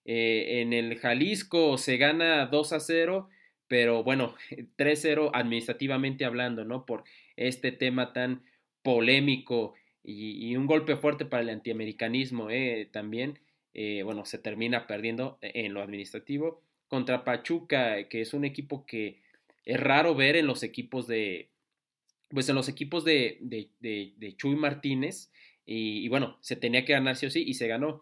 Eh, 0.04 0.60
en 0.60 0.72
el 0.72 0.98
Jalisco 0.98 1.78
se 1.78 1.96
gana 1.96 2.46
2 2.46 2.72
a 2.72 2.80
0, 2.80 3.28
pero 3.68 4.02
bueno, 4.02 4.34
3-0 4.76 5.30
administrativamente 5.32 6.24
hablando, 6.24 6.64
¿no? 6.64 6.86
Por 6.86 7.04
este 7.36 7.72
tema 7.72 8.12
tan 8.12 8.42
polémico 8.82 9.74
y, 10.04 10.56
un 10.56 10.66
golpe 10.66 10.96
fuerte 10.96 11.24
para 11.24 11.42
el 11.42 11.50
antiamericanismo 11.50 12.50
eh, 12.50 12.88
también. 12.92 13.38
Eh, 13.74 14.02
bueno, 14.04 14.24
se 14.26 14.38
termina 14.38 14.86
perdiendo 14.86 15.38
en 15.40 15.72
lo 15.72 15.80
administrativo 15.80 16.62
contra 16.88 17.24
Pachuca, 17.24 18.06
que 18.08 18.20
es 18.20 18.34
un 18.34 18.44
equipo 18.44 18.84
que 18.84 19.22
es 19.64 19.80
raro 19.80 20.14
ver 20.14 20.36
en 20.36 20.46
los 20.46 20.62
equipos 20.62 21.06
de, 21.06 21.48
pues 22.32 22.48
en 22.48 22.54
los 22.54 22.68
equipos 22.68 23.04
de, 23.04 23.38
de, 23.40 23.70
de, 23.80 24.36
Chuy 24.36 24.56
Martínez. 24.56 25.30
Y, 25.64 26.08
bueno, 26.08 26.36
se 26.40 26.56
tenía 26.56 26.84
que 26.84 26.92
ganar 26.92 27.16
sí 27.16 27.26
o 27.26 27.30
sí 27.30 27.44
y 27.46 27.54
se 27.54 27.68
ganó. 27.68 28.00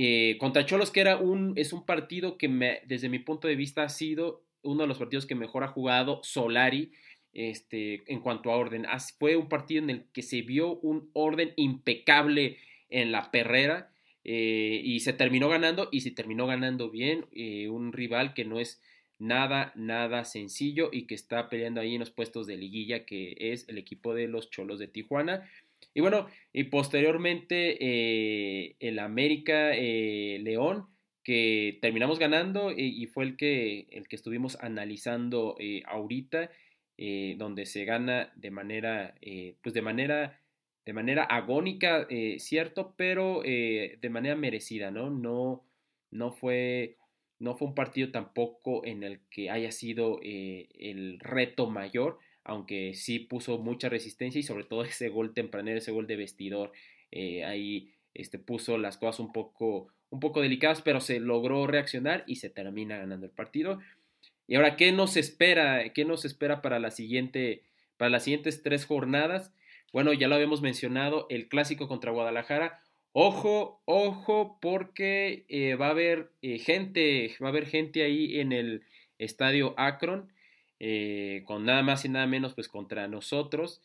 Eh, 0.00 0.36
contra 0.38 0.64
Cholos, 0.64 0.92
que 0.92 1.00
era 1.00 1.16
un, 1.16 1.54
es 1.56 1.72
un 1.72 1.84
partido 1.84 2.38
que 2.38 2.48
me, 2.48 2.82
desde 2.86 3.08
mi 3.08 3.18
punto 3.18 3.48
de 3.48 3.56
vista 3.56 3.82
ha 3.82 3.88
sido 3.88 4.44
uno 4.62 4.82
de 4.82 4.86
los 4.86 4.96
partidos 4.96 5.26
que 5.26 5.34
mejor 5.34 5.64
ha 5.64 5.72
jugado 5.72 6.20
Solari 6.22 6.92
este, 7.32 8.04
en 8.06 8.20
cuanto 8.20 8.52
a 8.52 8.56
orden. 8.56 8.86
Fue 9.18 9.34
un 9.34 9.48
partido 9.48 9.82
en 9.82 9.90
el 9.90 10.04
que 10.12 10.22
se 10.22 10.42
vio 10.42 10.78
un 10.78 11.10
orden 11.14 11.52
impecable 11.56 12.58
en 12.88 13.10
la 13.10 13.32
perrera 13.32 13.90
eh, 14.22 14.80
y 14.84 15.00
se 15.00 15.14
terminó 15.14 15.48
ganando 15.48 15.88
y 15.90 16.02
se 16.02 16.12
terminó 16.12 16.46
ganando 16.46 16.90
bien. 16.90 17.26
Eh, 17.32 17.68
un 17.68 17.92
rival 17.92 18.34
que 18.34 18.44
no 18.44 18.60
es 18.60 18.80
nada, 19.18 19.72
nada 19.74 20.24
sencillo 20.24 20.90
y 20.92 21.08
que 21.08 21.16
está 21.16 21.48
peleando 21.48 21.80
ahí 21.80 21.94
en 21.94 22.00
los 22.00 22.12
puestos 22.12 22.46
de 22.46 22.56
liguilla, 22.56 23.04
que 23.04 23.34
es 23.36 23.68
el 23.68 23.78
equipo 23.78 24.14
de 24.14 24.28
los 24.28 24.48
Cholos 24.48 24.78
de 24.78 24.86
Tijuana. 24.86 25.50
Y 25.94 26.00
bueno, 26.00 26.26
y 26.52 26.64
posteriormente 26.64 27.76
eh, 27.80 28.76
el 28.80 28.98
América 28.98 29.70
León, 29.70 30.86
que 31.24 31.78
terminamos 31.82 32.18
ganando 32.18 32.72
y, 32.72 33.06
fue 33.06 33.24
el 33.24 33.36
que, 33.36 33.86
el 33.90 34.08
que 34.08 34.16
estuvimos 34.16 34.56
analizando 34.60 35.56
ahorita. 35.86 36.50
Eh, 37.00 37.36
donde 37.38 37.64
se 37.64 37.84
gana 37.84 38.32
de 38.34 38.50
manera, 38.50 39.14
eh, 39.22 39.54
pues 39.62 39.72
de 39.72 39.82
manera, 39.82 40.40
de 40.84 40.92
manera 40.92 41.22
agónica, 41.22 42.08
eh, 42.10 42.40
cierto, 42.40 42.94
pero 42.96 43.42
de 43.42 44.10
manera 44.10 44.34
merecida, 44.34 44.90
¿no? 44.90 45.08
No, 45.08 45.64
no 46.10 46.32
fue, 46.32 46.96
no 47.38 47.54
fue 47.54 47.68
un 47.68 47.76
partido 47.76 48.10
tampoco 48.10 48.84
en 48.84 49.04
el 49.04 49.20
que 49.30 49.48
haya 49.48 49.70
sido 49.70 50.18
el 50.22 51.20
reto 51.20 51.70
mayor, 51.70 52.18
aunque 52.48 52.94
sí 52.94 53.20
puso 53.20 53.58
mucha 53.58 53.88
resistencia 53.88 54.38
y 54.38 54.42
sobre 54.42 54.64
todo 54.64 54.82
ese 54.84 55.08
gol 55.08 55.34
tempranero, 55.34 55.78
ese 55.78 55.92
gol 55.92 56.06
de 56.06 56.16
vestidor, 56.16 56.72
ahí 57.46 57.92
este, 58.14 58.38
puso 58.38 58.76
las 58.78 58.98
cosas 58.98 59.20
un 59.20 59.32
poco, 59.32 59.88
un 60.10 60.20
poco 60.20 60.40
delicadas, 60.40 60.82
pero 60.82 61.00
se 61.00 61.20
logró 61.20 61.66
reaccionar 61.66 62.24
y 62.26 62.36
se 62.36 62.50
termina 62.50 62.98
ganando 62.98 63.26
el 63.26 63.32
partido. 63.32 63.78
Y 64.48 64.56
ahora, 64.56 64.76
¿qué 64.76 64.92
nos 64.92 65.16
espera? 65.16 65.92
¿Qué 65.92 66.04
nos 66.04 66.24
espera 66.24 66.62
para 66.62 66.78
para 66.80 68.10
las 68.10 68.24
siguientes 68.24 68.62
tres 68.62 68.86
jornadas? 68.86 69.52
Bueno, 69.92 70.12
ya 70.12 70.28
lo 70.28 70.34
habíamos 70.34 70.60
mencionado, 70.60 71.26
el 71.30 71.48
clásico 71.48 71.88
contra 71.88 72.12
Guadalajara. 72.12 72.80
Ojo, 73.12 73.82
ojo, 73.86 74.58
porque 74.60 75.44
eh, 75.48 75.74
va 75.76 75.88
a 75.88 75.90
haber 75.90 76.30
eh, 76.42 76.58
gente, 76.58 77.34
va 77.42 77.48
a 77.48 77.50
haber 77.50 77.66
gente 77.66 78.02
ahí 78.02 78.38
en 78.38 78.52
el 78.52 78.82
estadio 79.18 79.74
Akron, 79.78 80.30
eh, 80.80 81.42
con 81.46 81.64
nada 81.64 81.82
más 81.82 82.04
y 82.04 82.08
nada 82.08 82.26
menos, 82.26 82.54
pues 82.54 82.68
contra 82.68 83.08
nosotros. 83.08 83.80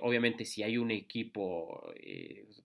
obviamente, 0.00 0.44
si 0.44 0.62
hay 0.62 0.78
un 0.78 0.90
equipo, 0.90 1.92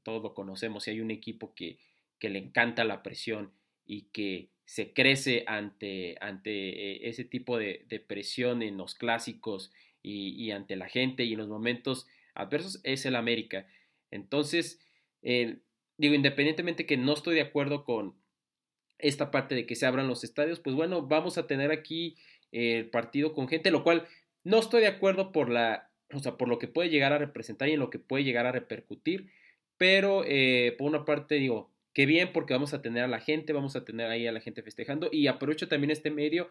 todos 0.04 0.24
lo 0.24 0.34
conocemos, 0.34 0.84
si 0.84 0.92
hay 0.92 1.02
un 1.02 1.12
equipo 1.12 1.54
que, 1.54 1.78
que 2.20 2.30
le 2.30 2.40
encanta 2.40 2.86
la 2.86 3.04
presión 3.04 3.52
y 3.86 4.04
que 4.14 4.50
se 4.66 4.94
crece 4.94 5.44
ante, 5.48 6.16
ante 6.22 6.52
eh, 6.52 7.10
ese 7.10 7.26
tipo 7.26 7.58
de, 7.58 7.86
presión 8.08 8.62
en 8.62 8.78
los 8.78 8.96
clásicos 8.96 9.72
y, 10.02 10.52
ante 10.52 10.76
la 10.76 10.88
gente 10.88 11.24
y 11.24 11.34
en 11.34 11.40
los 11.40 11.48
momentos 11.48 12.08
adversos 12.34 12.80
es 12.84 13.06
el 13.06 13.16
América. 13.16 13.68
Entonces, 14.12 14.80
digo, 15.22 16.14
independientemente 16.14 16.86
que 16.86 16.98
no 16.98 17.14
estoy 17.14 17.36
de 17.36 17.42
acuerdo 17.42 17.84
con 17.84 18.16
esta 19.00 19.32
parte 19.32 19.56
de 19.56 19.66
que 19.66 19.76
se 19.76 19.86
abran 19.86 20.08
los 20.08 20.24
estadios, 20.24 20.60
pues 20.60 20.76
bueno, 20.76 21.06
vamos 21.06 21.38
a 21.38 21.48
tener 21.48 21.72
aquí 21.72 22.16
el 22.54 22.90
partido 22.90 23.34
con 23.34 23.48
gente, 23.48 23.72
lo 23.72 23.84
cual 23.84 24.08
no 24.44 24.60
estoy 24.60 24.82
de 24.82 24.88
acuerdo 24.88 25.32
por 25.32 25.50
la, 25.50 25.90
o 26.14 26.20
sea, 26.20 26.38
por 26.38 26.48
lo 26.48 26.60
que 26.60 26.68
puede 26.68 26.90
llegar 26.90 27.14
a 27.14 27.18
representar 27.18 27.68
y 27.70 27.74
en 27.74 27.80
lo 27.80 27.90
que 27.90 28.00
puede 28.00 28.24
llegar 28.24 28.46
a 28.46 28.52
repercutir, 28.52 29.30
pero 29.78 30.24
eh, 30.26 30.76
por 30.78 30.88
una 30.88 31.06
parte 31.06 31.36
digo, 31.36 31.74
Qué 31.94 32.08
bien 32.08 32.32
porque 32.34 32.54
vamos 32.54 32.74
a 32.74 32.82
tener 32.82 33.04
a 33.04 33.08
la 33.08 33.20
gente, 33.20 33.54
vamos 33.54 33.76
a 33.76 33.86
tener 33.86 34.10
ahí 34.10 34.26
a 34.26 34.32
la 34.32 34.40
gente 34.40 34.64
festejando 34.64 35.10
y 35.12 35.28
aprovecho 35.28 35.68
también 35.68 35.92
este 35.92 36.10
medio 36.10 36.50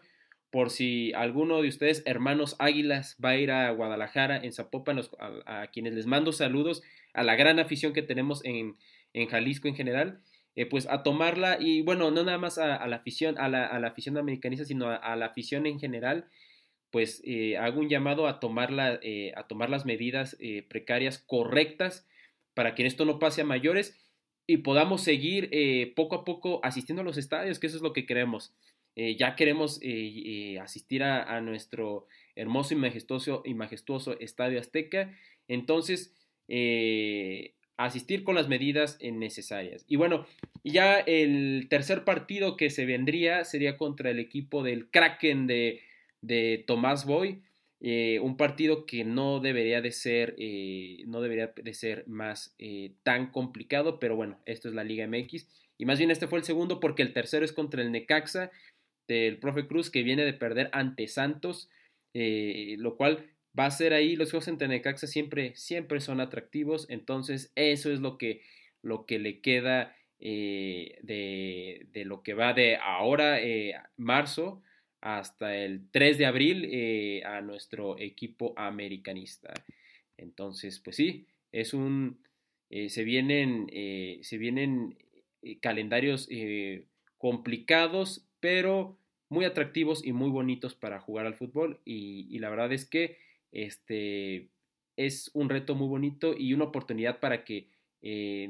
por 0.51 0.69
si 0.69 1.11
alguno 1.13 1.61
de 1.61 1.67
ustedes, 1.67 2.03
hermanos 2.05 2.55
Águilas, 2.59 3.17
va 3.23 3.29
a 3.29 3.37
ir 3.37 3.51
a 3.51 3.71
Guadalajara, 3.71 4.37
en 4.37 4.53
Zapopan, 4.53 5.01
a, 5.45 5.67
quienes 5.67 5.93
les 5.93 6.05
mando 6.05 6.31
saludos, 6.31 6.83
a 7.13 7.23
la 7.23 7.35
gran 7.35 7.59
afición 7.59 7.91
que 7.91 8.03
tenemos 8.03 8.45
en, 8.45 8.77
en 9.13 9.27
Jalisco 9.27 9.67
en 9.67 9.75
general, 9.75 10.21
eh, 10.55 10.65
pues 10.65 10.87
a 10.89 11.03
tomarla 11.03 11.57
y 11.59 11.81
bueno, 11.81 12.11
no 12.11 12.23
nada 12.23 12.37
más 12.37 12.57
a, 12.57 12.85
la 12.87 12.95
afición, 12.95 13.37
a 13.37 13.49
la, 13.49 13.65
afición 13.87 14.17
americanista, 14.17 14.65
sino 14.65 14.89
a, 14.89 15.15
la 15.15 15.25
afición 15.25 15.65
en 15.65 15.79
general, 15.79 16.25
pues 16.91 17.21
eh, 17.25 17.57
hago 17.57 17.79
un 17.79 17.89
llamado 17.89 18.27
a, 18.27 18.39
tomarla, 18.39 18.99
eh, 19.01 19.33
a 19.35 19.47
tomar 19.47 19.69
las 19.69 19.85
medidas 19.85 20.37
precarias 20.69 21.17
correctas 21.17 22.07
para 22.53 22.75
que 22.75 22.85
esto 22.85 23.05
no 23.05 23.19
pase 23.19 23.41
a 23.41 23.45
mayores 23.45 23.99
y 24.45 24.57
podamos 24.57 25.01
seguir 25.01 25.49
eh, 25.51 25.93
poco 25.95 26.15
a 26.15 26.25
poco 26.25 26.59
asistiendo 26.63 27.01
a 27.01 27.05
los 27.05 27.17
estadios, 27.17 27.59
que 27.59 27.67
eso 27.67 27.77
es 27.77 27.83
lo 27.83 27.93
que 27.93 28.05
queremos. 28.05 28.53
Eh, 28.95 29.15
ya 29.15 29.35
queremos 29.35 29.79
eh, 29.81 30.59
asistir 30.61 31.03
a, 31.03 31.41
nuestro 31.41 32.07
hermoso 32.35 32.73
y 32.73 32.77
majestuoso, 32.77 33.41
y 33.45 33.53
majestuoso 33.53 34.19
Estadio 34.19 34.59
Azteca. 34.59 35.17
Entonces, 35.47 36.13
asistir 37.77 38.23
con 38.23 38.35
las 38.35 38.47
medidas 38.47 38.97
necesarias. 39.01 39.85
Y 39.87 39.95
bueno, 39.95 40.25
ya 40.63 40.99
el 40.99 41.67
tercer 41.69 42.03
partido 42.03 42.55
que 42.55 42.69
se 42.69 42.85
vendría 42.85 43.43
sería 43.45 43.77
contra 43.77 44.11
el 44.11 44.19
equipo 44.19 44.63
del 44.63 44.89
Kraken 44.89 45.47
de, 45.47 45.81
de 46.21 46.63
Tomás 46.65 47.05
Boy. 47.05 47.41
Eh, 47.85 48.19
un 48.21 48.37
partido 48.37 48.85
que 48.85 49.03
no 49.03 49.41
debería 49.41 49.81
de 49.81 49.91
ser, 49.91 50.35
eh, 50.37 51.03
no 51.05 51.21
debería 51.21 51.47
de 51.47 51.73
ser 51.73 52.07
más 52.07 52.55
eh, 52.57 52.93
tan 53.03 53.29
complicado, 53.29 53.99
pero 53.99 54.15
bueno, 54.15 54.39
esto 54.45 54.69
es 54.69 54.73
la 54.73 54.85
Liga 54.85 55.05
MX. 55.05 55.47
Y 55.77 55.85
más 55.85 55.97
bien 55.97 56.09
este 56.09 56.27
fue 56.27 56.39
el 56.39 56.45
segundo 56.45 56.79
porque 56.79 57.01
el 57.01 57.11
tercero 57.11 57.43
es 57.43 57.51
contra 57.51 57.81
el 57.81 57.91
Necaxa 57.91 58.51
del 59.07 59.37
profe 59.37 59.67
Cruz 59.67 59.89
que 59.89 60.03
viene 60.03 60.23
de 60.23 60.31
perder 60.31 60.69
ante 60.71 61.07
Santos, 61.09 61.69
lo 62.13 62.95
cual 62.95 63.32
va 63.57 63.65
a 63.65 63.71
ser 63.71 63.93
ahí, 63.93 64.15
los 64.15 64.31
juegos 64.31 64.47
entre 64.47 64.67
Necaxa 64.67 65.07
siempre, 65.07 65.55
siempre 65.55 65.99
son 65.99 66.19
atractivos, 66.19 66.85
entonces 66.89 67.51
eso 67.55 67.91
es 67.91 67.99
lo 67.99 68.17
que, 68.17 68.41
lo 68.81 69.05
que 69.05 69.19
le 69.19 69.41
queda 69.41 69.95
de, 70.19 71.85
de, 71.91 72.05
lo 72.05 72.23
que 72.23 72.33
va 72.33 72.53
de 72.53 72.77
ahora, 72.77 73.39
marzo, 73.97 74.63
hasta 75.03 75.57
el 75.57 75.89
3 75.91 76.17
de 76.17 76.25
abril 76.25 76.65
eh, 76.71 77.23
a 77.25 77.41
nuestro 77.41 77.99
equipo 77.99 78.53
americanista. 78.55 79.53
Entonces, 80.15 80.79
pues 80.79 80.95
sí, 80.95 81.27
es 81.51 81.73
un, 81.73 82.19
eh, 82.69 82.87
se 82.89 83.03
vienen, 83.03 83.67
eh, 83.73 84.19
se 84.23 84.37
vienen 84.37 84.97
calendarios 85.59 86.29
complicados, 87.17 88.25
pero 88.39 88.97
muy 89.27 89.43
atractivos 89.43 90.05
y 90.05 90.13
muy 90.13 90.29
bonitos 90.29 90.73
para 90.73 91.01
jugar 91.01 91.25
al 91.25 91.35
fútbol. 91.35 91.81
Y, 91.83 92.39
la 92.39 92.49
verdad 92.49 92.71
es 92.71 92.85
que 92.85 93.17
este, 93.53 94.49
es 94.97 95.31
un 95.33 95.49
reto 95.49 95.75
muy 95.75 95.87
bonito 95.87 96.35
y 96.37 96.53
una 96.53 96.65
oportunidad 96.65 97.19
para 97.19 97.45
que 97.45 97.71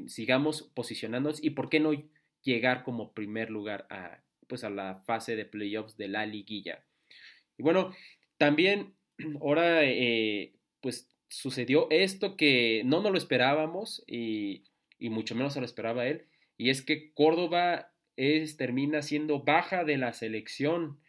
sigamos 0.07 0.63
posicionándonos 0.73 1.43
y 1.43 1.51
por 1.51 1.69
qué 1.69 1.79
no 1.79 1.91
llegar 2.41 2.83
como 2.83 3.13
primer 3.13 3.51
lugar 3.51 3.85
a, 3.91 4.23
pues 4.47 4.63
a 4.63 4.69
la 4.69 5.03
fase 5.05 5.35
de 5.35 5.45
playoffs 5.45 5.97
de 5.97 6.07
la 6.07 6.25
liguilla. 6.25 6.83
Y 7.57 7.63
bueno, 7.63 7.93
también 8.37 8.93
ahora 9.41 9.83
eh, 9.83 10.53
pues 10.81 11.09
sucedió 11.29 11.87
esto 11.89 12.37
que 12.37 12.83
no 12.85 13.01
nos 13.01 13.11
lo 13.11 13.17
esperábamos 13.17 14.03
y, 14.07 14.63
mucho 14.99 15.35
menos 15.35 15.53
se 15.53 15.59
lo 15.59 15.65
esperaba 15.65 16.07
él, 16.07 16.27
y 16.57 16.69
es 16.69 16.81
que 16.81 17.11
Córdoba 17.13 17.91
es, 18.15 18.55
termina 18.55 19.01
siendo 19.01 19.43
baja 19.43 19.83
de 19.83 19.97
la 19.97 20.13
selección. 20.13 20.99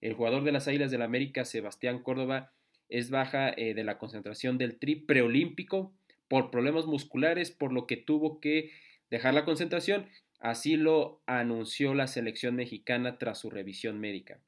El 0.00 0.14
jugador 0.14 0.42
de 0.42 0.50
las 0.50 0.66
Águilas 0.66 0.90
del 0.90 1.00
la 1.00 1.04
América, 1.04 1.44
Sebastián 1.44 2.02
Córdoba, 2.02 2.52
es 2.98 3.10
baja 3.10 3.50
eh, 3.50 3.74
de 3.74 3.84
la 3.84 3.98
concentración 3.98 4.58
del 4.58 4.78
tri 4.78 4.96
preolímpico 4.96 5.94
por 6.28 6.50
problemas 6.50 6.86
musculares, 6.86 7.50
por 7.50 7.72
lo 7.72 7.86
que 7.86 7.96
tuvo 7.96 8.40
que 8.40 8.72
dejar 9.10 9.34
la 9.34 9.44
concentración 9.44 10.06
Así 10.44 10.76
lo 10.76 11.22
anunció 11.24 11.94
la 11.94 12.06
selección 12.06 12.54
mexicana 12.54 13.16
tras 13.16 13.38
su 13.38 13.48
revisión 13.48 13.98
médica. 13.98 14.42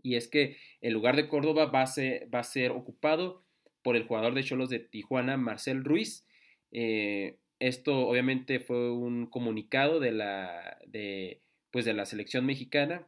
Y 0.00 0.14
es 0.14 0.28
que 0.28 0.58
el 0.80 0.92
lugar 0.92 1.16
de 1.16 1.26
Córdoba 1.26 1.66
va 1.66 1.82
a 1.82 1.86
ser, 1.88 2.32
va 2.32 2.38
a 2.38 2.44
ser 2.44 2.70
ocupado 2.70 3.44
por 3.82 3.96
el 3.96 4.04
jugador 4.04 4.34
de 4.34 4.44
Cholos 4.44 4.68
de 4.68 4.78
Tijuana, 4.78 5.36
Marcel 5.36 5.82
Ruiz. 5.82 6.24
Eh, 6.70 7.36
esto 7.58 8.06
obviamente 8.06 8.60
fue 8.60 8.92
un 8.92 9.26
comunicado 9.26 9.98
de 9.98 10.12
la, 10.12 10.78
de, 10.86 11.40
pues 11.72 11.84
de 11.84 11.94
la 11.94 12.06
selección 12.06 12.46
mexicana. 12.46 13.04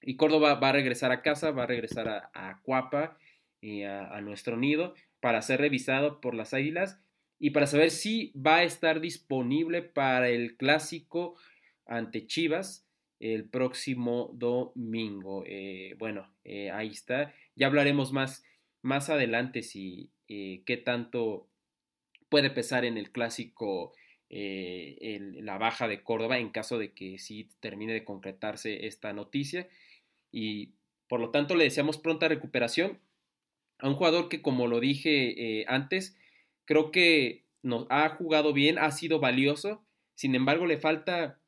Y 0.00 0.16
Córdoba 0.16 0.54
va 0.54 0.70
a 0.70 0.72
regresar 0.72 1.12
a 1.12 1.20
casa, 1.20 1.50
va 1.50 1.64
a 1.64 1.66
regresar 1.66 2.08
a, 2.08 2.30
a 2.32 2.62
Cuapa 2.62 3.18
a, 3.84 4.20
nuestro 4.20 4.56
nido 4.56 4.94
para 5.20 5.42
ser 5.42 5.60
revisado 5.60 6.20
por 6.20 6.34
las 6.34 6.52
Águilas 6.54 7.00
y 7.38 7.50
para 7.50 7.66
saber 7.66 7.90
si 7.90 8.32
va 8.34 8.56
a 8.56 8.62
estar 8.64 9.00
disponible 9.00 9.82
para 9.82 10.28
el 10.28 10.56
clásico 10.56 11.36
ante 11.86 12.26
Chivas 12.26 12.86
el 13.20 13.48
próximo 13.48 14.30
domingo. 14.34 15.44
Eh, 15.46 15.94
bueno, 15.98 16.30
eh, 16.44 16.70
ahí 16.70 16.88
está. 16.88 17.32
Ya 17.56 17.66
hablaremos 17.68 18.12
más, 18.12 18.44
más 18.82 19.08
adelante 19.08 19.62
si 19.62 20.10
eh, 20.28 20.62
qué 20.66 20.76
tanto 20.76 21.48
puede 22.28 22.50
pesar 22.50 22.84
en 22.84 22.98
el 22.98 23.10
clásico 23.10 23.92
la 24.30 25.58
baja 25.58 25.86
de 25.86 26.02
Córdoba 26.02 26.38
en 26.38 26.50
caso 26.50 26.76
de 26.76 26.92
que 26.92 27.18
sí 27.18 27.48
termine 27.60 27.92
de 27.92 28.04
concretarse 28.04 28.86
esta 28.86 29.12
noticia. 29.12 29.68
Y 30.32 30.72
por 31.06 31.20
lo 31.20 31.30
tanto 31.30 31.54
le 31.54 31.64
deseamos 31.64 31.98
pronta 31.98 32.26
recuperación 32.26 32.98
a 33.84 33.88
un 33.88 33.96
jugador 33.96 34.30
que, 34.30 34.40
como 34.40 34.66
lo 34.66 34.80
dije 34.80 35.60
eh, 35.60 35.66
antes, 35.68 36.16
creo 36.64 36.90
que 36.90 37.44
nos 37.62 37.86
ha 37.90 38.08
jugado 38.08 38.54
bien, 38.54 38.78
ha 38.78 38.90
sido 38.90 39.20
valioso, 39.20 39.84
sin 40.14 40.34
embargo 40.34 40.64
le 40.64 40.78
falta 40.78 41.38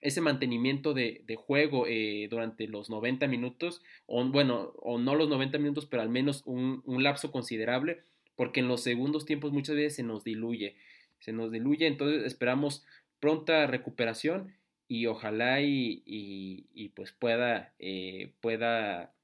ese 0.00 0.20
mantenimiento 0.20 0.94
de, 0.94 1.22
juego 1.38 1.86
eh, 1.86 2.26
durante 2.28 2.66
los 2.66 2.90
90 2.90 3.28
minutos, 3.28 3.82
o 4.06 4.24
bueno, 4.24 4.72
o 4.80 4.98
no 4.98 5.14
los 5.14 5.28
90 5.28 5.58
minutos, 5.58 5.86
pero 5.86 6.02
al 6.02 6.08
menos 6.08 6.42
un, 6.44 6.82
lapso 7.04 7.30
considerable, 7.30 8.02
porque 8.34 8.58
en 8.58 8.66
los 8.66 8.82
segundos 8.82 9.24
tiempos 9.24 9.52
muchas 9.52 9.76
veces 9.76 9.94
se 9.94 10.02
nos 10.02 10.24
diluye, 10.24 10.74
se 11.20 11.32
nos 11.32 11.52
diluye, 11.52 11.86
entonces 11.86 12.24
esperamos 12.24 12.84
pronta 13.20 13.68
recuperación 13.68 14.56
y 14.88 15.06
ojalá 15.06 15.60
y, 15.60 16.92
pues 16.96 17.12
pueda, 17.12 17.74
eh, 17.78 18.32
pueda, 18.40 19.14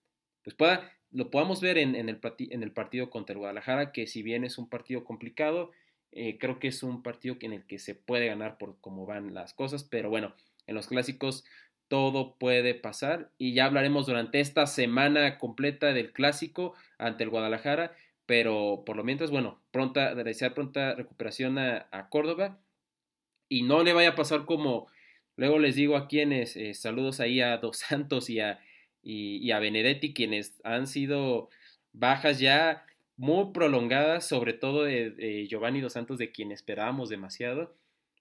pues 0.45 0.55
pueda, 0.55 0.96
lo 1.17 1.31
podamos 1.31 1.63
ver 1.63 1.79
en, 1.79 1.95
el, 1.97 2.21
en 2.39 2.63
el 2.63 2.73
partido 2.73 3.09
contra 3.09 3.33
el 3.33 3.39
Guadalajara, 3.39 3.91
que 3.91 4.07
si 4.07 4.23
bien 4.23 4.45
es 4.45 4.59
un 4.59 4.69
partido 4.69 5.03
complicado, 5.03 5.71
eh, 6.13 6.37
creo 6.39 6.59
que 6.59 6.69
es 6.69 6.83
un 6.83 7.03
partido 7.03 7.39
en 7.41 7.55
el 7.55 7.65
que 7.65 7.79
se 7.79 7.95
puede 7.95 8.27
ganar 8.27 8.59
por 8.59 8.79
cómo 8.83 9.07
van 9.07 9.33
las 9.33 9.55
cosas, 9.55 9.83
pero 9.83 10.11
bueno, 10.11 10.35
en 10.67 10.75
los 10.75 10.89
clásicos 10.89 11.47
todo 11.89 12.37
puede 12.37 12.75
pasar 12.75 13.31
y 13.39 13.55
ya 13.55 13.65
hablaremos 13.65 14.07
durante 14.07 14.41
esta 14.41 14.67
semana 14.67 15.39
completa 15.39 15.95
del 15.95 16.13
clásico 16.13 16.75
ante 16.99 17.25
el 17.25 17.31
Guadalajara, 17.31 17.97
pero 18.27 18.83
por 18.85 18.97
lo 18.97 19.03
mientras, 19.03 19.31
bueno, 19.31 19.59
pronta, 19.71 20.15
desear 20.15 20.53
pronta 20.53 20.97
recuperación 20.97 21.59
a, 21.59 22.09
Córdoba 22.11 22.59
y 23.49 23.63
no 23.63 23.83
le 23.83 23.95
vaya 23.95 24.11
a 24.11 24.17
pasar 24.17 24.45
como 24.45 24.87
luego 25.37 25.59
les 25.59 25.77
digo 25.77 25.97
a 25.97 26.09
quienes, 26.09 26.57
eh, 26.57 26.75
saludos 26.75 27.21
ahí 27.21 27.41
a 27.41 27.57
Dos 27.57 27.79
Santos 27.79 28.29
y 28.29 28.41
a, 28.41 28.61
y 29.09 29.51
a 29.53 29.61
Benedetti, 29.61 30.13
quienes 30.13 30.61
han 30.65 30.87
sido 30.87 31.49
bajas 31.93 32.41
ya 32.41 32.85
muy 33.17 33.53
prolongadas, 33.53 34.27
sobre 34.27 34.53
todo 34.53 34.85
de, 34.85 35.47
Giovanni 35.49 35.81
Dos 35.81 35.95
Santos, 35.95 36.19
de 36.19 36.31
quien 36.33 36.53
esperábamos 36.53 37.09
demasiado, 37.09 37.75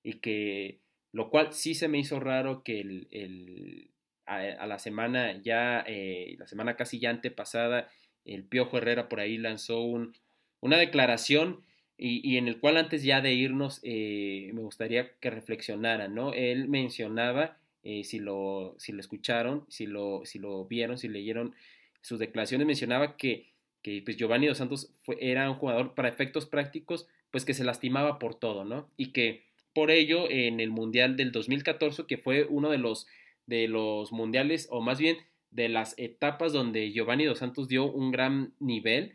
y 0.04 0.20
que 0.20 0.80
lo 1.12 1.30
cual 1.30 1.54
sí 1.54 1.76
se 1.76 1.88
me 1.88 2.00
hizo 2.00 2.20
raro 2.20 2.64
que 2.64 2.80
el, 2.82 3.92
a, 4.26 4.66
la 4.66 4.80
semana 4.80 5.42
ya, 5.42 5.84
eh, 5.88 6.36
la 6.40 6.48
semana 6.48 6.76
casi 6.76 7.00
ya 7.00 7.10
antepasada, 7.10 7.90
el 8.24 8.44
Piojo 8.44 8.78
Herrera 8.78 9.08
por 9.10 9.20
ahí 9.20 9.38
lanzó 9.38 9.82
un, 9.82 10.14
una 10.62 10.78
declaración 10.78 11.64
y, 11.98 12.38
en 12.38 12.50
el 12.50 12.60
cual 12.60 12.76
antes 12.76 13.04
ya 13.04 13.22
de 13.22 13.34
irnos 13.34 13.80
eh, 13.84 14.52
me 14.54 14.62
gustaría 14.62 15.14
que 15.20 15.30
reflexionaran, 15.30 16.14
¿no? 16.14 16.34
Él 16.34 16.68
mencionaba, 16.68 17.58
eh, 17.86 18.04
si, 18.04 18.20
lo, 18.20 18.76
si 18.78 18.92
lo 18.92 19.00
escucharon, 19.00 19.66
si 19.70 19.86
lo, 19.86 20.26
si 20.26 20.40
lo 20.40 20.66
vieron, 20.66 20.98
si 20.98 21.08
leyeron 21.08 21.56
sus 22.02 22.20
declaraciones, 22.20 22.68
mencionaba 22.68 23.16
que 23.16 23.56
que 23.86 24.02
pues 24.04 24.18
Giovanni 24.18 24.48
Dos 24.48 24.58
Santos 24.58 24.92
fue, 25.04 25.16
era 25.22 25.48
un 25.48 25.58
jugador 25.58 25.94
para 25.94 26.10
efectos 26.10 26.48
prácticos, 26.48 27.08
pues 27.30 27.46
que 27.46 27.54
se 27.54 27.64
lastimaba 27.64 28.18
por 28.18 28.34
todo, 28.34 28.66
¿no? 28.66 28.90
Y 28.98 29.12
que 29.12 29.44
por 29.76 29.92
ello 29.92 30.28
en 30.28 30.60
el 30.60 30.72
Mundial 30.72 31.16
del 31.16 31.32
2014, 31.32 32.08
que 32.08 32.18
fue 32.18 32.46
uno 32.46 32.72
de 32.72 32.80
los, 32.80 33.06
de 33.46 33.68
los 33.68 34.12
mundiales, 34.12 34.68
o 34.72 34.82
más 34.82 34.98
bien 34.98 35.18
de 35.52 35.70
las 35.70 35.94
etapas 36.00 36.52
donde 36.52 36.94
Giovanni 36.94 37.26
Dos 37.26 37.38
Santos 37.38 37.68
dio 37.68 37.86
un 37.86 38.10
gran 38.10 38.56
nivel, 38.60 39.14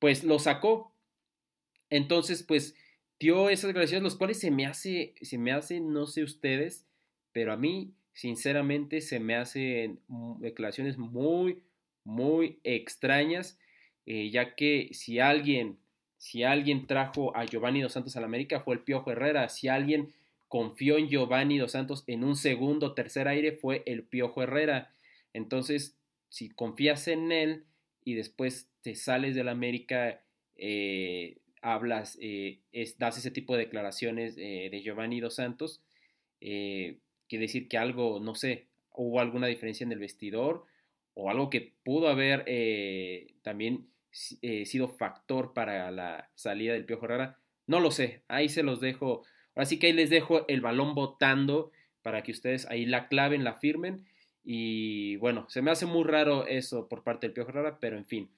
pues 0.00 0.24
lo 0.24 0.40
sacó. 0.40 0.92
Entonces, 1.88 2.42
pues 2.42 2.74
dio 3.20 3.48
esas 3.48 3.68
declaraciones, 3.68 4.02
los 4.02 4.16
cuales 4.16 4.40
se 4.40 4.50
me 4.50 4.66
hace, 4.66 5.14
se 5.22 5.38
me 5.38 5.52
hace, 5.52 5.78
no 5.78 6.08
sé 6.08 6.24
ustedes, 6.24 6.84
pero 7.30 7.52
a 7.52 7.56
mí, 7.56 7.94
sinceramente, 8.20 9.00
se 9.00 9.18
me 9.18 9.34
hacen 9.34 9.98
declaraciones 10.40 10.98
muy, 10.98 11.62
muy 12.04 12.60
extrañas 12.64 13.58
eh, 14.04 14.28
ya 14.30 14.54
que 14.54 14.90
si 14.92 15.20
alguien, 15.20 15.78
si 16.18 16.42
alguien 16.42 16.86
trajo 16.86 17.34
a 17.34 17.46
Giovanni 17.46 17.80
Dos 17.80 17.92
Santos 17.92 18.14
a 18.16 18.20
la 18.20 18.26
América 18.26 18.60
fue 18.60 18.74
el 18.74 18.82
Piojo 18.82 19.10
Herrera, 19.10 19.48
si 19.48 19.68
alguien 19.68 20.12
confió 20.48 20.98
en 20.98 21.08
Giovanni 21.08 21.56
Dos 21.56 21.72
Santos 21.72 22.04
en 22.06 22.24
un 22.24 22.36
segundo, 22.36 22.92
tercer 22.92 23.26
aire 23.26 23.52
fue 23.52 23.82
el 23.86 24.02
Piojo 24.02 24.42
Herrera. 24.42 24.92
Entonces, 25.32 25.96
si 26.28 26.50
confías 26.50 27.08
en 27.08 27.32
él 27.32 27.64
y 28.04 28.14
después 28.14 28.68
te 28.82 28.96
sales 28.96 29.34
de 29.34 29.44
la 29.44 29.52
América, 29.52 30.20
eh, 30.56 31.38
hablas, 31.62 32.18
eh, 32.20 32.58
das 32.98 33.16
ese 33.16 33.30
tipo 33.30 33.54
de 33.54 33.64
declaraciones 33.64 34.36
de 34.36 34.82
Giovanni 34.82 35.20
Dos 35.20 35.36
Santos, 35.36 35.80
quiere 37.30 37.46
decir 37.46 37.66
que 37.68 37.78
algo, 37.78 38.20
no 38.20 38.34
sé, 38.34 38.66
hubo 38.92 39.20
alguna 39.20 39.46
diferencia 39.46 39.84
en 39.84 39.92
el 39.92 39.98
vestidor 39.98 40.66
o 41.14 41.30
algo 41.30 41.48
que 41.48 41.72
pudo 41.82 42.08
haber 42.08 42.44
también 43.42 43.90
eh, 44.42 44.66
sido 44.66 44.88
factor 44.88 45.52
para 45.52 45.90
la 45.92 46.30
salida 46.34 46.72
del 46.72 46.84
Piojo 46.84 47.04
Herrera? 47.04 47.38
No 47.66 47.78
lo 47.80 47.90
sé, 47.90 48.22
ahí 48.28 48.48
se 48.48 48.62
los 48.62 48.80
dejo. 48.80 49.24
Así 49.54 49.78
que 49.78 49.88
ahí 49.88 49.92
les 49.92 50.10
dejo 50.10 50.46
el 50.48 50.60
balón 50.60 50.94
botando 50.94 51.70
para 52.02 52.22
que 52.22 52.32
ustedes 52.32 52.66
ahí 52.66 52.86
la 52.86 53.08
claven, 53.08 53.44
la 53.44 53.54
firmen. 53.54 54.04
Y 54.42 55.16
bueno, 55.16 55.46
se 55.48 55.62
me 55.62 55.70
hace 55.70 55.86
muy 55.86 56.04
raro 56.04 56.46
eso 56.46 56.88
por 56.88 57.04
parte 57.04 57.26
del 57.26 57.34
Piojo 57.34 57.50
Herrera, 57.50 57.78
pero 57.80 57.96
en 57.96 58.06
fin. 58.06 58.30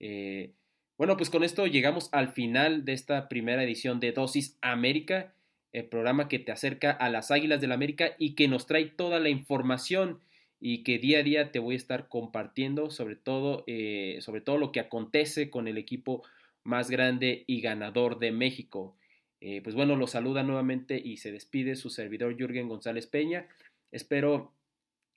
Eh, 0.00 0.52
bueno, 0.96 1.16
pues 1.16 1.28
con 1.28 1.44
esto 1.44 1.66
llegamos 1.66 2.08
al 2.12 2.32
final 2.32 2.84
de 2.84 2.94
esta 2.94 3.28
primera 3.28 3.62
edición 3.62 4.00
de 4.00 4.12
Dosis 4.12 4.56
América, 4.62 5.34
el 5.72 5.86
programa 5.86 6.28
que 6.28 6.38
te 6.38 6.52
acerca 6.52 6.90
a 6.90 7.08
las 7.08 7.30
Águilas 7.30 7.60
del 7.60 7.70
la 7.70 7.74
América 7.74 8.14
y 8.18 8.34
que 8.34 8.48
nos 8.48 8.66
trae 8.66 8.86
toda 8.86 9.18
la 9.20 9.30
información 9.30 10.20
y 10.60 10.84
que 10.84 10.98
día 10.98 11.18
a 11.18 11.22
día 11.22 11.50
te 11.50 11.58
voy 11.58 11.74
a 11.74 11.78
estar 11.78 12.08
compartiendo 12.08 12.90
sobre 12.90 13.16
todo, 13.16 13.64
eh, 13.66 14.18
sobre 14.20 14.42
todo 14.42 14.58
lo 14.58 14.70
que 14.70 14.80
acontece 14.80 15.50
con 15.50 15.66
el 15.66 15.78
equipo 15.78 16.22
más 16.62 16.90
grande 16.90 17.44
y 17.46 17.60
ganador 17.60 18.18
de 18.18 18.30
México. 18.30 18.94
Eh, 19.40 19.60
pues 19.62 19.74
bueno, 19.74 19.96
lo 19.96 20.06
saluda 20.06 20.44
nuevamente 20.44 21.00
y 21.02 21.16
se 21.16 21.32
despide 21.32 21.74
su 21.74 21.90
servidor 21.90 22.36
Jürgen 22.36 22.68
González 22.68 23.08
Peña. 23.08 23.48
Espero 23.90 24.52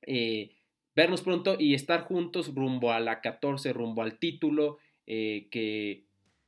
eh, 0.02 0.56
vernos 0.96 1.22
pronto 1.22 1.58
y 1.60 1.76
estar 1.76 2.02
juntos 2.02 2.56
rumbo 2.56 2.92
a 2.92 3.00
la 3.00 3.22
14, 3.22 3.72
rumbo 3.74 4.02
al 4.02 4.18
título, 4.18 4.80
que 5.06 6.06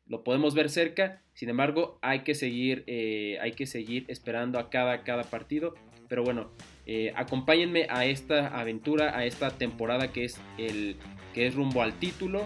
lo 0.08 0.24
podemos 0.24 0.56
ver 0.56 0.70
cerca. 0.70 1.22
Sin 1.38 1.50
embargo, 1.50 2.00
hay 2.02 2.22
que 2.22 2.34
seguir, 2.34 2.84
hay 2.88 3.52
que 3.52 3.68
seguir 3.68 4.06
esperando 4.08 4.58
a 4.58 4.72
cada, 4.72 5.04
cada 5.04 5.24
partido. 5.24 5.76
Pero 6.10 6.24
bueno, 6.24 6.50
eh, 6.88 7.12
acompáñenme 7.16 7.86
a 7.90 8.06
esta 8.06 8.48
aventura, 8.48 9.16
a 9.16 9.26
esta 9.26 9.52
temporada 9.52 10.12
que 10.12 10.24
es, 10.24 10.40
el, 10.58 10.96
que 11.36 11.46
es 11.46 11.54
rumbo 11.54 11.84
al 11.84 12.00
título. 12.00 12.46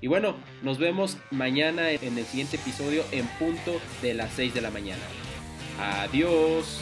Y 0.00 0.08
bueno, 0.08 0.34
nos 0.62 0.78
vemos 0.78 1.18
mañana 1.30 1.92
en 1.92 2.18
el 2.18 2.24
siguiente 2.24 2.56
episodio 2.56 3.04
en 3.12 3.26
punto 3.38 3.80
de 4.00 4.14
las 4.14 4.32
6 4.32 4.54
de 4.54 4.60
la 4.62 4.70
mañana. 4.70 5.02
Adiós. 5.78 6.80